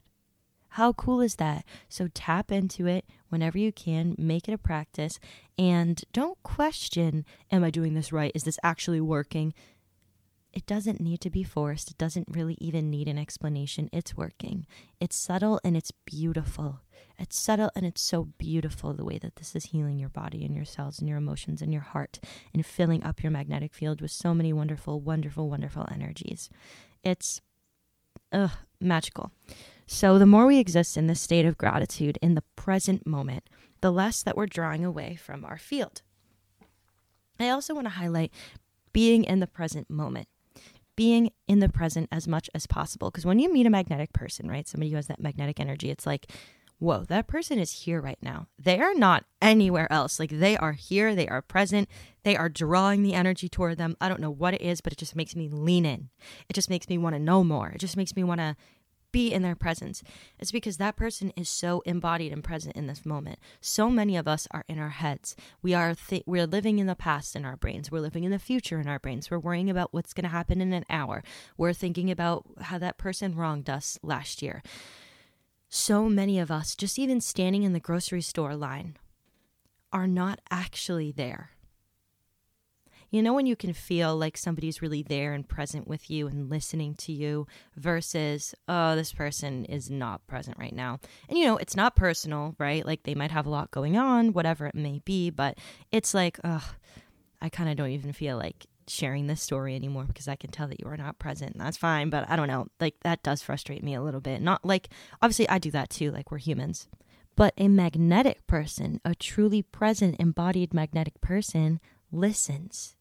How 0.73 0.91
cool 0.93 1.21
is 1.21 1.35
that? 1.35 1.65
So 1.87 2.07
tap 2.15 2.51
into 2.51 2.87
it 2.87 3.05
whenever 3.29 3.59
you 3.59 3.71
can, 3.71 4.15
make 4.17 4.49
it 4.49 4.53
a 4.53 4.57
practice, 4.57 5.19
and 5.55 6.03
don't 6.13 6.41
question, 6.41 7.25
Am 7.51 7.63
I 7.63 7.69
doing 7.69 7.93
this 7.93 8.11
right? 8.11 8.31
Is 8.33 8.43
this 8.43 8.57
actually 8.63 8.99
working? 8.99 9.53
It 10.51 10.65
doesn't 10.65 10.99
need 10.99 11.21
to 11.21 11.29
be 11.29 11.43
forced. 11.43 11.91
It 11.91 11.99
doesn't 11.99 12.27
really 12.27 12.57
even 12.59 12.89
need 12.89 13.07
an 13.07 13.19
explanation. 13.19 13.87
It's 13.93 14.17
working. 14.17 14.65
It's 14.99 15.15
subtle 15.15 15.59
and 15.63 15.77
it's 15.77 15.91
beautiful. 15.91 16.79
It's 17.19 17.37
subtle 17.37 17.69
and 17.75 17.85
it's 17.85 18.01
so 18.01 18.29
beautiful 18.39 18.93
the 18.93 19.05
way 19.05 19.19
that 19.19 19.35
this 19.35 19.55
is 19.55 19.65
healing 19.65 19.99
your 19.99 20.09
body 20.09 20.43
and 20.43 20.55
your 20.55 20.65
cells 20.65 20.97
and 20.97 21.07
your 21.07 21.19
emotions 21.19 21.61
and 21.61 21.71
your 21.71 21.83
heart 21.83 22.19
and 22.51 22.65
filling 22.65 23.03
up 23.03 23.21
your 23.21 23.31
magnetic 23.31 23.75
field 23.75 24.01
with 24.01 24.09
so 24.09 24.33
many 24.33 24.51
wonderful, 24.51 24.99
wonderful, 24.99 25.51
wonderful 25.51 25.87
energies. 25.91 26.49
It's 27.03 27.41
ugh, 28.31 28.51
magical. 28.79 29.31
So, 29.85 30.17
the 30.17 30.25
more 30.25 30.45
we 30.45 30.59
exist 30.59 30.97
in 30.97 31.07
this 31.07 31.21
state 31.21 31.45
of 31.45 31.57
gratitude 31.57 32.17
in 32.21 32.35
the 32.35 32.43
present 32.55 33.05
moment, 33.05 33.49
the 33.81 33.91
less 33.91 34.23
that 34.23 34.37
we're 34.37 34.45
drawing 34.45 34.85
away 34.85 35.15
from 35.15 35.43
our 35.43 35.57
field. 35.57 36.01
I 37.39 37.49
also 37.49 37.73
want 37.73 37.85
to 37.85 37.91
highlight 37.91 38.31
being 38.93 39.23
in 39.23 39.39
the 39.39 39.47
present 39.47 39.89
moment, 39.89 40.27
being 40.95 41.31
in 41.47 41.59
the 41.59 41.69
present 41.69 42.07
as 42.11 42.27
much 42.27 42.49
as 42.53 42.67
possible. 42.67 43.11
Because 43.11 43.25
when 43.25 43.39
you 43.39 43.51
meet 43.51 43.65
a 43.65 43.71
magnetic 43.71 44.13
person, 44.13 44.49
right, 44.49 44.67
somebody 44.67 44.91
who 44.91 44.95
has 44.95 45.07
that 45.07 45.19
magnetic 45.21 45.59
energy, 45.59 45.89
it's 45.89 46.05
like, 46.05 46.31
whoa, 46.79 47.03
that 47.05 47.27
person 47.27 47.59
is 47.59 47.83
here 47.83 48.01
right 48.01 48.17
now. 48.21 48.47
They 48.59 48.79
are 48.79 48.93
not 48.93 49.25
anywhere 49.41 49.91
else. 49.91 50.19
Like 50.19 50.31
they 50.31 50.57
are 50.57 50.73
here, 50.73 51.15
they 51.15 51.27
are 51.27 51.41
present, 51.41 51.89
they 52.23 52.35
are 52.35 52.49
drawing 52.49 53.03
the 53.03 53.13
energy 53.13 53.49
toward 53.49 53.77
them. 53.77 53.95
I 53.99 54.09
don't 54.09 54.19
know 54.19 54.31
what 54.31 54.53
it 54.53 54.61
is, 54.61 54.81
but 54.81 54.93
it 54.93 54.99
just 54.99 55.15
makes 55.15 55.35
me 55.35 55.49
lean 55.49 55.85
in. 55.85 56.09
It 56.49 56.53
just 56.53 56.69
makes 56.69 56.89
me 56.89 56.97
want 56.97 57.15
to 57.15 57.21
know 57.21 57.43
more. 57.43 57.69
It 57.69 57.79
just 57.79 57.97
makes 57.97 58.15
me 58.15 58.23
want 58.23 58.39
to 58.39 58.55
be 59.13 59.31
in 59.31 59.43
their 59.43 59.55
presence. 59.55 60.03
It's 60.37 60.51
because 60.51 60.75
that 60.75 60.97
person 60.97 61.31
is 61.37 61.47
so 61.47 61.81
embodied 61.85 62.33
and 62.33 62.43
present 62.43 62.75
in 62.75 62.87
this 62.87 63.05
moment. 63.05 63.39
So 63.61 63.89
many 63.89 64.17
of 64.17 64.27
us 64.27 64.45
are 64.51 64.65
in 64.67 64.77
our 64.77 64.89
heads. 64.89 65.37
We 65.61 65.73
are 65.73 65.95
th- 65.95 66.23
we're 66.25 66.45
living 66.45 66.79
in 66.79 66.87
the 66.87 66.95
past 66.95 67.37
in 67.37 67.45
our 67.45 67.55
brains. 67.55 67.89
We're 67.89 68.01
living 68.01 68.25
in 68.25 68.31
the 68.31 68.39
future 68.39 68.81
in 68.81 68.89
our 68.89 68.99
brains. 68.99 69.31
We're 69.31 69.39
worrying 69.39 69.69
about 69.69 69.93
what's 69.93 70.13
going 70.13 70.25
to 70.25 70.29
happen 70.29 70.59
in 70.59 70.73
an 70.73 70.85
hour. 70.89 71.23
We're 71.57 71.71
thinking 71.71 72.11
about 72.11 72.43
how 72.59 72.77
that 72.79 72.97
person 72.97 73.35
wronged 73.35 73.69
us 73.69 73.97
last 74.03 74.41
year. 74.41 74.61
So 75.69 76.09
many 76.09 76.37
of 76.39 76.51
us, 76.51 76.75
just 76.75 76.99
even 76.99 77.21
standing 77.21 77.63
in 77.63 77.73
the 77.73 77.79
grocery 77.79 78.21
store 78.21 78.55
line, 78.55 78.97
are 79.91 80.07
not 80.07 80.41
actually 80.51 81.11
there. 81.11 81.52
You 83.13 83.21
know, 83.21 83.33
when 83.33 83.45
you 83.45 83.55
can 83.55 83.73
feel 83.73 84.17
like 84.17 84.37
somebody's 84.37 84.81
really 84.81 85.03
there 85.03 85.33
and 85.33 85.47
present 85.47 85.87
with 85.87 86.09
you 86.09 86.25
and 86.25 86.49
listening 86.49 86.95
to 86.95 87.11
you 87.11 87.45
versus, 87.75 88.55
oh, 88.67 88.95
this 88.95 89.13
person 89.13 89.65
is 89.65 89.91
not 89.91 90.25
present 90.25 90.57
right 90.57 90.73
now. 90.73 90.97
And, 91.29 91.37
you 91.37 91.45
know, 91.45 91.57
it's 91.57 91.75
not 91.75 91.95
personal, 91.95 92.55
right? 92.57 92.83
Like 92.83 93.03
they 93.03 93.13
might 93.13 93.29
have 93.29 93.45
a 93.45 93.51
lot 93.51 93.69
going 93.69 93.97
on, 93.97 94.33
whatever 94.33 94.65
it 94.65 94.73
may 94.73 94.99
be, 95.05 95.29
but 95.29 95.59
it's 95.91 96.15
like, 96.15 96.39
oh, 96.43 96.67
I 97.39 97.49
kind 97.49 97.69
of 97.69 97.77
don't 97.77 97.91
even 97.91 98.13
feel 98.13 98.35
like 98.35 98.65
sharing 98.87 99.27
this 99.27 99.43
story 99.43 99.75
anymore 99.75 100.05
because 100.05 100.27
I 100.27 100.35
can 100.35 100.49
tell 100.49 100.67
that 100.69 100.79
you 100.79 100.87
are 100.87 100.97
not 100.97 101.19
present. 101.19 101.55
that's 101.55 101.77
fine, 101.77 102.09
but 102.09 102.27
I 102.27 102.35
don't 102.35 102.47
know. 102.47 102.65
Like 102.79 102.95
that 103.03 103.21
does 103.21 103.43
frustrate 103.43 103.83
me 103.83 103.93
a 103.93 104.01
little 104.01 104.21
bit. 104.21 104.41
Not 104.41 104.65
like, 104.65 104.89
obviously, 105.21 105.47
I 105.49 105.59
do 105.59 105.69
that 105.69 105.91
too. 105.91 106.09
Like 106.09 106.31
we're 106.31 106.39
humans. 106.39 106.87
But 107.35 107.53
a 107.59 107.67
magnetic 107.67 108.47
person, 108.47 108.99
a 109.05 109.13
truly 109.13 109.61
present, 109.61 110.15
embodied 110.19 110.73
magnetic 110.73 111.21
person, 111.21 111.79
listens 112.11 112.95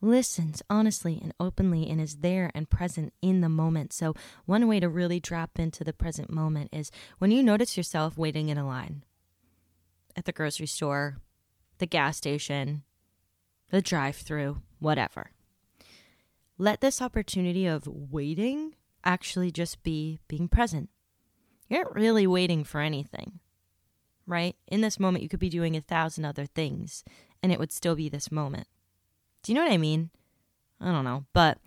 listens 0.00 0.62
honestly 0.70 1.18
and 1.22 1.34
openly 1.38 1.88
and 1.88 2.00
is 2.00 2.16
there 2.16 2.50
and 2.54 2.70
present 2.70 3.12
in 3.20 3.40
the 3.40 3.48
moment. 3.48 3.92
So, 3.92 4.14
one 4.46 4.66
way 4.66 4.80
to 4.80 4.88
really 4.88 5.20
drop 5.20 5.58
into 5.58 5.84
the 5.84 5.92
present 5.92 6.30
moment 6.30 6.70
is 6.72 6.90
when 7.18 7.30
you 7.30 7.42
notice 7.42 7.76
yourself 7.76 8.16
waiting 8.16 8.48
in 8.48 8.58
a 8.58 8.66
line 8.66 9.02
at 10.16 10.24
the 10.24 10.32
grocery 10.32 10.66
store, 10.66 11.18
the 11.78 11.86
gas 11.86 12.16
station, 12.16 12.82
the 13.70 13.82
drive 13.82 14.16
through, 14.16 14.62
whatever. 14.78 15.30
Let 16.58 16.80
this 16.80 17.00
opportunity 17.00 17.66
of 17.66 17.86
waiting 17.86 18.74
actually 19.04 19.50
just 19.50 19.82
be 19.82 20.18
being 20.28 20.48
present. 20.48 20.90
You're 21.68 21.84
not 21.84 21.94
really 21.94 22.26
waiting 22.26 22.64
for 22.64 22.80
anything, 22.80 23.40
right? 24.26 24.56
In 24.66 24.80
this 24.80 25.00
moment, 25.00 25.22
you 25.22 25.28
could 25.28 25.40
be 25.40 25.48
doing 25.48 25.76
a 25.76 25.80
thousand 25.80 26.24
other 26.24 26.46
things, 26.46 27.04
and 27.42 27.52
it 27.52 27.58
would 27.58 27.72
still 27.72 27.94
be 27.94 28.08
this 28.08 28.30
moment. 28.30 28.66
Do 29.42 29.52
you 29.52 29.56
know 29.56 29.64
what 29.64 29.72
I 29.72 29.78
mean? 29.78 30.10
I 30.80 30.92
don't 30.92 31.04
know, 31.04 31.24
but 31.32 31.58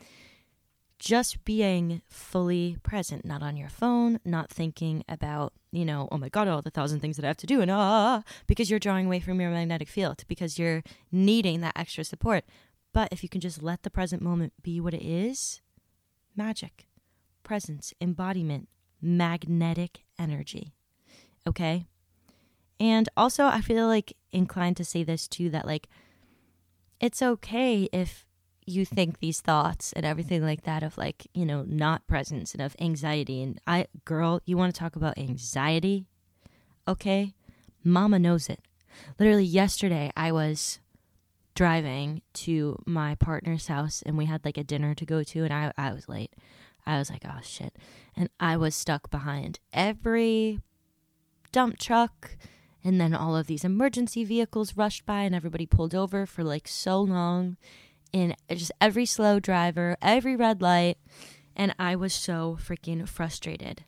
just 0.99 1.43
being 1.43 2.01
fully 2.07 2.77
present, 2.81 3.25
not 3.25 3.43
on 3.43 3.57
your 3.57 3.69
phone, 3.69 4.19
not 4.23 4.49
thinking 4.49 5.03
about, 5.09 5.51
you 5.71 5.83
know, 5.83 6.07
oh 6.11 6.17
my 6.17 6.29
God, 6.29 6.47
all 6.47 6.61
the 6.61 6.71
thousand 6.71 7.01
things 7.01 7.17
that 7.17 7.25
I 7.25 7.27
have 7.27 7.37
to 7.37 7.47
do, 7.47 7.61
and 7.61 7.69
ah, 7.69 8.23
because 8.47 8.69
you're 8.69 8.79
drawing 8.79 9.07
away 9.07 9.19
from 9.19 9.41
your 9.41 9.51
magnetic 9.51 9.89
field, 9.89 10.23
because 10.27 10.57
you're 10.57 10.81
needing 11.11 11.61
that 11.61 11.77
extra 11.77 12.03
support. 12.03 12.45
But 12.93 13.09
if 13.11 13.21
you 13.21 13.27
can 13.27 13.41
just 13.41 13.61
let 13.61 13.83
the 13.83 13.89
present 13.89 14.21
moment 14.21 14.53
be 14.61 14.79
what 14.79 14.93
it 14.93 15.03
is, 15.03 15.61
magic, 16.35 16.87
presence, 17.43 17.93
embodiment, 17.99 18.69
magnetic 19.01 20.05
energy. 20.17 20.73
Okay? 21.45 21.85
And 22.79 23.09
also, 23.17 23.45
I 23.45 23.61
feel 23.61 23.87
like 23.87 24.15
inclined 24.31 24.77
to 24.77 24.85
say 24.85 25.03
this 25.03 25.27
too 25.27 25.49
that, 25.49 25.65
like, 25.65 25.89
it's 27.03 27.21
okay 27.21 27.89
if 27.91 28.25
you 28.65 28.85
think 28.85 29.19
these 29.19 29.41
thoughts 29.41 29.91
and 29.91 30.05
everything 30.05 30.41
like 30.41 30.63
that 30.63 30.83
of 30.83 30.97
like 30.97 31.27
you 31.33 31.45
know 31.45 31.65
not 31.67 32.07
presence 32.07 32.53
and 32.53 32.61
of 32.61 32.77
anxiety. 32.79 33.43
And 33.43 33.59
i 33.67 33.87
girl 34.05 34.39
you 34.45 34.55
want 34.55 34.73
to 34.73 34.79
talk 34.79 34.95
about 34.95 35.17
anxiety? 35.17 36.05
Okay? 36.87 37.33
Mama 37.83 38.19
knows 38.19 38.47
it. 38.47 38.61
Literally 39.19 39.43
yesterday 39.43 40.13
i 40.15 40.31
was 40.31 40.79
driving 41.55 42.21
to 42.33 42.81
my 42.85 43.15
partner's 43.15 43.67
house 43.67 44.01
and 44.05 44.17
we 44.17 44.25
had 44.25 44.45
like 44.45 44.57
a 44.57 44.63
dinner 44.63 44.95
to 44.95 45.05
go 45.05 45.23
to 45.23 45.43
and 45.43 45.53
i, 45.53 45.73
I 45.77 45.91
was 45.91 46.07
late. 46.07 46.31
I 46.85 46.99
was 46.99 47.09
like 47.09 47.25
oh 47.25 47.41
shit. 47.43 47.75
And 48.15 48.29
i 48.39 48.55
was 48.55 48.75
stuck 48.75 49.11
behind 49.11 49.59
every 49.73 50.61
dump 51.51 51.79
truck 51.79 52.37
and 52.83 52.99
then 52.99 53.13
all 53.13 53.35
of 53.35 53.47
these 53.47 53.63
emergency 53.63 54.23
vehicles 54.23 54.75
rushed 54.75 55.05
by 55.05 55.21
and 55.21 55.33
everybody 55.33 55.65
pulled 55.65 55.95
over 55.95 56.25
for 56.25 56.43
like 56.43 56.67
so 56.67 56.99
long. 57.01 57.57
And 58.13 58.35
just 58.49 58.71
every 58.79 59.05
slow 59.05 59.39
driver, 59.39 59.97
every 60.01 60.35
red 60.35 60.61
light, 60.61 60.97
and 61.55 61.73
I 61.79 61.95
was 61.95 62.13
so 62.13 62.57
freaking 62.61 63.07
frustrated. 63.07 63.85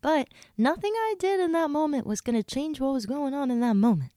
But 0.00 0.28
nothing 0.56 0.92
I 0.94 1.14
did 1.18 1.40
in 1.40 1.52
that 1.52 1.70
moment 1.70 2.06
was 2.06 2.20
going 2.20 2.36
to 2.40 2.42
change 2.42 2.80
what 2.80 2.92
was 2.92 3.06
going 3.06 3.34
on 3.34 3.50
in 3.50 3.60
that 3.60 3.74
moment. 3.74 4.12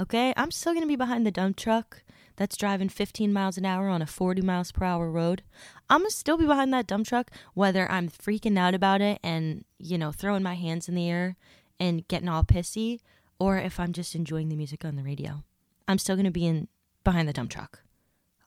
Okay? 0.00 0.32
I'm 0.36 0.50
still 0.50 0.72
going 0.72 0.84
to 0.84 0.88
be 0.88 0.96
behind 0.96 1.26
the 1.26 1.30
dump 1.30 1.56
truck 1.56 2.02
that's 2.36 2.56
driving 2.56 2.88
15 2.88 3.32
miles 3.32 3.58
an 3.58 3.64
hour 3.66 3.88
on 3.88 4.00
a 4.00 4.06
40 4.06 4.42
miles 4.42 4.72
per 4.72 4.84
hour 4.84 5.10
road. 5.10 5.42
I'm 5.90 6.00
going 6.00 6.10
to 6.10 6.16
still 6.16 6.38
be 6.38 6.46
behind 6.46 6.72
that 6.72 6.86
dump 6.86 7.06
truck 7.06 7.30
whether 7.54 7.90
I'm 7.90 8.08
freaking 8.08 8.58
out 8.58 8.74
about 8.74 9.00
it 9.00 9.18
and, 9.22 9.64
you 9.78 9.98
know, 9.98 10.12
throwing 10.12 10.42
my 10.42 10.54
hands 10.54 10.88
in 10.88 10.94
the 10.94 11.08
air 11.08 11.36
and 11.78 12.06
getting 12.08 12.28
all 12.28 12.44
pissy 12.44 13.00
or 13.38 13.58
if 13.58 13.78
I'm 13.78 13.92
just 13.92 14.14
enjoying 14.14 14.48
the 14.48 14.56
music 14.56 14.84
on 14.84 14.96
the 14.96 15.02
radio. 15.02 15.42
I'm 15.88 15.98
still 15.98 16.16
going 16.16 16.24
to 16.24 16.30
be 16.30 16.46
in 16.46 16.68
behind 17.04 17.28
the 17.28 17.32
dump 17.32 17.50
truck. 17.50 17.80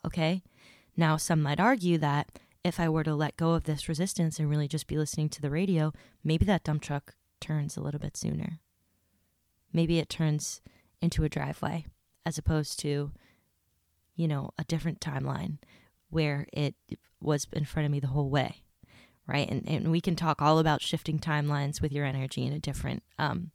Okay? 0.06 0.44
Now, 0.98 1.18
some 1.18 1.42
might 1.42 1.60
argue 1.60 1.98
that 2.00 2.40
if 2.64 2.80
I 2.80 2.90
were 2.90 3.04
to 3.04 3.16
let 3.16 3.38
go 3.38 3.54
of 3.54 3.64
this 3.64 3.88
resistance 3.88 4.40
and 4.40 4.50
really 4.50 4.68
just 4.68 4.88
be 4.88 4.98
listening 4.98 5.30
to 5.30 5.42
the 5.42 5.50
radio, 5.50 5.94
maybe 6.24 6.46
that 6.46 6.64
dump 6.64 6.82
truck 6.82 7.16
turns 7.40 7.78
a 7.78 7.82
little 7.82 8.00
bit 8.00 8.18
sooner. 8.18 8.60
Maybe 9.72 10.00
it 10.00 10.10
turns 10.10 10.62
into 11.02 11.24
a 11.24 11.30
driveway 11.30 11.86
as 12.26 12.38
opposed 12.38 12.80
to, 12.80 13.12
you 14.16 14.28
know, 14.28 14.52
a 14.58 14.64
different 14.66 15.00
timeline 15.00 15.58
where 16.10 16.48
it 16.52 16.76
was 17.22 17.48
in 17.54 17.66
front 17.66 17.86
of 17.86 17.92
me 17.92 18.00
the 18.00 18.08
whole 18.08 18.30
way. 18.30 18.64
Right. 19.30 19.48
And, 19.48 19.70
and 19.70 19.92
we 19.92 20.02
can 20.02 20.16
talk 20.16 20.42
all 20.42 20.58
about 20.58 20.82
shifting 20.82 21.20
timelines 21.20 21.82
with 21.84 21.92
your 21.92 22.04
energy 22.04 22.48
in 22.48 22.52
a 22.52 22.58
different 22.58 23.04
um, 23.20 23.52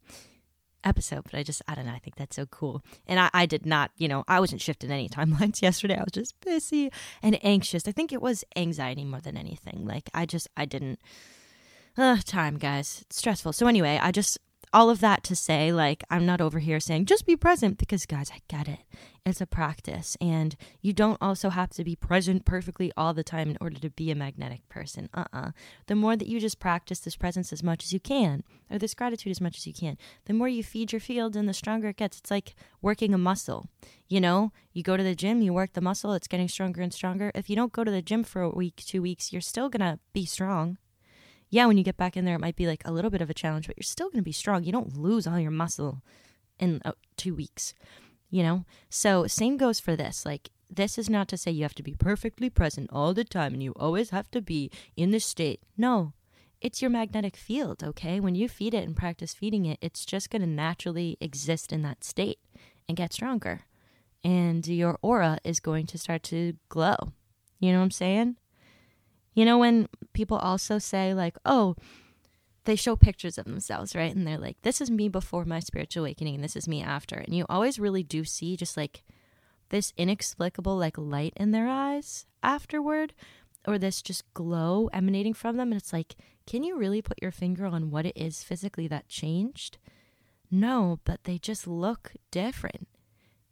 episode, 0.84 1.24
but 1.24 1.34
I 1.34 1.42
just, 1.42 1.62
I 1.66 1.74
don't 1.74 1.86
know. 1.86 1.92
I 1.92 1.98
think 1.98 2.14
that's 2.14 2.36
so 2.36 2.46
cool. 2.46 2.84
And 3.08 3.18
I, 3.18 3.28
I 3.34 3.46
did 3.46 3.66
not, 3.66 3.90
you 3.96 4.06
know, 4.06 4.22
I 4.28 4.38
wasn't 4.38 4.60
shifting 4.60 4.92
any 4.92 5.08
timelines 5.10 5.62
yesterday. 5.62 5.96
I 5.96 6.04
was 6.04 6.12
just 6.12 6.40
busy 6.40 6.92
and 7.24 7.36
anxious. 7.44 7.88
I 7.88 7.92
think 7.92 8.12
it 8.12 8.22
was 8.22 8.44
anxiety 8.54 9.04
more 9.04 9.20
than 9.20 9.36
anything. 9.36 9.84
Like, 9.84 10.10
I 10.14 10.26
just, 10.26 10.46
I 10.56 10.64
didn't, 10.64 11.00
uh, 11.98 12.18
time, 12.24 12.56
guys. 12.56 13.00
It's 13.02 13.16
stressful. 13.16 13.52
So, 13.52 13.66
anyway, 13.66 13.98
I 14.00 14.12
just, 14.12 14.38
all 14.74 14.90
of 14.90 14.98
that 15.00 15.22
to 15.22 15.36
say, 15.36 15.72
like, 15.72 16.02
I'm 16.10 16.26
not 16.26 16.40
over 16.40 16.58
here 16.58 16.80
saying 16.80 17.06
just 17.06 17.24
be 17.24 17.36
present 17.36 17.78
because, 17.78 18.06
guys, 18.06 18.32
I 18.34 18.40
get 18.48 18.66
it. 18.66 18.80
It's 19.24 19.40
a 19.40 19.46
practice. 19.46 20.16
And 20.20 20.56
you 20.82 20.92
don't 20.92 21.16
also 21.22 21.50
have 21.50 21.70
to 21.70 21.84
be 21.84 21.94
present 21.94 22.44
perfectly 22.44 22.90
all 22.96 23.14
the 23.14 23.22
time 23.22 23.48
in 23.48 23.56
order 23.60 23.78
to 23.78 23.88
be 23.88 24.10
a 24.10 24.16
magnetic 24.16 24.68
person. 24.68 25.08
Uh 25.14 25.24
uh-uh. 25.32 25.38
uh 25.38 25.50
The 25.86 25.94
more 25.94 26.16
that 26.16 26.26
you 26.26 26.40
just 26.40 26.58
practice 26.58 26.98
this 26.98 27.16
presence 27.16 27.52
as 27.52 27.62
much 27.62 27.84
as 27.84 27.92
you 27.92 28.00
can, 28.00 28.42
or 28.68 28.78
this 28.78 28.94
gratitude 28.94 29.30
as 29.30 29.40
much 29.40 29.56
as 29.56 29.66
you 29.66 29.72
can, 29.72 29.96
the 30.24 30.34
more 30.34 30.48
you 30.48 30.64
feed 30.64 30.92
your 30.92 31.00
field 31.00 31.36
and 31.36 31.48
the 31.48 31.54
stronger 31.54 31.90
it 31.90 31.96
gets. 31.96 32.18
It's 32.18 32.30
like 32.32 32.56
working 32.82 33.14
a 33.14 33.18
muscle. 33.18 33.68
You 34.08 34.20
know, 34.20 34.52
you 34.72 34.82
go 34.82 34.96
to 34.96 35.04
the 35.04 35.14
gym, 35.14 35.40
you 35.40 35.52
work 35.52 35.74
the 35.74 35.80
muscle, 35.80 36.12
it's 36.14 36.28
getting 36.28 36.48
stronger 36.48 36.82
and 36.82 36.92
stronger. 36.92 37.30
If 37.34 37.48
you 37.48 37.54
don't 37.54 37.72
go 37.72 37.84
to 37.84 37.90
the 37.92 38.02
gym 38.02 38.24
for 38.24 38.42
a 38.42 38.50
week, 38.50 38.82
two 38.84 39.02
weeks, 39.02 39.32
you're 39.32 39.40
still 39.40 39.68
going 39.68 39.88
to 39.92 40.00
be 40.12 40.26
strong 40.26 40.78
yeah, 41.54 41.66
when 41.66 41.78
you 41.78 41.84
get 41.84 41.96
back 41.96 42.16
in 42.16 42.24
there, 42.24 42.34
it 42.34 42.40
might 42.40 42.56
be 42.56 42.66
like 42.66 42.82
a 42.84 42.90
little 42.90 43.12
bit 43.12 43.22
of 43.22 43.30
a 43.30 43.34
challenge, 43.34 43.68
but 43.68 43.76
you're 43.76 43.84
still 43.84 44.08
going 44.08 44.18
to 44.18 44.24
be 44.24 44.32
strong. 44.32 44.64
You 44.64 44.72
don't 44.72 44.96
lose 44.96 45.24
all 45.24 45.38
your 45.38 45.52
muscle 45.52 46.02
in 46.58 46.82
uh, 46.84 46.90
two 47.16 47.32
weeks, 47.32 47.74
you 48.28 48.42
know? 48.42 48.64
So, 48.90 49.28
same 49.28 49.56
goes 49.56 49.78
for 49.78 49.94
this. 49.94 50.26
Like, 50.26 50.50
this 50.68 50.98
is 50.98 51.08
not 51.08 51.28
to 51.28 51.36
say 51.36 51.52
you 51.52 51.62
have 51.62 51.74
to 51.76 51.82
be 51.84 51.94
perfectly 51.94 52.50
present 52.50 52.90
all 52.92 53.14
the 53.14 53.22
time 53.22 53.52
and 53.52 53.62
you 53.62 53.72
always 53.76 54.10
have 54.10 54.28
to 54.32 54.42
be 54.42 54.68
in 54.96 55.12
this 55.12 55.24
state. 55.24 55.60
No, 55.76 56.12
it's 56.60 56.82
your 56.82 56.90
magnetic 56.90 57.36
field, 57.36 57.84
okay? 57.84 58.18
When 58.18 58.34
you 58.34 58.48
feed 58.48 58.74
it 58.74 58.82
and 58.82 58.96
practice 58.96 59.32
feeding 59.32 59.64
it, 59.64 59.78
it's 59.80 60.04
just 60.04 60.30
going 60.30 60.42
to 60.42 60.48
naturally 60.48 61.16
exist 61.20 61.72
in 61.72 61.82
that 61.82 62.02
state 62.02 62.40
and 62.88 62.96
get 62.96 63.12
stronger. 63.12 63.60
And 64.24 64.66
your 64.66 64.98
aura 65.02 65.38
is 65.44 65.60
going 65.60 65.86
to 65.86 65.98
start 65.98 66.24
to 66.24 66.54
glow. 66.68 66.96
You 67.60 67.70
know 67.70 67.78
what 67.78 67.84
I'm 67.84 67.90
saying? 67.92 68.38
You 69.34 69.44
know, 69.44 69.58
when 69.58 69.88
people 70.12 70.36
also 70.36 70.78
say, 70.78 71.12
like, 71.12 71.36
oh, 71.44 71.76
they 72.64 72.76
show 72.76 72.96
pictures 72.96 73.36
of 73.36 73.44
themselves, 73.44 73.94
right? 73.94 74.14
And 74.14 74.26
they're 74.26 74.38
like, 74.38 74.56
this 74.62 74.80
is 74.80 74.90
me 74.90 75.08
before 75.08 75.44
my 75.44 75.60
spiritual 75.60 76.04
awakening, 76.04 76.36
and 76.36 76.44
this 76.44 76.56
is 76.56 76.68
me 76.68 76.82
after. 76.82 77.16
And 77.16 77.34
you 77.34 77.44
always 77.48 77.78
really 77.78 78.02
do 78.02 78.24
see 78.24 78.56
just 78.56 78.76
like 78.76 79.02
this 79.70 79.92
inexplicable, 79.96 80.76
like, 80.76 80.96
light 80.96 81.32
in 81.36 81.50
their 81.50 81.68
eyes 81.68 82.26
afterward, 82.42 83.12
or 83.66 83.78
this 83.78 84.02
just 84.02 84.32
glow 84.34 84.88
emanating 84.92 85.34
from 85.34 85.56
them. 85.56 85.72
And 85.72 85.80
it's 85.80 85.92
like, 85.92 86.14
can 86.46 86.62
you 86.62 86.76
really 86.76 87.02
put 87.02 87.20
your 87.20 87.32
finger 87.32 87.66
on 87.66 87.90
what 87.90 88.06
it 88.06 88.16
is 88.16 88.42
physically 88.42 88.86
that 88.88 89.08
changed? 89.08 89.78
No, 90.50 91.00
but 91.04 91.24
they 91.24 91.38
just 91.38 91.66
look 91.66 92.12
different. 92.30 92.86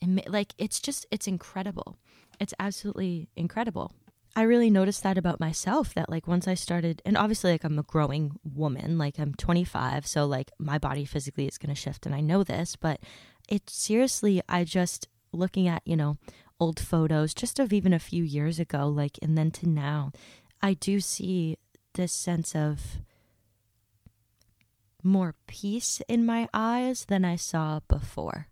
And 0.01 0.23
like, 0.29 0.55
it's 0.59 0.81
just, 0.81 1.07
it's 1.11 1.27
incredible. 1.27 1.97
It's 2.39 2.55
absolutely 2.59 3.29
incredible. 3.37 3.93
I 4.35 4.43
really 4.43 4.71
noticed 4.71 5.03
that 5.03 5.19
about 5.19 5.41
myself 5.41 5.93
that 5.95 6.09
like 6.09 6.27
once 6.27 6.49
I 6.49 6.55
started 6.55 7.03
and 7.05 7.19
obviously 7.19 7.53
like 7.53 7.65
I'm 7.65 7.79
a 7.79 7.83
growing 7.83 8.39
woman, 8.43 8.97
like 8.97 9.19
I'm 9.19 9.35
25, 9.35 10.07
so 10.07 10.25
like 10.25 10.51
my 10.59 10.79
body 10.79 11.05
physically 11.05 11.47
is 11.47 11.59
going 11.59 11.75
to 11.75 11.81
shift 11.81 12.07
and 12.07 12.15
I 12.15 12.21
know 12.21 12.43
this, 12.43 12.77
but 12.77 13.01
it 13.49 13.69
seriously 13.69 14.41
I 14.49 14.65
just 14.65 15.09
looking 15.33 15.69
at, 15.69 15.83
you 15.85 15.97
know, 15.97 16.17
old 16.59 16.81
photos 16.81 17.35
just 17.35 17.59
of 17.59 17.73
even 17.73 17.93
a 17.93 17.99
few 17.99 18.25
years 18.25 18.59
ago 18.59 18.89
like 18.89 19.19
and 19.21 19.37
then 19.37 19.51
to 19.51 19.69
now, 19.69 20.13
I 20.63 20.75
do 20.75 21.01
see 21.01 21.59
this 21.95 22.13
sense 22.13 22.55
of 22.55 22.99
more 25.03 25.35
peace 25.47 26.01
in 26.09 26.25
my 26.25 26.49
eyes 26.55 27.05
than 27.07 27.25
I 27.25 27.37
saw 27.37 27.81
before. 27.87 28.49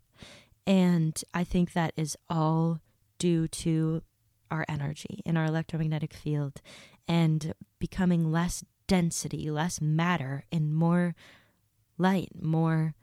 And 0.66 1.22
I 1.32 1.44
think 1.44 1.72
that 1.72 1.94
is 1.96 2.18
all 2.28 2.80
due 3.18 3.48
to 3.48 4.02
our 4.50 4.64
energy 4.68 5.22
in 5.24 5.36
our 5.36 5.44
electromagnetic 5.44 6.12
field 6.12 6.60
and 7.06 7.54
becoming 7.78 8.30
less 8.30 8.64
density, 8.86 9.50
less 9.50 9.80
matter, 9.80 10.44
and 10.50 10.74
more 10.74 11.14
light, 11.98 12.30
more 12.40 12.94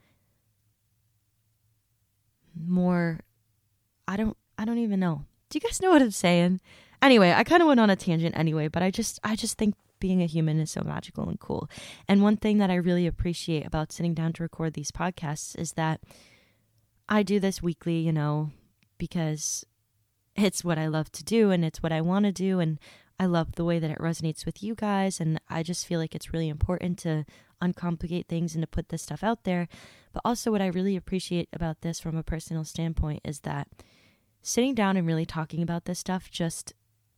more 2.60 3.20
I 4.08 4.18
don't 4.18 4.38
I 4.58 4.66
don't 4.66 4.80
even 4.80 5.00
know. 5.00 5.26
Do 5.50 5.58
you 5.58 5.62
guys 5.62 5.82
know 5.82 5.92
what 5.92 6.02
I'm 6.02 6.12
saying? 6.12 6.62
Anyway, 7.02 7.32
I 7.32 7.44
kind 7.44 7.62
of 7.62 7.68
went 7.68 7.80
on 7.80 7.90
a 7.90 7.96
tangent 7.96 8.36
anyway, 8.38 8.68
but 8.68 8.84
I 8.84 8.92
just 8.92 9.20
I 9.24 9.36
just 9.36 9.58
think 9.58 9.76
being 10.00 10.22
a 10.22 10.28
human 10.28 10.60
is 10.60 10.72
so 10.72 10.82
magical 10.82 11.28
and 11.28 11.40
cool. 11.40 11.70
And 12.08 12.22
one 12.22 12.38
thing 12.38 12.58
that 12.60 12.70
I 12.70 12.76
really 12.76 13.08
appreciate 13.08 13.66
about 13.66 13.92
sitting 13.92 14.14
down 14.14 14.34
to 14.34 14.44
record 14.44 14.74
these 14.74 14.92
podcasts 14.92 15.58
is 15.58 15.74
that 15.74 16.02
I 17.10 17.24
do 17.24 17.40
this 17.40 17.62
weekly, 17.62 18.00
you 18.00 18.12
know, 18.12 18.52
because 18.98 19.66
it's 20.38 20.64
what 20.64 20.78
I 20.78 20.88
love 20.88 21.12
to 21.14 21.24
do 21.24 21.52
and 21.52 21.66
it's 21.66 21.82
what 21.82 21.92
I 21.92 22.02
want 22.02 22.26
to 22.26 22.32
do. 22.32 22.60
And 22.60 22.80
I 23.20 23.26
love 23.26 23.54
the 23.54 23.66
way 23.66 23.80
that 23.80 23.90
it 23.90 23.98
resonates 23.98 24.46
with 24.46 24.62
you 24.62 24.76
guys. 24.76 25.20
And 25.20 25.42
I 25.50 25.64
just 25.64 25.88
feel 25.88 26.00
like 26.00 26.14
it's 26.14 26.32
really 26.32 26.50
important 26.50 27.00
to 27.00 27.26
uncomplicate 27.62 28.28
things 28.28 28.54
and 28.54 28.62
to 28.62 28.68
put 28.68 28.90
this 28.90 29.02
stuff 29.02 29.24
out 29.24 29.44
there. 29.44 29.68
But 30.14 30.22
also, 30.24 30.52
what 30.52 30.62
I 30.62 30.68
really 30.68 30.96
appreciate 30.96 31.50
about 31.52 31.82
this 31.82 32.00
from 32.00 32.16
a 32.16 32.24
personal 32.24 32.64
standpoint 32.64 33.22
is 33.26 33.42
that 33.42 33.68
sitting 34.42 34.76
down 34.76 34.96
and 34.96 35.08
really 35.08 35.26
talking 35.26 35.62
about 35.62 35.86
this 35.86 36.00
stuff 36.00 36.30
just 36.30 36.74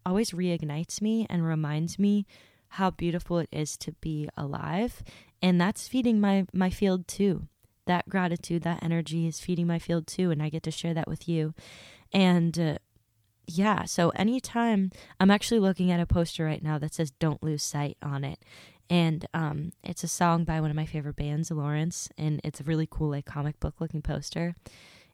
always 0.06 0.32
reignites 0.32 1.02
me 1.02 1.28
and 1.30 1.46
reminds 1.46 2.00
me 2.00 2.26
how 2.74 2.90
beautiful 2.90 3.40
it 3.40 3.50
is 3.52 3.76
to 3.78 3.92
be 3.94 4.30
alive. 4.38 5.04
And 5.42 5.60
that's 5.60 5.88
feeding 5.88 6.20
my, 6.20 6.46
my 6.54 6.70
field 6.70 7.08
too. 7.08 7.48
That 7.86 8.08
gratitude, 8.08 8.64
that 8.64 8.84
energy 8.84 9.28
is 9.28 9.40
feeding 9.40 9.68
my 9.68 9.80
field 9.80 10.08
too. 10.08 10.32
And 10.32 10.42
I 10.42 10.50
get 10.50 10.64
to 10.64 10.72
share 10.72 10.94
that 10.94 11.08
with 11.08 11.28
you. 11.28 11.54
And 12.12 12.58
uh, 12.60 12.78
yeah, 13.52 13.86
so 13.86 14.10
anytime 14.10 14.92
I'm 15.20 15.32
actually 15.32 15.60
looking 15.60 15.92
at 15.92 16.00
a 16.00 16.06
poster 16.06 16.46
right 16.46 16.62
now 16.62 16.78
that 16.78 16.94
says 16.94 17.12
Don't 17.12 17.44
Lose 17.44 17.64
Sight 17.64 17.98
on 18.02 18.24
it. 18.24 18.40
And 18.90 19.26
um, 19.34 19.72
it's 19.84 20.04
a 20.04 20.08
song 20.08 20.46
by 20.46 20.60
one 20.60 20.72
of 20.72 20.76
my 20.76 20.86
favorite 20.86 21.16
bands, 21.16 21.52
Lawrence, 21.52 22.10
and 22.18 22.42
it's 22.44 22.60
a 22.60 22.64
really 22.64 22.88
cool, 22.90 23.10
like 23.10 23.26
comic 23.26 23.60
book 23.60 23.76
looking 23.80 24.02
poster. 24.02 24.56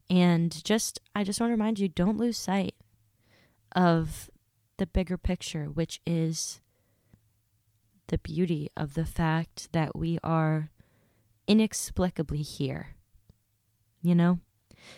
And 0.09 0.63
just, 0.63 0.99
I 1.13 1.23
just 1.23 1.39
want 1.39 1.49
to 1.49 1.53
remind 1.53 1.79
you 1.79 1.89
don't 1.89 2.17
lose 2.17 2.37
sight 2.37 2.75
of 3.75 4.29
the 4.77 4.87
bigger 4.87 5.17
picture, 5.17 5.65
which 5.65 5.99
is 6.05 6.61
the 8.07 8.17
beauty 8.17 8.69
of 8.77 8.93
the 8.93 9.05
fact 9.05 9.69
that 9.73 9.95
we 9.95 10.19
are 10.23 10.71
inexplicably 11.47 12.41
here. 12.41 12.95
You 14.01 14.15
know? 14.15 14.39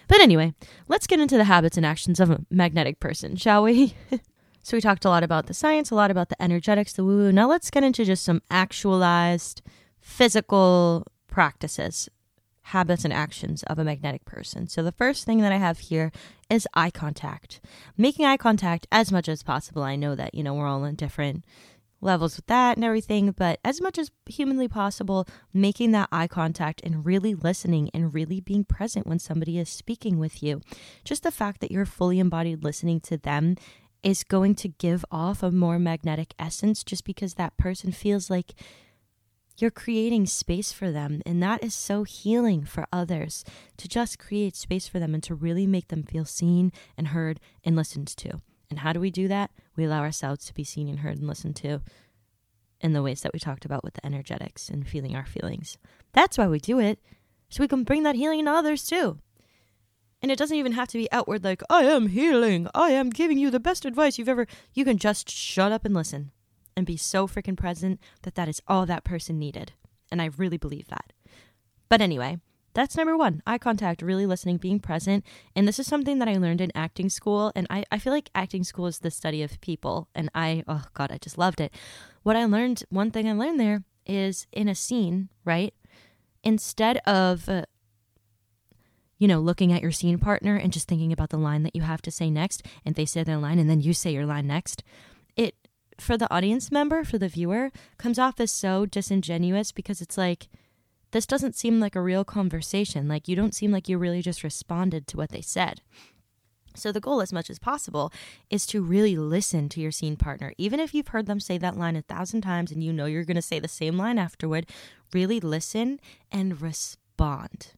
But 0.07 0.21
anyway, 0.21 0.53
let's 0.87 1.07
get 1.07 1.19
into 1.19 1.37
the 1.37 1.45
habits 1.45 1.77
and 1.77 1.85
actions 1.85 2.19
of 2.19 2.29
a 2.29 2.45
magnetic 2.49 2.99
person, 2.99 3.35
shall 3.35 3.63
we? 3.63 3.95
so 4.61 4.77
we 4.77 4.81
talked 4.81 5.05
a 5.05 5.09
lot 5.09 5.23
about 5.23 5.47
the 5.47 5.53
science, 5.53 5.91
a 5.91 5.95
lot 5.95 6.11
about 6.11 6.29
the 6.29 6.41
energetics, 6.41 6.93
the 6.93 7.03
woo 7.03 7.17
woo. 7.17 7.31
Now 7.31 7.47
let's 7.47 7.69
get 7.69 7.83
into 7.83 8.05
just 8.05 8.23
some 8.23 8.41
actualized 8.49 9.61
physical 9.99 11.05
practices, 11.27 12.09
habits, 12.63 13.03
and 13.03 13.13
actions 13.13 13.63
of 13.63 13.77
a 13.77 13.83
magnetic 13.83 14.25
person. 14.25 14.67
So 14.67 14.81
the 14.81 14.91
first 14.91 15.25
thing 15.25 15.41
that 15.41 15.51
I 15.51 15.57
have 15.57 15.79
here 15.79 16.11
is 16.49 16.67
eye 16.73 16.91
contact. 16.91 17.59
Making 17.97 18.25
eye 18.25 18.37
contact 18.37 18.87
as 18.91 19.11
much 19.11 19.27
as 19.29 19.43
possible. 19.43 19.83
I 19.83 19.95
know 19.95 20.15
that, 20.15 20.33
you 20.33 20.43
know, 20.43 20.53
we're 20.53 20.67
all 20.67 20.85
in 20.85 20.95
different 20.95 21.43
levels 22.01 22.35
with 22.35 22.47
that 22.47 22.77
and 22.77 22.85
everything, 22.85 23.31
but 23.31 23.59
as 23.63 23.81
much 23.81 23.97
as 23.97 24.11
humanly 24.27 24.67
possible, 24.67 25.27
making 25.53 25.91
that 25.91 26.09
eye 26.11 26.27
contact 26.27 26.81
and 26.83 27.05
really 27.05 27.33
listening 27.33 27.89
and 27.93 28.13
really 28.13 28.39
being 28.39 28.63
present 28.63 29.07
when 29.07 29.19
somebody 29.19 29.57
is 29.57 29.69
speaking 29.69 30.19
with 30.19 30.43
you. 30.43 30.61
Just 31.03 31.23
the 31.23 31.31
fact 31.31 31.61
that 31.61 31.71
you're 31.71 31.85
fully 31.85 32.19
embodied 32.19 32.63
listening 32.63 32.99
to 33.01 33.17
them 33.17 33.55
is 34.03 34.23
going 34.23 34.55
to 34.55 34.67
give 34.67 35.03
off 35.11 35.43
a 35.43 35.51
more 35.51 35.79
magnetic 35.79 36.33
essence 36.37 36.83
just 36.83 37.03
because 37.03 37.33
that 37.33 37.57
person 37.57 37.91
feels 37.91 38.29
like 38.29 38.53
you're 39.57 39.71
creating 39.71 40.25
space 40.25 40.71
for 40.71 40.91
them. 40.91 41.21
And 41.25 41.41
that 41.41 41.63
is 41.63 41.73
so 41.73 42.03
healing 42.03 42.63
for 42.63 42.85
others 42.93 43.43
to 43.77 43.87
just 43.87 44.19
create 44.19 44.55
space 44.55 44.87
for 44.87 44.99
them 44.99 45.13
and 45.13 45.23
to 45.23 45.35
really 45.35 45.65
make 45.65 45.87
them 45.87 46.03
feel 46.03 46.25
seen 46.25 46.71
and 46.95 47.09
heard 47.09 47.39
and 47.63 47.75
listened 47.75 48.07
to. 48.17 48.41
And 48.69 48.79
how 48.79 48.93
do 48.93 48.99
we 48.99 49.11
do 49.11 49.27
that? 49.27 49.51
We 49.75 49.85
allow 49.85 50.01
ourselves 50.01 50.45
to 50.45 50.53
be 50.53 50.63
seen 50.63 50.87
and 50.87 50.99
heard 50.99 51.17
and 51.17 51.27
listened 51.27 51.55
to 51.57 51.81
in 52.81 52.93
the 52.93 53.01
ways 53.01 53.21
that 53.21 53.33
we 53.33 53.39
talked 53.39 53.65
about 53.65 53.83
with 53.83 53.93
the 53.95 54.05
energetics 54.05 54.69
and 54.69 54.87
feeling 54.87 55.15
our 55.15 55.25
feelings. 55.25 55.77
That's 56.13 56.37
why 56.37 56.47
we 56.47 56.59
do 56.59 56.79
it, 56.79 56.99
so 57.49 57.63
we 57.63 57.67
can 57.67 57.83
bring 57.83 58.03
that 58.03 58.15
healing 58.15 58.45
to 58.45 58.51
others 58.51 58.85
too. 58.85 59.19
And 60.21 60.31
it 60.31 60.37
doesn't 60.37 60.57
even 60.57 60.71
have 60.73 60.87
to 60.89 60.97
be 60.97 61.11
outward, 61.11 61.43
like, 61.43 61.61
I 61.69 61.83
am 61.83 62.07
healing. 62.07 62.67
I 62.73 62.89
am 62.89 63.09
giving 63.09 63.37
you 63.37 63.51
the 63.51 63.59
best 63.59 63.85
advice 63.85 64.17
you've 64.17 64.29
ever. 64.29 64.47
You 64.73 64.83
can 64.83 64.97
just 64.97 65.29
shut 65.29 65.71
up 65.71 65.85
and 65.85 65.93
listen 65.93 66.31
and 66.75 66.85
be 66.85 66.97
so 66.97 67.27
freaking 67.27 67.57
present 67.57 67.99
that 68.23 68.35
that 68.35 68.49
is 68.49 68.61
all 68.67 68.85
that 68.87 69.03
person 69.03 69.37
needed. 69.37 69.73
And 70.11 70.21
I 70.21 70.31
really 70.37 70.57
believe 70.57 70.87
that. 70.87 71.13
But 71.87 72.01
anyway, 72.01 72.39
that's 72.77 72.95
number 72.95 73.17
one 73.17 73.41
eye 73.47 73.57
contact, 73.57 74.03
really 74.03 74.27
listening, 74.27 74.57
being 74.57 74.79
present. 74.79 75.25
And 75.55 75.67
this 75.67 75.79
is 75.79 75.87
something 75.87 76.19
that 76.19 76.27
I 76.27 76.37
learned 76.37 76.61
in 76.61 76.71
acting 76.75 77.09
school. 77.09 77.51
And 77.55 77.65
I, 77.71 77.83
I 77.91 77.97
feel 77.97 78.13
like 78.13 78.29
acting 78.35 78.63
school 78.63 78.85
is 78.85 78.99
the 78.99 79.09
study 79.09 79.41
of 79.41 79.59
people. 79.61 80.09
And 80.13 80.29
I, 80.35 80.63
oh 80.67 80.83
God, 80.93 81.11
I 81.11 81.17
just 81.17 81.39
loved 81.39 81.59
it. 81.59 81.73
What 82.21 82.35
I 82.35 82.45
learned, 82.45 82.83
one 82.89 83.09
thing 83.09 83.27
I 83.27 83.33
learned 83.33 83.59
there 83.59 83.83
is 84.05 84.45
in 84.51 84.67
a 84.67 84.75
scene, 84.75 85.29
right? 85.43 85.73
Instead 86.43 86.97
of, 86.97 87.49
uh, 87.49 87.63
you 89.17 89.27
know, 89.27 89.39
looking 89.39 89.73
at 89.73 89.81
your 89.81 89.91
scene 89.91 90.19
partner 90.19 90.55
and 90.55 90.71
just 90.71 90.87
thinking 90.87 91.11
about 91.11 91.31
the 91.31 91.37
line 91.37 91.63
that 91.63 91.75
you 91.75 91.81
have 91.81 92.03
to 92.03 92.11
say 92.11 92.29
next, 92.29 92.61
and 92.85 92.93
they 92.93 93.05
say 93.05 93.23
their 93.23 93.37
line 93.37 93.57
and 93.57 93.67
then 93.67 93.81
you 93.81 93.91
say 93.91 94.11
your 94.11 94.27
line 94.27 94.45
next, 94.45 94.83
it, 95.35 95.55
for 95.99 96.15
the 96.15 96.31
audience 96.31 96.71
member, 96.71 97.03
for 97.03 97.17
the 97.17 97.27
viewer, 97.27 97.71
comes 97.97 98.19
off 98.19 98.39
as 98.39 98.51
so 98.51 98.85
disingenuous 98.85 99.71
because 99.71 99.99
it's 99.99 100.15
like, 100.15 100.47
this 101.11 101.25
doesn't 101.25 101.55
seem 101.55 101.79
like 101.79 101.95
a 101.95 102.01
real 102.01 102.25
conversation. 102.25 103.07
Like, 103.07 103.27
you 103.27 103.35
don't 103.35 103.55
seem 103.55 103.71
like 103.71 103.87
you 103.87 103.97
really 103.97 104.21
just 104.21 104.43
responded 104.43 105.07
to 105.07 105.17
what 105.17 105.29
they 105.29 105.41
said. 105.41 105.81
So, 106.75 106.91
the 106.91 106.99
goal, 106.99 107.21
as 107.21 107.33
much 107.33 107.49
as 107.49 107.57
possible, 107.57 108.11
is 108.49 108.65
to 108.67 108.83
really 108.83 109.15
listen 109.15 109.67
to 109.69 109.81
your 109.81 109.91
scene 109.91 110.15
partner. 110.15 110.53
Even 110.57 110.79
if 110.79 110.93
you've 110.93 111.07
heard 111.07 111.25
them 111.25 111.39
say 111.39 111.57
that 111.57 111.77
line 111.77 111.95
a 111.95 112.03
thousand 112.03 112.41
times 112.41 112.71
and 112.71 112.83
you 112.83 112.93
know 112.93 113.05
you're 113.05 113.25
going 113.25 113.35
to 113.35 113.41
say 113.41 113.59
the 113.59 113.67
same 113.67 113.97
line 113.97 114.19
afterward, 114.19 114.67
really 115.13 115.39
listen 115.39 115.99
and 116.31 116.61
respond. 116.61 117.71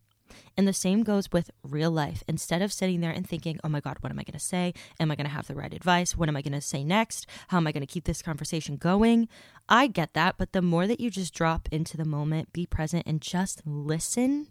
And 0.59 0.67
the 0.67 0.73
same 0.73 1.03
goes 1.03 1.31
with 1.31 1.51
real 1.63 1.89
life. 1.89 2.21
Instead 2.27 2.61
of 2.61 2.73
sitting 2.73 2.99
there 2.99 3.13
and 3.13 3.25
thinking, 3.25 3.61
oh 3.63 3.69
my 3.69 3.79
God, 3.79 3.95
what 4.01 4.11
am 4.11 4.19
I 4.19 4.23
going 4.23 4.37
to 4.37 4.45
say? 4.45 4.73
Am 4.99 5.09
I 5.09 5.15
going 5.15 5.25
to 5.25 5.31
have 5.31 5.47
the 5.47 5.55
right 5.55 5.73
advice? 5.73 6.17
What 6.17 6.27
am 6.27 6.35
I 6.35 6.41
going 6.41 6.51
to 6.51 6.59
say 6.59 6.83
next? 6.83 7.27
How 7.47 7.55
am 7.55 7.65
I 7.65 7.71
going 7.71 7.79
to 7.79 7.87
keep 7.87 8.03
this 8.03 8.21
conversation 8.21 8.75
going? 8.75 9.29
I 9.69 9.87
get 9.87 10.13
that. 10.15 10.35
But 10.37 10.51
the 10.51 10.61
more 10.61 10.85
that 10.85 10.99
you 10.99 11.09
just 11.09 11.33
drop 11.33 11.69
into 11.71 11.95
the 11.95 12.03
moment, 12.03 12.51
be 12.51 12.65
present, 12.65 13.03
and 13.07 13.21
just 13.21 13.61
listen 13.65 14.47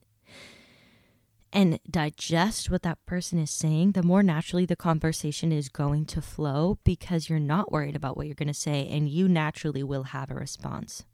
and 1.52 1.78
digest 1.90 2.70
what 2.70 2.84
that 2.84 3.04
person 3.04 3.38
is 3.38 3.50
saying, 3.50 3.92
the 3.92 4.02
more 4.02 4.22
naturally 4.22 4.64
the 4.64 4.76
conversation 4.76 5.52
is 5.52 5.68
going 5.68 6.06
to 6.06 6.22
flow 6.22 6.78
because 6.84 7.28
you're 7.28 7.38
not 7.38 7.70
worried 7.70 7.96
about 7.96 8.16
what 8.16 8.24
you're 8.24 8.34
going 8.34 8.48
to 8.48 8.54
say 8.54 8.88
and 8.90 9.10
you 9.10 9.28
naturally 9.28 9.82
will 9.82 10.04
have 10.04 10.30
a 10.30 10.34
response. 10.34 11.04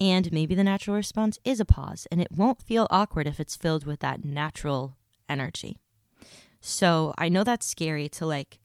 And 0.00 0.32
maybe 0.32 0.54
the 0.54 0.64
natural 0.64 0.96
response 0.96 1.38
is 1.44 1.60
a 1.60 1.64
pause, 1.64 2.06
and 2.10 2.20
it 2.20 2.32
won't 2.32 2.62
feel 2.62 2.88
awkward 2.90 3.26
if 3.26 3.38
it's 3.38 3.56
filled 3.56 3.86
with 3.86 4.00
that 4.00 4.24
natural 4.24 4.96
energy. 5.28 5.78
So 6.60 7.14
I 7.18 7.28
know 7.28 7.44
that's 7.44 7.66
scary 7.66 8.08
to 8.10 8.26
like 8.26 8.58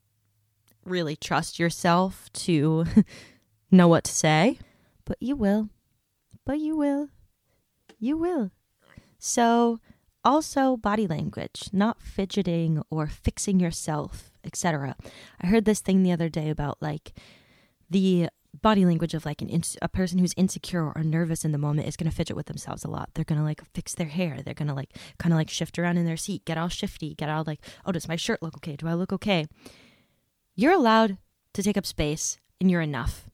really 0.85 1.15
trust 1.15 1.59
yourself 1.59 2.31
to 2.33 2.85
know 3.71 3.87
what 3.87 4.05
to 4.05 4.11
say, 4.11 4.57
but 5.05 5.17
you 5.19 5.35
will. 5.35 5.69
But 6.45 6.59
you 6.59 6.75
will. 6.75 7.09
You 7.99 8.17
will. 8.17 8.51
So, 9.19 9.79
also 10.23 10.77
body 10.77 11.07
language, 11.07 11.69
not 11.71 12.01
fidgeting 12.01 12.81
or 12.89 13.07
fixing 13.07 13.59
yourself, 13.59 14.31
etc. 14.43 14.95
I 15.41 15.47
heard 15.47 15.65
this 15.65 15.81
thing 15.81 16.03
the 16.03 16.11
other 16.11 16.29
day 16.29 16.49
about 16.49 16.77
like 16.81 17.13
the 17.89 18.29
body 18.53 18.85
language 18.85 19.13
of 19.13 19.25
like 19.25 19.41
an 19.41 19.49
in- 19.49 19.63
a 19.81 19.87
person 19.87 20.19
who's 20.19 20.33
insecure 20.35 20.91
or 20.93 21.03
nervous 21.03 21.45
in 21.45 21.51
the 21.51 21.57
moment 21.57 21.87
is 21.87 21.95
going 21.95 22.09
to 22.09 22.15
fidget 22.15 22.35
with 22.35 22.47
themselves 22.47 22.83
a 22.83 22.89
lot. 22.89 23.09
They're 23.13 23.25
going 23.25 23.39
to 23.39 23.45
like 23.45 23.61
fix 23.73 23.93
their 23.95 24.07
hair. 24.07 24.39
They're 24.43 24.53
going 24.53 24.67
to 24.67 24.73
like 24.73 24.97
kind 25.17 25.33
of 25.33 25.37
like 25.37 25.49
shift 25.49 25.77
around 25.77 25.97
in 25.97 26.05
their 26.05 26.17
seat, 26.17 26.45
get 26.45 26.57
all 26.57 26.69
shifty, 26.69 27.15
get 27.15 27.29
all 27.29 27.43
like, 27.45 27.61
oh, 27.85 27.91
does 27.91 28.07
my 28.07 28.15
shirt 28.15 28.41
look 28.41 28.55
okay? 28.57 28.75
Do 28.75 28.87
I 28.87 28.93
look 28.93 29.13
okay? 29.13 29.45
You're 30.55 30.73
allowed 30.73 31.17
to 31.53 31.63
take 31.63 31.77
up 31.77 31.85
space 31.85 32.37
and 32.59 32.69
you're 32.69 32.81
enough. 32.81 33.25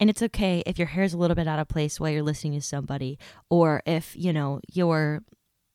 And 0.00 0.10
it's 0.10 0.22
okay 0.22 0.62
if 0.66 0.78
your 0.78 0.88
hair's 0.88 1.14
a 1.14 1.18
little 1.18 1.36
bit 1.36 1.46
out 1.46 1.60
of 1.60 1.68
place 1.68 2.00
while 2.00 2.10
you're 2.10 2.22
listening 2.22 2.54
to 2.54 2.60
somebody 2.60 3.18
or 3.48 3.82
if, 3.86 4.16
you 4.16 4.32
know, 4.32 4.60
you're 4.72 5.22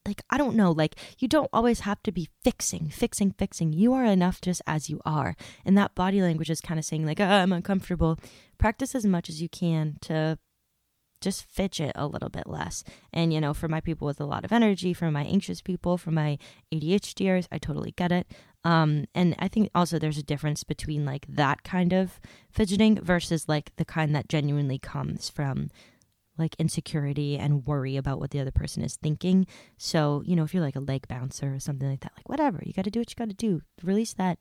like 0.10 0.24
I 0.30 0.38
don't 0.38 0.56
know, 0.56 0.72
like 0.72 0.96
you 1.20 1.28
don't 1.28 1.50
always 1.54 1.82
have 1.82 2.02
to 2.04 2.12
be 2.12 2.30
fixing, 2.44 2.90
fixing, 2.90 3.32
fixing. 3.32 3.72
You 3.72 3.94
are 3.94 4.04
enough 4.04 4.42
just 4.42 4.62
as 4.66 4.90
you 4.90 5.00
are. 5.06 5.36
And 5.64 5.78
that 5.78 5.96
body 5.96 6.22
language 6.22 6.50
is 6.50 6.62
kind 6.62 6.80
of 6.80 6.86
saying 6.86 7.06
like, 7.06 7.20
oh, 7.20 7.26
I'm 7.26 7.54
uncomfortable. 7.54 8.20
Practice 8.58 8.96
as 8.96 9.06
much 9.06 9.30
as 9.30 9.42
you 9.42 9.48
can 9.48 9.98
to 10.02 10.40
just 11.22 11.44
fidget 11.44 11.92
a 11.96 12.08
little 12.08 12.30
bit 12.30 12.48
less. 12.48 12.84
And 13.14 13.32
you 13.32 13.40
know, 13.40 13.54
for 13.54 13.68
my 13.68 13.82
people 13.82 14.08
with 14.08 14.20
a 14.20 14.26
lot 14.26 14.44
of 14.44 14.52
energy, 14.52 14.94
for 14.94 15.12
my 15.12 15.24
anxious 15.24 15.62
people, 15.62 15.98
for 15.98 16.12
my 16.12 16.40
ADHDers, 16.74 17.48
I 17.52 17.60
totally 17.60 17.92
get 17.92 18.12
it. 18.12 18.28
Um, 18.64 19.06
and 19.14 19.36
I 19.40 19.48
think 19.48 19.70
also 19.74 20.00
there's 20.00 20.18
a 20.18 20.24
difference 20.24 20.64
between 20.64 21.06
like 21.06 21.26
that 21.30 21.64
kind 21.64 21.94
of 21.94 22.20
fidgeting 22.50 23.00
versus 23.00 23.48
like 23.48 23.76
the 23.78 23.86
kind 23.86 24.16
that 24.16 24.28
genuinely 24.28 24.80
comes 24.80 25.30
from 25.30 25.70
like 26.40 26.56
insecurity 26.58 27.38
and 27.38 27.66
worry 27.66 27.98
about 27.98 28.20
what 28.20 28.32
the 28.32 28.40
other 28.40 28.52
person 28.52 28.84
is 28.84 28.96
thinking. 28.96 29.46
So, 29.78 30.24
you 30.26 30.36
know, 30.36 30.44
if 30.44 30.54
you're 30.54 30.64
like 30.64 30.76
a 30.76 30.82
leg 30.82 31.08
bouncer 31.08 31.54
or 31.54 31.60
something 31.60 31.90
like 31.90 32.02
that, 32.02 32.14
like 32.18 32.30
whatever, 32.30 32.62
you 32.64 32.74
got 32.74 32.86
to 32.86 32.92
do 32.92 33.00
what 33.00 33.12
you 33.12 33.16
got 33.16 33.30
to 33.30 33.36
do. 33.36 33.62
Release 33.84 34.14
that 34.14 34.40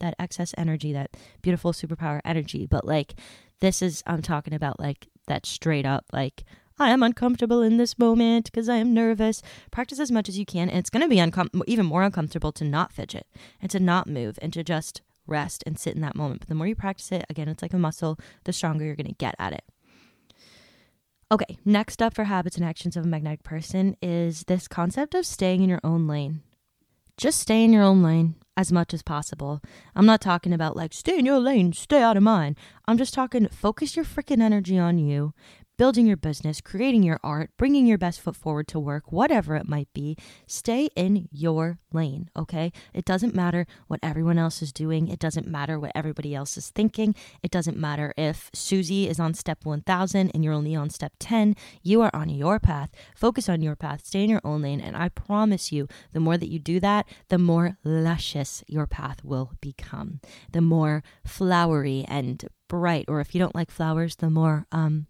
that 0.00 0.14
excess 0.20 0.54
energy, 0.56 0.92
that 0.92 1.16
beautiful 1.42 1.72
superpower 1.72 2.20
energy. 2.24 2.66
But 2.66 2.84
like 2.84 3.14
this 3.60 3.82
is 3.82 4.02
I'm 4.06 4.22
talking 4.22 4.54
about 4.54 4.78
like 4.78 5.08
that 5.26 5.44
straight 5.44 5.84
up 5.84 6.04
like 6.12 6.44
I 6.80 6.90
am 6.90 7.02
uncomfortable 7.02 7.60
in 7.62 7.76
this 7.76 7.98
moment 7.98 8.44
because 8.44 8.68
I 8.68 8.76
am 8.76 8.94
nervous. 8.94 9.42
Practice 9.72 9.98
as 9.98 10.12
much 10.12 10.28
as 10.28 10.38
you 10.38 10.46
can, 10.46 10.68
and 10.68 10.78
it's 10.78 10.90
going 10.90 11.02
to 11.02 11.08
be 11.08 11.16
uncom- 11.16 11.62
even 11.66 11.86
more 11.86 12.04
uncomfortable 12.04 12.52
to 12.52 12.64
not 12.64 12.92
fidget 12.92 13.26
and 13.60 13.68
to 13.72 13.80
not 13.80 14.06
move 14.06 14.38
and 14.40 14.52
to 14.52 14.62
just 14.62 15.02
rest 15.26 15.64
and 15.66 15.78
sit 15.78 15.96
in 15.96 16.02
that 16.02 16.14
moment. 16.14 16.40
But 16.40 16.48
the 16.48 16.54
more 16.54 16.68
you 16.68 16.76
practice 16.76 17.10
it, 17.10 17.24
again, 17.28 17.48
it's 17.48 17.62
like 17.62 17.74
a 17.74 17.78
muscle, 17.78 18.18
the 18.44 18.52
stronger 18.52 18.84
you're 18.84 18.96
going 18.96 19.06
to 19.06 19.12
get 19.14 19.34
at 19.40 19.52
it. 19.52 19.64
Okay, 21.30 21.58
next 21.62 22.00
up 22.00 22.14
for 22.14 22.24
habits 22.24 22.56
and 22.56 22.64
actions 22.64 22.96
of 22.96 23.04
a 23.04 23.08
magnetic 23.08 23.42
person 23.42 23.94
is 24.00 24.44
this 24.44 24.66
concept 24.66 25.14
of 25.14 25.26
staying 25.26 25.62
in 25.62 25.68
your 25.68 25.80
own 25.84 26.06
lane. 26.06 26.40
Just 27.18 27.40
stay 27.40 27.62
in 27.62 27.70
your 27.70 27.82
own 27.82 28.02
lane 28.02 28.36
as 28.56 28.72
much 28.72 28.94
as 28.94 29.02
possible. 29.02 29.60
I'm 29.94 30.06
not 30.06 30.22
talking 30.22 30.54
about 30.54 30.74
like 30.74 30.94
stay 30.94 31.18
in 31.18 31.26
your 31.26 31.38
lane, 31.38 31.74
stay 31.74 32.00
out 32.00 32.16
of 32.16 32.22
mine. 32.22 32.56
I'm 32.86 32.96
just 32.96 33.12
talking 33.12 33.46
focus 33.48 33.94
your 33.94 34.06
freaking 34.06 34.40
energy 34.40 34.78
on 34.78 34.96
you 34.96 35.34
building 35.78 36.06
your 36.06 36.16
business, 36.16 36.60
creating 36.60 37.04
your 37.04 37.20
art, 37.22 37.50
bringing 37.56 37.86
your 37.86 37.96
best 37.96 38.20
foot 38.20 38.34
forward 38.34 38.66
to 38.68 38.80
work, 38.80 39.12
whatever 39.12 39.54
it 39.54 39.68
might 39.68 39.88
be, 39.94 40.16
stay 40.46 40.90
in 40.96 41.28
your 41.30 41.78
lane, 41.92 42.28
okay? 42.36 42.72
It 42.92 43.04
doesn't 43.04 43.34
matter 43.34 43.64
what 43.86 44.00
everyone 44.02 44.38
else 44.38 44.60
is 44.60 44.72
doing. 44.72 45.06
It 45.08 45.20
doesn't 45.20 45.46
matter 45.46 45.78
what 45.78 45.92
everybody 45.94 46.34
else 46.34 46.56
is 46.58 46.70
thinking. 46.70 47.14
It 47.44 47.52
doesn't 47.52 47.76
matter 47.76 48.12
if 48.16 48.50
Susie 48.52 49.08
is 49.08 49.20
on 49.20 49.34
step 49.34 49.64
1000 49.64 50.32
and 50.34 50.44
you're 50.44 50.52
only 50.52 50.74
on 50.74 50.90
step 50.90 51.12
10. 51.20 51.54
You 51.82 52.02
are 52.02 52.10
on 52.12 52.28
your 52.28 52.58
path. 52.58 52.90
Focus 53.14 53.48
on 53.48 53.62
your 53.62 53.76
path. 53.76 54.04
Stay 54.04 54.24
in 54.24 54.30
your 54.30 54.42
own 54.42 54.62
lane. 54.62 54.80
And 54.80 54.96
I 54.96 55.08
promise 55.08 55.70
you, 55.70 55.86
the 56.12 56.20
more 56.20 56.36
that 56.36 56.50
you 56.50 56.58
do 56.58 56.80
that, 56.80 57.06
the 57.28 57.38
more 57.38 57.78
luscious 57.84 58.64
your 58.66 58.88
path 58.88 59.22
will 59.22 59.52
become. 59.60 60.20
The 60.50 60.60
more 60.60 61.04
flowery 61.24 62.04
and 62.08 62.44
bright, 62.68 63.04
or 63.06 63.20
if 63.20 63.32
you 63.34 63.38
don't 63.38 63.54
like 63.54 63.70
flowers, 63.70 64.16
the 64.16 64.28
more 64.28 64.66
um, 64.72 65.06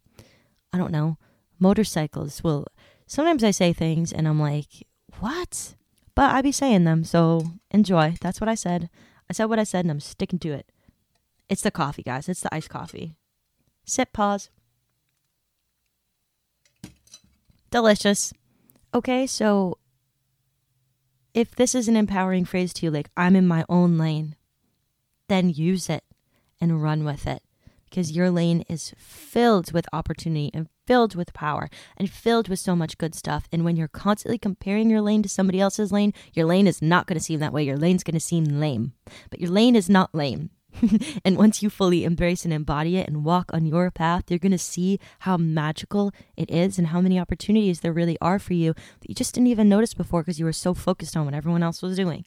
I 0.72 0.78
don't 0.78 0.92
know, 0.92 1.16
motorcycles 1.58 2.42
will. 2.42 2.66
Sometimes 3.06 3.42
I 3.42 3.50
say 3.50 3.72
things 3.72 4.12
and 4.12 4.28
I'm 4.28 4.40
like, 4.40 4.86
what? 5.18 5.74
But 6.14 6.34
I 6.34 6.42
be 6.42 6.52
saying 6.52 6.84
them, 6.84 7.04
so 7.04 7.52
enjoy. 7.70 8.16
That's 8.20 8.40
what 8.40 8.48
I 8.48 8.54
said. 8.54 8.90
I 9.30 9.32
said 9.32 9.46
what 9.46 9.58
I 9.58 9.64
said 9.64 9.84
and 9.84 9.90
I'm 9.90 10.00
sticking 10.00 10.38
to 10.40 10.52
it. 10.52 10.70
It's 11.48 11.62
the 11.62 11.70
coffee, 11.70 12.02
guys. 12.02 12.28
It's 12.28 12.42
the 12.42 12.54
iced 12.54 12.68
coffee. 12.68 13.14
Sip, 13.84 14.12
pause. 14.12 14.50
Delicious. 17.70 18.34
Okay, 18.92 19.26
so 19.26 19.78
if 21.32 21.54
this 21.54 21.74
is 21.74 21.88
an 21.88 21.96
empowering 21.96 22.44
phrase 22.44 22.72
to 22.74 22.86
you, 22.86 22.90
like 22.90 23.10
I'm 23.16 23.36
in 23.36 23.46
my 23.46 23.64
own 23.68 23.96
lane, 23.96 24.36
then 25.28 25.50
use 25.50 25.88
it 25.88 26.04
and 26.60 26.82
run 26.82 27.04
with 27.04 27.26
it 27.26 27.42
because 27.88 28.12
your 28.12 28.30
lane 28.30 28.62
is 28.68 28.94
filled 28.96 29.72
with 29.72 29.86
opportunity 29.92 30.50
and 30.54 30.68
filled 30.86 31.14
with 31.14 31.34
power 31.34 31.68
and 31.96 32.10
filled 32.10 32.48
with 32.48 32.58
so 32.58 32.74
much 32.74 32.98
good 32.98 33.14
stuff. 33.14 33.48
And 33.52 33.64
when 33.64 33.76
you're 33.76 33.88
constantly 33.88 34.38
comparing 34.38 34.88
your 34.88 35.00
lane 35.00 35.22
to 35.22 35.28
somebody 35.28 35.60
else's 35.60 35.92
lane, 35.92 36.14
your 36.32 36.46
lane 36.46 36.66
is 36.66 36.80
not 36.80 37.06
going 37.06 37.18
to 37.18 37.24
seem 37.24 37.40
that 37.40 37.52
way. 37.52 37.62
Your 37.62 37.76
lane's 37.76 38.04
going 38.04 38.14
to 38.14 38.20
seem 38.20 38.44
lame. 38.44 38.92
But 39.30 39.40
your 39.40 39.50
lane 39.50 39.76
is 39.76 39.88
not 39.88 40.14
lame. 40.14 40.50
and 41.24 41.36
once 41.36 41.62
you 41.62 41.70
fully 41.70 42.04
embrace 42.04 42.44
and 42.44 42.52
embody 42.52 42.96
it 42.96 43.08
and 43.08 43.24
walk 43.24 43.50
on 43.52 43.66
your 43.66 43.90
path, 43.90 44.24
you're 44.28 44.38
going 44.38 44.52
to 44.52 44.58
see 44.58 44.98
how 45.20 45.36
magical 45.36 46.12
it 46.36 46.50
is 46.50 46.78
and 46.78 46.88
how 46.88 47.00
many 47.00 47.18
opportunities 47.18 47.80
there 47.80 47.92
really 47.92 48.18
are 48.20 48.38
for 48.38 48.54
you 48.54 48.74
that 49.00 49.08
you 49.08 49.14
just 49.14 49.34
didn't 49.34 49.48
even 49.48 49.68
notice 49.68 49.94
before 49.94 50.22
because 50.22 50.38
you 50.38 50.44
were 50.44 50.52
so 50.52 50.74
focused 50.74 51.16
on 51.16 51.24
what 51.24 51.34
everyone 51.34 51.62
else 51.62 51.82
was 51.82 51.96
doing. 51.96 52.24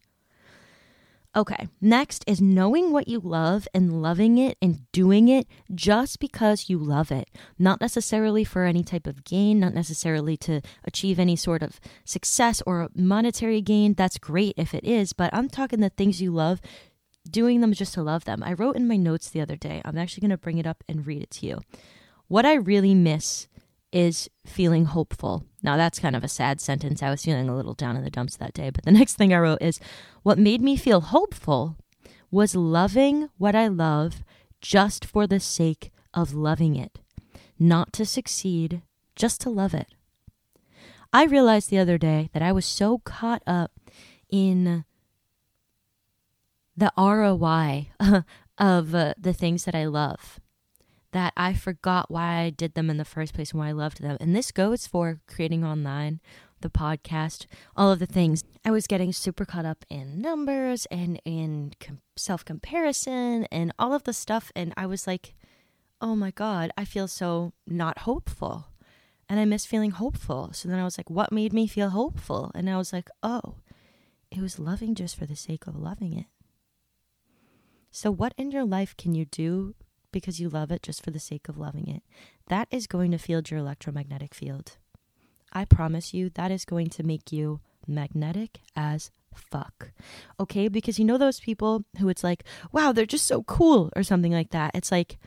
Okay, 1.34 1.69
next 1.79 2.25
is 2.27 2.41
knowing 2.41 2.91
what 2.91 3.07
you 3.07 3.21
love 3.21 3.65
and 3.73 4.01
loving 4.01 4.38
it 4.38 4.57
and 4.61 4.91
doing 4.91 5.29
it 5.29 5.47
just 5.73 6.19
because 6.19 6.69
you 6.69 6.77
love 6.77 7.09
it. 7.09 7.29
Not 7.57 7.79
necessarily 7.79 8.43
for 8.43 8.65
any 8.65 8.84
type 8.84 9.07
of 9.07 9.23
gain, 9.23 9.57
not 9.57 9.73
necessarily 9.73 10.36
to 10.38 10.59
achieve 10.84 11.19
any 11.19 11.38
sort 11.38 11.63
of 11.63 11.79
success 12.03 12.61
or 12.65 12.89
monetary 12.93 13.61
gain. 13.61 13.93
That's 13.93 14.17
great 14.17 14.55
if 14.57 14.73
it 14.73 14.84
is, 14.84 15.13
but 15.13 15.34
I'm 15.34 15.47
talking 15.47 15.79
the 15.79 15.89
things 15.89 16.21
you 16.21 16.32
love, 16.32 16.59
doing 17.29 17.61
them 17.61 17.71
just 17.71 17.93
to 17.93 18.03
love 18.03 18.25
them. 18.25 18.43
I 18.43 18.51
wrote 18.51 18.75
in 18.75 18.86
my 18.86 18.97
notes 18.97 19.29
the 19.29 19.39
other 19.39 19.55
day, 19.55 19.82
I'm 19.86 19.97
actually 19.97 20.21
going 20.21 20.32
to 20.32 20.38
bring 20.38 20.57
it 20.57 20.67
up 20.67 20.84
and 20.89 21.07
read 21.07 21.23
it 21.23 21.32
to 21.32 21.45
you. 21.45 21.61
What 22.27 22.45
I 22.45 22.55
really 22.55 22.93
miss 22.93 23.47
is 23.93 24.29
feeling 24.45 24.84
hopeful. 24.84 25.45
Now, 25.64 25.78
that's 25.78 25.99
kind 25.99 26.16
of 26.16 26.24
a 26.24 26.28
sad 26.28 26.59
sentence. 26.59 27.03
I 27.03 27.09
was 27.09 27.24
feeling 27.24 27.47
a 27.47 27.55
little 27.55 27.74
down 27.74 27.95
in 27.95 28.03
the 28.03 28.09
dumps 28.09 28.38
that 28.38 28.53
day. 28.53 28.70
But 28.70 28.86
the 28.86 28.91
next 28.99 29.16
thing 29.16 29.34
I 29.34 29.39
wrote 29.39 29.62
is 29.62 29.80
what 30.24 30.39
made 30.39 30.62
me 30.62 30.76
feel 30.76 31.01
hopeful 31.01 31.78
was 32.32 32.55
loving 32.55 33.30
what 33.38 33.55
I 33.55 33.68
love 33.68 34.24
just 34.62 35.05
for 35.05 35.28
the 35.28 35.39
sake 35.39 35.91
of 36.14 36.34
loving 36.34 36.76
it, 36.76 36.99
not 37.59 37.93
to 37.93 38.05
succeed, 38.05 38.82
just 39.16 39.41
to 39.41 39.49
love 39.49 39.74
it. 39.74 39.88
I 41.14 41.26
realized 41.26 41.70
the 41.70 41.80
other 41.80 41.97
day 41.97 42.30
that 42.34 42.41
I 42.41 42.51
was 42.51 42.66
so 42.66 42.99
caught 42.99 43.43
up 43.45 43.72
in 44.30 44.86
the 46.76 46.91
ROI 46.97 47.89
of 48.57 48.95
uh, 48.95 49.14
the 49.18 49.34
things 49.34 49.66
that 49.66 49.76
I 49.76 49.86
love 49.86 50.39
that 51.12 51.34
I 51.36 51.53
forgot 51.53 52.09
why 52.09 52.39
I 52.39 52.49
did 52.49 52.74
them 52.74 52.89
in 52.89 52.97
the 52.97 53.05
first 53.05 53.34
place 53.34 53.51
and 53.51 53.59
why 53.59 53.70
I 53.70 53.74
loved 53.74 54.01
them. 54.01 54.18
And 54.20 54.36
this 54.36 54.51
goes 54.51 54.88
for 54.88 55.20
creating 55.28 55.64
online, 55.64 56.22
the 56.62 56.70
podcast, 56.70 57.45
all 57.76 57.91
of 57.91 57.99
the 57.99 58.05
things. 58.05 58.43
I 58.64 58.72
was 58.72 58.88
getting 58.88 59.12
super 59.12 59.45
caught 59.45 59.66
up 59.66 59.86
in 59.89 60.22
numbers 60.22 60.86
and 60.88 61.22
in 61.26 61.74
com- 61.80 62.01
self 62.16 62.45
comparison 62.45 63.45
and 63.51 63.74
all 63.78 63.93
of 63.93 64.03
the 64.03 64.14
stuff. 64.14 64.51
And 64.55 64.74
I 64.78 64.86
was 64.86 65.07
like, 65.07 65.36
oh 66.01 66.16
my 66.16 66.32
God, 66.32 66.72
I 66.78 66.86
feel 66.86 67.07
so 67.07 67.53
not 67.68 67.99
hopeful. 67.99 68.68
And 69.30 69.39
I 69.39 69.45
miss 69.45 69.66
feeling 69.66 69.91
hopeful. 69.91 70.51
So 70.53 70.68
then 70.68 70.80
I 70.80 70.84
was 70.84 70.97
like, 70.97 71.09
what 71.09 71.32
made 71.32 71.53
me 71.53 71.68
feel 71.68 71.89
hopeful? 71.89 72.51
And 72.53 72.70
I 72.70 72.78
was 72.78 72.91
like, 72.91 73.09
oh, 73.24 73.55
it 74.30 74.41
was 74.41 74.59
loving 74.59 74.95
just 74.95 75.18
for 75.18 75.26
the 75.26 75.36
sake 75.36 75.68
of 75.68 75.76
loving 75.76 76.18
it. 76.18 76.26
So, 77.91 78.09
what 78.09 78.34
in 78.38 78.51
your 78.51 78.64
life 78.64 78.95
can 78.95 79.14
you 79.14 79.26
do 79.26 79.76
because 80.12 80.39
you 80.39 80.49
love 80.49 80.72
it 80.72 80.84
just 80.84 81.03
for 81.03 81.12
the 81.12 81.20
sake 81.20 81.49
of 81.49 81.57
loving 81.57 81.88
it, 81.88 82.03
that 82.47 82.68
is 82.72 82.88
going 82.88 83.12
to 83.12 83.18
field 83.18 83.49
your 83.49 83.59
electromagnetic 83.59 84.34
field. 84.34 84.78
I 85.53 85.66
promise 85.66 86.14
you, 86.14 86.30
that 86.32 86.51
is 86.51 86.66
going 86.66 86.89
to 86.91 87.03
make 87.03 87.32
you 87.32 87.59
magnetic 87.88 88.59
as 88.76 89.12
fuck. 89.34 89.91
Okay? 90.39 90.68
Because 90.68 90.99
you 90.99 91.05
know 91.05 91.18
those 91.18 91.39
people 91.39 91.86
who 91.99 92.09
it's 92.09 92.24
like, 92.24 92.43
wow, 92.72 92.91
they're 92.91 93.05
just 93.05 93.28
so 93.28 93.43
cool 93.43 93.91
or 93.95 94.03
something 94.03 94.32
like 94.32 94.51
that. 94.51 94.72
It's 94.74 94.91
like, 94.91 95.18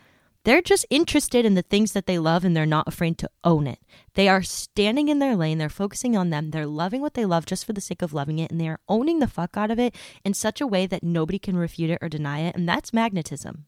they're 0.44 0.62
just 0.62 0.84
interested 0.90 1.46
in 1.46 1.54
the 1.54 1.62
things 1.62 1.92
that 1.92 2.06
they 2.06 2.18
love 2.18 2.44
and 2.44 2.54
they're 2.54 2.66
not 2.66 2.86
afraid 2.86 3.16
to 3.18 3.30
own 3.44 3.66
it. 3.66 3.78
They 4.12 4.28
are 4.28 4.42
standing 4.42 5.08
in 5.08 5.18
their 5.18 5.36
lane, 5.36 5.56
they're 5.56 5.70
focusing 5.70 6.16
on 6.16 6.28
them, 6.28 6.50
they're 6.50 6.66
loving 6.66 7.00
what 7.00 7.14
they 7.14 7.24
love 7.24 7.46
just 7.46 7.64
for 7.64 7.72
the 7.72 7.80
sake 7.80 8.02
of 8.02 8.12
loving 8.12 8.38
it, 8.38 8.50
and 8.50 8.60
they 8.60 8.68
are 8.68 8.80
owning 8.86 9.20
the 9.20 9.26
fuck 9.26 9.56
out 9.56 9.70
of 9.70 9.78
it 9.78 9.94
in 10.22 10.34
such 10.34 10.60
a 10.60 10.66
way 10.66 10.86
that 10.86 11.02
nobody 11.02 11.38
can 11.38 11.56
refute 11.56 11.88
it 11.90 11.98
or 12.02 12.10
deny 12.10 12.40
it. 12.40 12.54
And 12.54 12.68
that's 12.68 12.92
magnetism. 12.92 13.64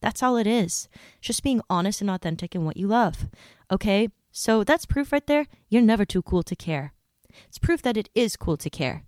That's 0.00 0.22
all 0.22 0.36
it 0.36 0.46
is. 0.46 0.88
Just 1.20 1.42
being 1.42 1.60
honest 1.68 2.00
and 2.00 2.10
authentic 2.10 2.54
in 2.54 2.64
what 2.64 2.76
you 2.76 2.86
love. 2.86 3.28
Okay? 3.70 4.08
So 4.30 4.64
that's 4.64 4.86
proof 4.86 5.12
right 5.12 5.26
there. 5.26 5.46
You're 5.68 5.82
never 5.82 6.04
too 6.04 6.22
cool 6.22 6.42
to 6.44 6.56
care. 6.56 6.92
It's 7.46 7.58
proof 7.58 7.82
that 7.82 7.96
it 7.96 8.08
is 8.14 8.36
cool 8.36 8.56
to 8.56 8.70
care. 8.70 9.04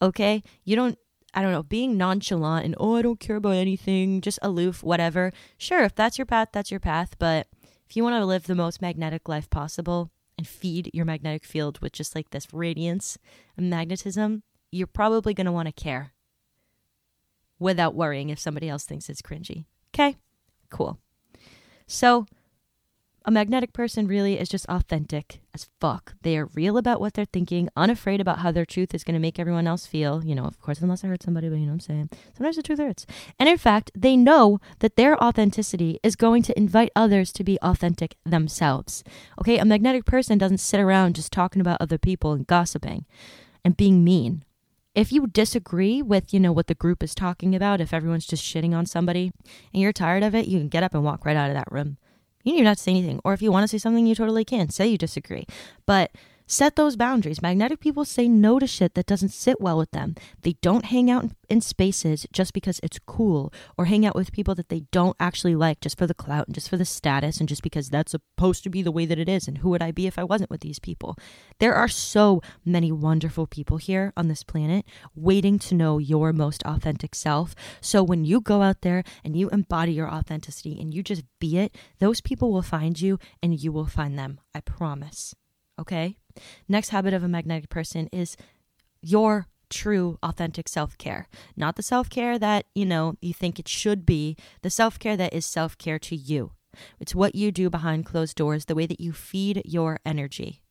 Okay? 0.00 0.42
You 0.64 0.76
don't, 0.76 0.98
I 1.34 1.42
don't 1.42 1.52
know, 1.52 1.62
being 1.62 1.96
nonchalant 1.96 2.64
and, 2.64 2.74
oh, 2.78 2.96
I 2.96 3.02
don't 3.02 3.20
care 3.20 3.36
about 3.36 3.54
anything, 3.54 4.20
just 4.20 4.38
aloof, 4.42 4.82
whatever. 4.82 5.32
Sure, 5.56 5.84
if 5.84 5.94
that's 5.94 6.18
your 6.18 6.26
path, 6.26 6.48
that's 6.52 6.70
your 6.70 6.80
path. 6.80 7.16
But 7.18 7.46
if 7.88 7.96
you 7.96 8.02
want 8.02 8.16
to 8.16 8.26
live 8.26 8.44
the 8.44 8.54
most 8.54 8.82
magnetic 8.82 9.28
life 9.28 9.48
possible 9.48 10.10
and 10.36 10.46
feed 10.46 10.90
your 10.92 11.04
magnetic 11.04 11.44
field 11.44 11.78
with 11.80 11.92
just 11.92 12.14
like 12.14 12.30
this 12.30 12.52
radiance 12.52 13.18
and 13.56 13.70
magnetism, 13.70 14.42
you're 14.70 14.86
probably 14.86 15.34
going 15.34 15.46
to 15.46 15.52
want 15.52 15.66
to 15.66 15.72
care 15.72 16.12
without 17.58 17.94
worrying 17.94 18.30
if 18.30 18.38
somebody 18.38 18.68
else 18.68 18.84
thinks 18.84 19.08
it's 19.08 19.22
cringy. 19.22 19.66
Okay? 19.94 20.16
Cool. 20.72 20.98
So, 21.86 22.26
a 23.24 23.30
magnetic 23.30 23.72
person 23.72 24.08
really 24.08 24.40
is 24.40 24.48
just 24.48 24.66
authentic 24.68 25.40
as 25.54 25.68
fuck. 25.80 26.14
They 26.22 26.36
are 26.38 26.46
real 26.46 26.76
about 26.76 27.00
what 27.00 27.14
they're 27.14 27.26
thinking, 27.26 27.68
unafraid 27.76 28.20
about 28.20 28.38
how 28.38 28.50
their 28.50 28.64
truth 28.64 28.94
is 28.94 29.04
going 29.04 29.14
to 29.14 29.20
make 29.20 29.38
everyone 29.38 29.68
else 29.68 29.86
feel. 29.86 30.24
You 30.24 30.34
know, 30.34 30.44
of 30.44 30.60
course, 30.60 30.80
unless 30.80 31.04
I 31.04 31.08
hurt 31.08 31.22
somebody, 31.22 31.48
but 31.48 31.56
you 31.56 31.66
know 31.66 31.72
what 31.72 31.74
I'm 31.74 31.80
saying. 31.80 32.10
Sometimes 32.36 32.56
the 32.56 32.62
truth 32.62 32.80
hurts. 32.80 33.06
And 33.38 33.48
in 33.48 33.58
fact, 33.58 33.92
they 33.94 34.16
know 34.16 34.58
that 34.80 34.96
their 34.96 35.22
authenticity 35.22 36.00
is 36.02 36.16
going 36.16 36.42
to 36.44 36.58
invite 36.58 36.90
others 36.96 37.32
to 37.34 37.44
be 37.44 37.58
authentic 37.60 38.16
themselves. 38.24 39.04
Okay, 39.38 39.58
a 39.58 39.64
magnetic 39.64 40.04
person 40.04 40.38
doesn't 40.38 40.58
sit 40.58 40.80
around 40.80 41.14
just 41.14 41.30
talking 41.30 41.60
about 41.60 41.80
other 41.80 41.98
people 41.98 42.32
and 42.32 42.46
gossiping 42.46 43.04
and 43.64 43.76
being 43.76 44.02
mean 44.02 44.42
if 44.94 45.12
you 45.12 45.26
disagree 45.26 46.02
with, 46.02 46.34
you 46.34 46.40
know, 46.40 46.52
what 46.52 46.66
the 46.66 46.74
group 46.74 47.02
is 47.02 47.14
talking 47.14 47.54
about, 47.54 47.80
if 47.80 47.94
everyone's 47.94 48.26
just 48.26 48.44
shitting 48.44 48.74
on 48.74 48.86
somebody 48.86 49.32
and 49.72 49.82
you're 49.82 49.92
tired 49.92 50.22
of 50.22 50.34
it, 50.34 50.46
you 50.46 50.58
can 50.58 50.68
get 50.68 50.82
up 50.82 50.94
and 50.94 51.04
walk 51.04 51.24
right 51.24 51.36
out 51.36 51.48
of 51.48 51.54
that 51.54 51.70
room. 51.70 51.96
You 52.44 52.54
even 52.54 52.66
have 52.66 52.76
to 52.76 52.82
say 52.82 52.90
anything. 52.90 53.20
Or 53.24 53.32
if 53.32 53.40
you 53.40 53.52
want 53.52 53.64
to 53.64 53.68
say 53.68 53.78
something, 53.78 54.06
you 54.06 54.14
totally 54.14 54.44
can. 54.44 54.68
Say 54.68 54.88
you 54.88 54.98
disagree. 54.98 55.46
But 55.86 56.10
Set 56.52 56.76
those 56.76 56.96
boundaries. 56.96 57.40
Magnetic 57.40 57.80
people 57.80 58.04
say 58.04 58.28
no 58.28 58.58
to 58.58 58.66
shit 58.66 58.92
that 58.92 59.06
doesn't 59.06 59.30
sit 59.30 59.58
well 59.58 59.78
with 59.78 59.90
them. 59.92 60.14
They 60.42 60.56
don't 60.60 60.84
hang 60.84 61.10
out 61.10 61.30
in 61.48 61.62
spaces 61.62 62.26
just 62.30 62.52
because 62.52 62.78
it's 62.82 62.98
cool 62.98 63.50
or 63.78 63.86
hang 63.86 64.04
out 64.04 64.14
with 64.14 64.32
people 64.32 64.54
that 64.56 64.68
they 64.68 64.80
don't 64.92 65.16
actually 65.18 65.54
like 65.54 65.80
just 65.80 65.96
for 65.96 66.06
the 66.06 66.12
clout 66.12 66.48
and 66.48 66.54
just 66.54 66.68
for 66.68 66.76
the 66.76 66.84
status 66.84 67.40
and 67.40 67.48
just 67.48 67.62
because 67.62 67.88
that's 67.88 68.10
supposed 68.10 68.64
to 68.64 68.68
be 68.68 68.82
the 68.82 68.92
way 68.92 69.06
that 69.06 69.18
it 69.18 69.30
is. 69.30 69.48
And 69.48 69.58
who 69.58 69.70
would 69.70 69.80
I 69.80 69.92
be 69.92 70.06
if 70.06 70.18
I 70.18 70.24
wasn't 70.24 70.50
with 70.50 70.60
these 70.60 70.78
people? 70.78 71.16
There 71.58 71.74
are 71.74 71.88
so 71.88 72.42
many 72.66 72.92
wonderful 72.92 73.46
people 73.46 73.78
here 73.78 74.12
on 74.14 74.28
this 74.28 74.44
planet 74.44 74.84
waiting 75.14 75.58
to 75.60 75.74
know 75.74 75.96
your 75.96 76.34
most 76.34 76.62
authentic 76.64 77.14
self. 77.14 77.54
So 77.80 78.02
when 78.02 78.26
you 78.26 78.42
go 78.42 78.60
out 78.60 78.82
there 78.82 79.04
and 79.24 79.34
you 79.34 79.48
embody 79.48 79.92
your 79.94 80.12
authenticity 80.12 80.78
and 80.78 80.92
you 80.92 81.02
just 81.02 81.24
be 81.40 81.56
it, 81.56 81.74
those 81.98 82.20
people 82.20 82.52
will 82.52 82.60
find 82.60 83.00
you 83.00 83.18
and 83.42 83.58
you 83.58 83.72
will 83.72 83.86
find 83.86 84.18
them. 84.18 84.38
I 84.54 84.60
promise. 84.60 85.34
Okay? 85.78 86.18
Next 86.68 86.90
habit 86.90 87.14
of 87.14 87.22
a 87.22 87.28
magnetic 87.28 87.68
person 87.68 88.08
is 88.12 88.36
your 89.00 89.46
true 89.72 90.18
authentic 90.22 90.68
self-care. 90.68 91.28
Not 91.56 91.76
the 91.76 91.82
self-care 91.82 92.38
that 92.38 92.66
you 92.74 92.84
know 92.84 93.16
you 93.20 93.32
think 93.32 93.58
it 93.58 93.68
should 93.68 94.04
be 94.04 94.36
the 94.60 94.70
self-care 94.70 95.16
that 95.16 95.32
is 95.32 95.46
self-care 95.46 95.98
to 96.00 96.16
you. 96.16 96.52
It's 97.00 97.14
what 97.14 97.34
you 97.34 97.50
do 97.50 97.70
behind 97.70 98.06
closed 98.06 98.36
doors 98.36 98.66
the 98.66 98.74
way 98.74 98.86
that 98.86 99.00
you 99.00 99.12
feed 99.12 99.62
your 99.64 99.98
energy. 100.04 100.62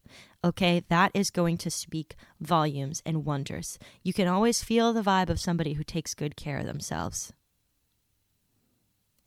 Okay? 0.43 0.83
That 0.89 1.11
is 1.13 1.29
going 1.29 1.57
to 1.59 1.69
speak 1.69 2.15
volumes 2.39 3.01
and 3.05 3.25
wonders. 3.25 3.77
You 4.03 4.13
can 4.13 4.27
always 4.27 4.63
feel 4.63 4.93
the 4.93 5.03
vibe 5.03 5.29
of 5.29 5.39
somebody 5.39 5.73
who 5.73 5.83
takes 5.83 6.13
good 6.13 6.35
care 6.35 6.57
of 6.57 6.65
themselves. 6.65 7.33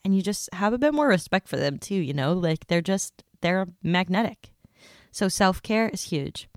And 0.04 0.14
you 0.14 0.22
just 0.22 0.52
have 0.52 0.72
a 0.72 0.78
bit 0.78 0.92
more 0.92 1.08
respect 1.08 1.48
for 1.48 1.56
them 1.56 1.78
too 1.78 1.94
you 1.94 2.12
know? 2.12 2.32
Like 2.32 2.66
they're 2.66 2.80
just 2.80 3.24
they're 3.40 3.66
magnetic 3.82 4.50
so 5.14 5.28
self 5.28 5.62
care 5.62 5.88
is 5.88 6.10
huge. 6.10 6.48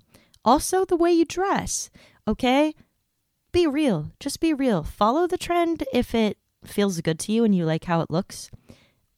Also, 0.44 0.84
the 0.84 0.96
way 0.96 1.12
you 1.12 1.24
dress, 1.24 1.90
okay? 2.26 2.74
Be 3.52 3.68
real. 3.68 4.10
Just 4.18 4.40
be 4.40 4.52
real. 4.52 4.82
Follow 4.82 5.28
the 5.28 5.38
trend 5.38 5.84
if 5.92 6.12
it 6.12 6.38
feels 6.64 7.00
good 7.00 7.20
to 7.20 7.32
you 7.32 7.44
and 7.44 7.54
you 7.54 7.64
like 7.64 7.84
how 7.84 8.00
it 8.00 8.10
looks, 8.10 8.50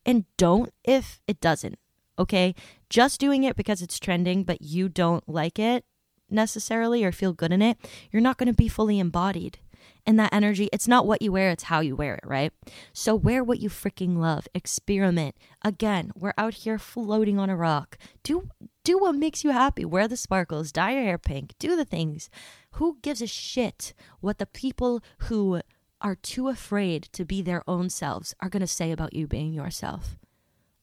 and 0.04 0.26
don't 0.36 0.70
if 0.84 1.22
it 1.26 1.40
doesn't, 1.40 1.78
okay? 2.18 2.54
Just 2.90 3.18
doing 3.18 3.42
it 3.44 3.56
because 3.56 3.80
it's 3.80 3.98
trending, 3.98 4.44
but 4.44 4.60
you 4.60 4.90
don't 4.90 5.26
like 5.26 5.58
it 5.58 5.86
necessarily 6.28 7.02
or 7.02 7.10
feel 7.10 7.32
good 7.32 7.50
in 7.50 7.62
it, 7.62 7.78
you're 8.12 8.22
not 8.22 8.36
going 8.36 8.46
to 8.46 8.52
be 8.52 8.68
fully 8.68 8.98
embodied 8.98 9.58
and 10.06 10.18
that 10.18 10.32
energy, 10.32 10.68
it's 10.72 10.88
not 10.88 11.06
what 11.06 11.22
you 11.22 11.32
wear, 11.32 11.50
it's 11.50 11.64
how 11.64 11.80
you 11.80 11.96
wear 11.96 12.14
it, 12.14 12.24
right? 12.24 12.52
So 12.92 13.14
wear 13.14 13.44
what 13.44 13.60
you 13.60 13.68
freaking 13.68 14.18
love. 14.18 14.48
Experiment. 14.54 15.36
Again, 15.62 16.12
we're 16.16 16.34
out 16.38 16.54
here 16.54 16.78
floating 16.78 17.38
on 17.38 17.50
a 17.50 17.56
rock. 17.56 17.98
Do 18.22 18.48
do 18.90 18.98
what 18.98 19.14
makes 19.14 19.44
you 19.44 19.50
happy. 19.50 19.84
Wear 19.84 20.08
the 20.08 20.16
sparkles, 20.16 20.72
dye 20.72 20.92
your 20.92 21.02
hair 21.02 21.18
pink, 21.18 21.54
do 21.60 21.76
the 21.76 21.84
things. 21.84 22.28
Who 22.72 22.98
gives 23.02 23.22
a 23.22 23.26
shit 23.26 23.94
what 24.20 24.38
the 24.38 24.46
people 24.46 25.00
who 25.28 25.60
are 26.00 26.16
too 26.16 26.48
afraid 26.48 27.04
to 27.12 27.24
be 27.24 27.40
their 27.40 27.62
own 27.68 27.88
selves 27.88 28.34
are 28.40 28.48
going 28.48 28.62
to 28.62 28.66
say 28.66 28.90
about 28.90 29.14
you 29.14 29.28
being 29.28 29.52
yourself? 29.52 30.16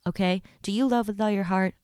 Okay? 0.07 0.41
Do 0.61 0.71
you 0.71 0.87
love 0.87 1.09
with 1.09 1.19
all 1.19 1.29
your 1.29 1.45
heart? 1.45 1.75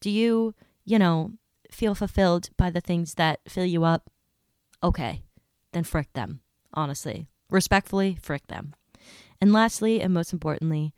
Do 0.00 0.10
you, 0.10 0.54
you 0.84 0.98
know, 0.98 1.32
feel 1.70 1.94
fulfilled 1.94 2.50
by 2.58 2.68
the 2.68 2.82
things 2.82 3.14
that 3.14 3.40
fill 3.48 3.64
you 3.64 3.84
up? 3.84 4.10
Okay, 4.82 5.22
then 5.72 5.84
frick 5.84 6.12
them, 6.12 6.40
honestly. 6.74 7.28
Respectfully, 7.48 8.18
frick 8.20 8.46
them. 8.48 8.74
And 9.40 9.54
lastly, 9.54 10.02
and 10.02 10.12
most 10.12 10.34
importantly, 10.34 10.92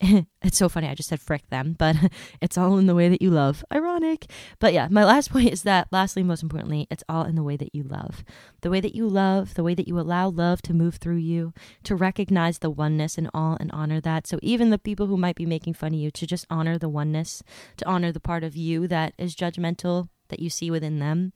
it's 0.42 0.58
so 0.58 0.68
funny. 0.68 0.88
I 0.88 0.94
just 0.94 1.08
said 1.08 1.20
frick 1.20 1.48
them, 1.50 1.76
but 1.78 1.96
it's 2.40 2.58
all 2.58 2.78
in 2.78 2.86
the 2.86 2.94
way 2.94 3.08
that 3.08 3.22
you 3.22 3.30
love. 3.30 3.64
Ironic. 3.72 4.30
But 4.58 4.72
yeah, 4.72 4.88
my 4.90 5.04
last 5.04 5.30
point 5.30 5.52
is 5.52 5.62
that, 5.62 5.88
lastly, 5.92 6.22
most 6.22 6.42
importantly, 6.42 6.86
it's 6.90 7.04
all 7.08 7.24
in 7.24 7.36
the 7.36 7.42
way 7.42 7.56
that 7.56 7.74
you 7.74 7.84
love. 7.84 8.24
The 8.62 8.70
way 8.70 8.80
that 8.80 8.94
you 8.94 9.08
love, 9.08 9.54
the 9.54 9.62
way 9.62 9.74
that 9.74 9.88
you 9.88 9.98
allow 9.98 10.28
love 10.28 10.62
to 10.62 10.74
move 10.74 10.96
through 10.96 11.16
you, 11.16 11.52
to 11.84 11.94
recognize 11.94 12.58
the 12.58 12.70
oneness 12.70 13.16
and 13.16 13.30
all 13.32 13.56
and 13.60 13.70
honor 13.72 14.00
that. 14.00 14.26
So 14.26 14.38
even 14.42 14.70
the 14.70 14.78
people 14.78 15.06
who 15.06 15.16
might 15.16 15.36
be 15.36 15.46
making 15.46 15.74
fun 15.74 15.94
of 15.94 16.00
you, 16.00 16.10
to 16.10 16.26
just 16.26 16.46
honor 16.50 16.76
the 16.78 16.88
oneness, 16.88 17.42
to 17.76 17.86
honor 17.86 18.10
the 18.10 18.20
part 18.20 18.42
of 18.42 18.56
you 18.56 18.88
that 18.88 19.14
is 19.16 19.36
judgmental 19.36 20.08
that 20.28 20.40
you 20.40 20.50
see 20.50 20.70
within 20.70 20.98
them, 20.98 21.32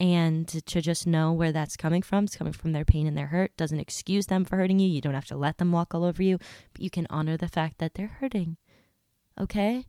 and 0.00 0.46
to 0.48 0.80
just 0.80 1.06
know 1.06 1.32
where 1.32 1.52
that's 1.52 1.76
coming 1.76 2.02
from. 2.02 2.24
It's 2.24 2.36
coming 2.36 2.52
from 2.52 2.72
their 2.72 2.84
pain 2.84 3.06
and 3.06 3.16
their 3.16 3.26
hurt. 3.26 3.56
Doesn't 3.56 3.80
excuse 3.80 4.26
them 4.26 4.44
for 4.44 4.56
hurting 4.56 4.78
you. 4.78 4.88
You 4.88 5.00
don't 5.00 5.14
have 5.14 5.26
to 5.26 5.36
let 5.36 5.58
them 5.58 5.72
walk 5.72 5.94
all 5.94 6.04
over 6.04 6.22
you, 6.22 6.38
but 6.72 6.82
you 6.82 6.90
can 6.90 7.06
honor 7.10 7.36
the 7.36 7.48
fact 7.48 7.78
that 7.78 7.94
they're 7.94 8.18
hurting. 8.20 8.56
Okay? 9.40 9.86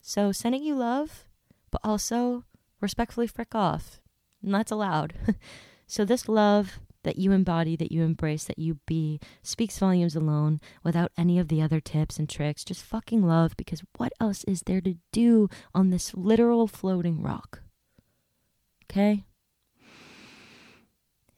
So 0.00 0.32
sending 0.32 0.62
you 0.62 0.74
love, 0.74 1.26
but 1.70 1.80
also 1.84 2.44
respectfully 2.80 3.26
frick 3.26 3.54
off. 3.54 4.00
And 4.42 4.54
that's 4.54 4.72
allowed. 4.72 5.14
so 5.86 6.04
this 6.04 6.28
love 6.28 6.80
that 7.02 7.18
you 7.18 7.32
embody, 7.32 7.76
that 7.76 7.92
you 7.92 8.02
embrace, 8.02 8.44
that 8.44 8.58
you 8.58 8.78
be, 8.86 9.20
speaks 9.42 9.78
volumes 9.78 10.14
alone 10.14 10.60
without 10.82 11.12
any 11.16 11.38
of 11.38 11.48
the 11.48 11.60
other 11.60 11.80
tips 11.80 12.18
and 12.18 12.28
tricks. 12.28 12.64
Just 12.64 12.82
fucking 12.82 13.22
love 13.22 13.56
because 13.56 13.82
what 13.96 14.12
else 14.20 14.44
is 14.44 14.62
there 14.62 14.80
to 14.82 14.96
do 15.12 15.48
on 15.74 15.90
this 15.90 16.14
literal 16.14 16.66
floating 16.66 17.22
rock? 17.22 17.62
Okay? 18.90 19.24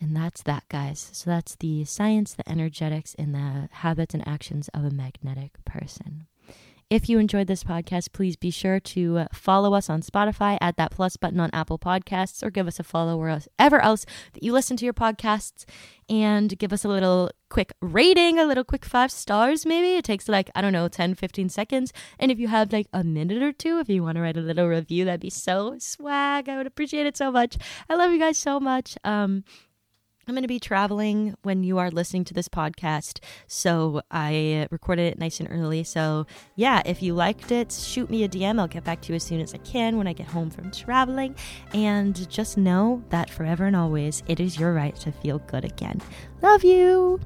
And 0.03 0.17
that's 0.17 0.43
that, 0.43 0.65
guys. 0.69 1.11
So 1.13 1.31
that's 1.31 1.55
the 1.55 1.85
science, 1.85 2.35
the 2.35 2.49
energetics, 2.51 3.15
and 3.17 3.33
the 3.33 3.69
habits 3.71 4.15
and 4.15 4.27
actions 4.27 4.69
of 4.75 4.85
a 4.85 4.91
magnetic 4.91 5.53
person. 5.65 6.27
If 6.91 7.09
you 7.09 7.21
enjoyed 7.21 7.47
this 7.47 7.63
podcast, 7.63 8.13
please 8.13 8.35
be 8.35 8.51
sure 8.51 8.81
to 8.81 9.19
uh, 9.19 9.27
follow 9.33 9.75
us 9.75 9.89
on 9.89 10.03
Spotify, 10.03 10.59
add 10.61 10.75
that 10.77 10.91
plus 10.91 11.17
button 11.17 11.39
on 11.39 11.51
Apple 11.53 11.79
Podcasts, 11.79 12.43
or 12.43 12.51
give 12.51 12.67
us 12.67 12.81
a 12.81 12.83
follow 12.83 13.17
wherever 13.17 13.81
else 13.81 14.05
that 14.33 14.43
you 14.43 14.53
listen 14.53 14.77
to 14.77 14.85
your 14.85 14.93
podcasts, 14.93 15.65
and 16.11 16.59
give 16.59 16.73
us 16.73 16.85
a 16.85 16.89
little 16.89 17.31
quick 17.49 17.73
rating, 17.81 18.41
a 18.41 18.45
little 18.45 18.65
quick 18.65 18.85
five 18.85 19.13
stars, 19.13 19.65
maybe. 19.65 19.97
It 19.97 20.05
takes 20.05 20.29
like, 20.29 20.51
I 20.57 20.61
don't 20.61 20.73
know, 20.73 20.89
10, 20.89 21.15
15 21.15 21.49
seconds. 21.49 21.93
And 22.19 22.33
if 22.33 22.41
you 22.41 22.49
have 22.49 22.73
like 22.73 22.89
a 22.93 23.05
minute 23.05 23.43
or 23.43 23.53
two, 23.53 23.79
if 23.79 23.89
you 23.89 24.03
want 24.03 24.17
to 24.17 24.21
write 24.21 24.37
a 24.37 24.41
little 24.41 24.67
review, 24.67 25.05
that'd 25.05 25.21
be 25.21 25.31
so 25.31 25.77
swag. 25.79 26.49
I 26.49 26.57
would 26.57 26.67
appreciate 26.67 27.07
it 27.07 27.17
so 27.17 27.31
much. 27.31 27.57
I 27.89 27.95
love 27.95 28.11
you 28.11 28.19
guys 28.19 28.37
so 28.37 28.59
much. 28.59 28.99
Um, 29.05 29.45
I'm 30.27 30.35
going 30.35 30.43
to 30.43 30.49
be 30.49 30.61
traveling 30.61 31.35
when 31.43 31.65
you 31.65 31.79
are 31.79 31.91
listening 31.91 32.25
to 32.25 32.35
this 32.35 32.49
podcast. 32.49 33.19
So 33.47 34.03
I 34.11 34.69
recorded 34.71 35.13
it 35.13 35.19
nice 35.19 35.41
and 35.41 35.49
early. 35.51 35.83
So, 35.83 36.27
yeah, 36.55 36.83
if 36.85 37.03
you 37.03 37.15
liked 37.15 37.51
it, 37.51 37.73
shoot 37.73 38.09
me 38.09 38.23
a 38.23 38.29
DM. 38.29 38.61
I'll 38.61 38.69
get 38.69 38.85
back 38.85 39.01
to 39.03 39.13
you 39.13 39.17
as 39.17 39.25
soon 39.25 39.41
as 39.41 39.53
I 39.53 39.59
can 39.59 39.99
when 39.99 40.07
I 40.07 40.13
get 40.13 40.29
home 40.29 40.51
from 40.51 40.71
traveling. 40.71 41.35
And 41.75 42.29
just 42.31 42.57
know 42.57 43.03
that 43.11 43.31
forever 43.31 43.67
and 43.67 43.75
always, 43.75 44.23
it 44.29 44.39
is 44.39 44.59
your 44.59 44.73
right 44.73 44.95
to 44.97 45.11
feel 45.11 45.41
good 45.41 45.65
again. 45.65 46.01
Love 46.41 46.63
you. 46.63 47.21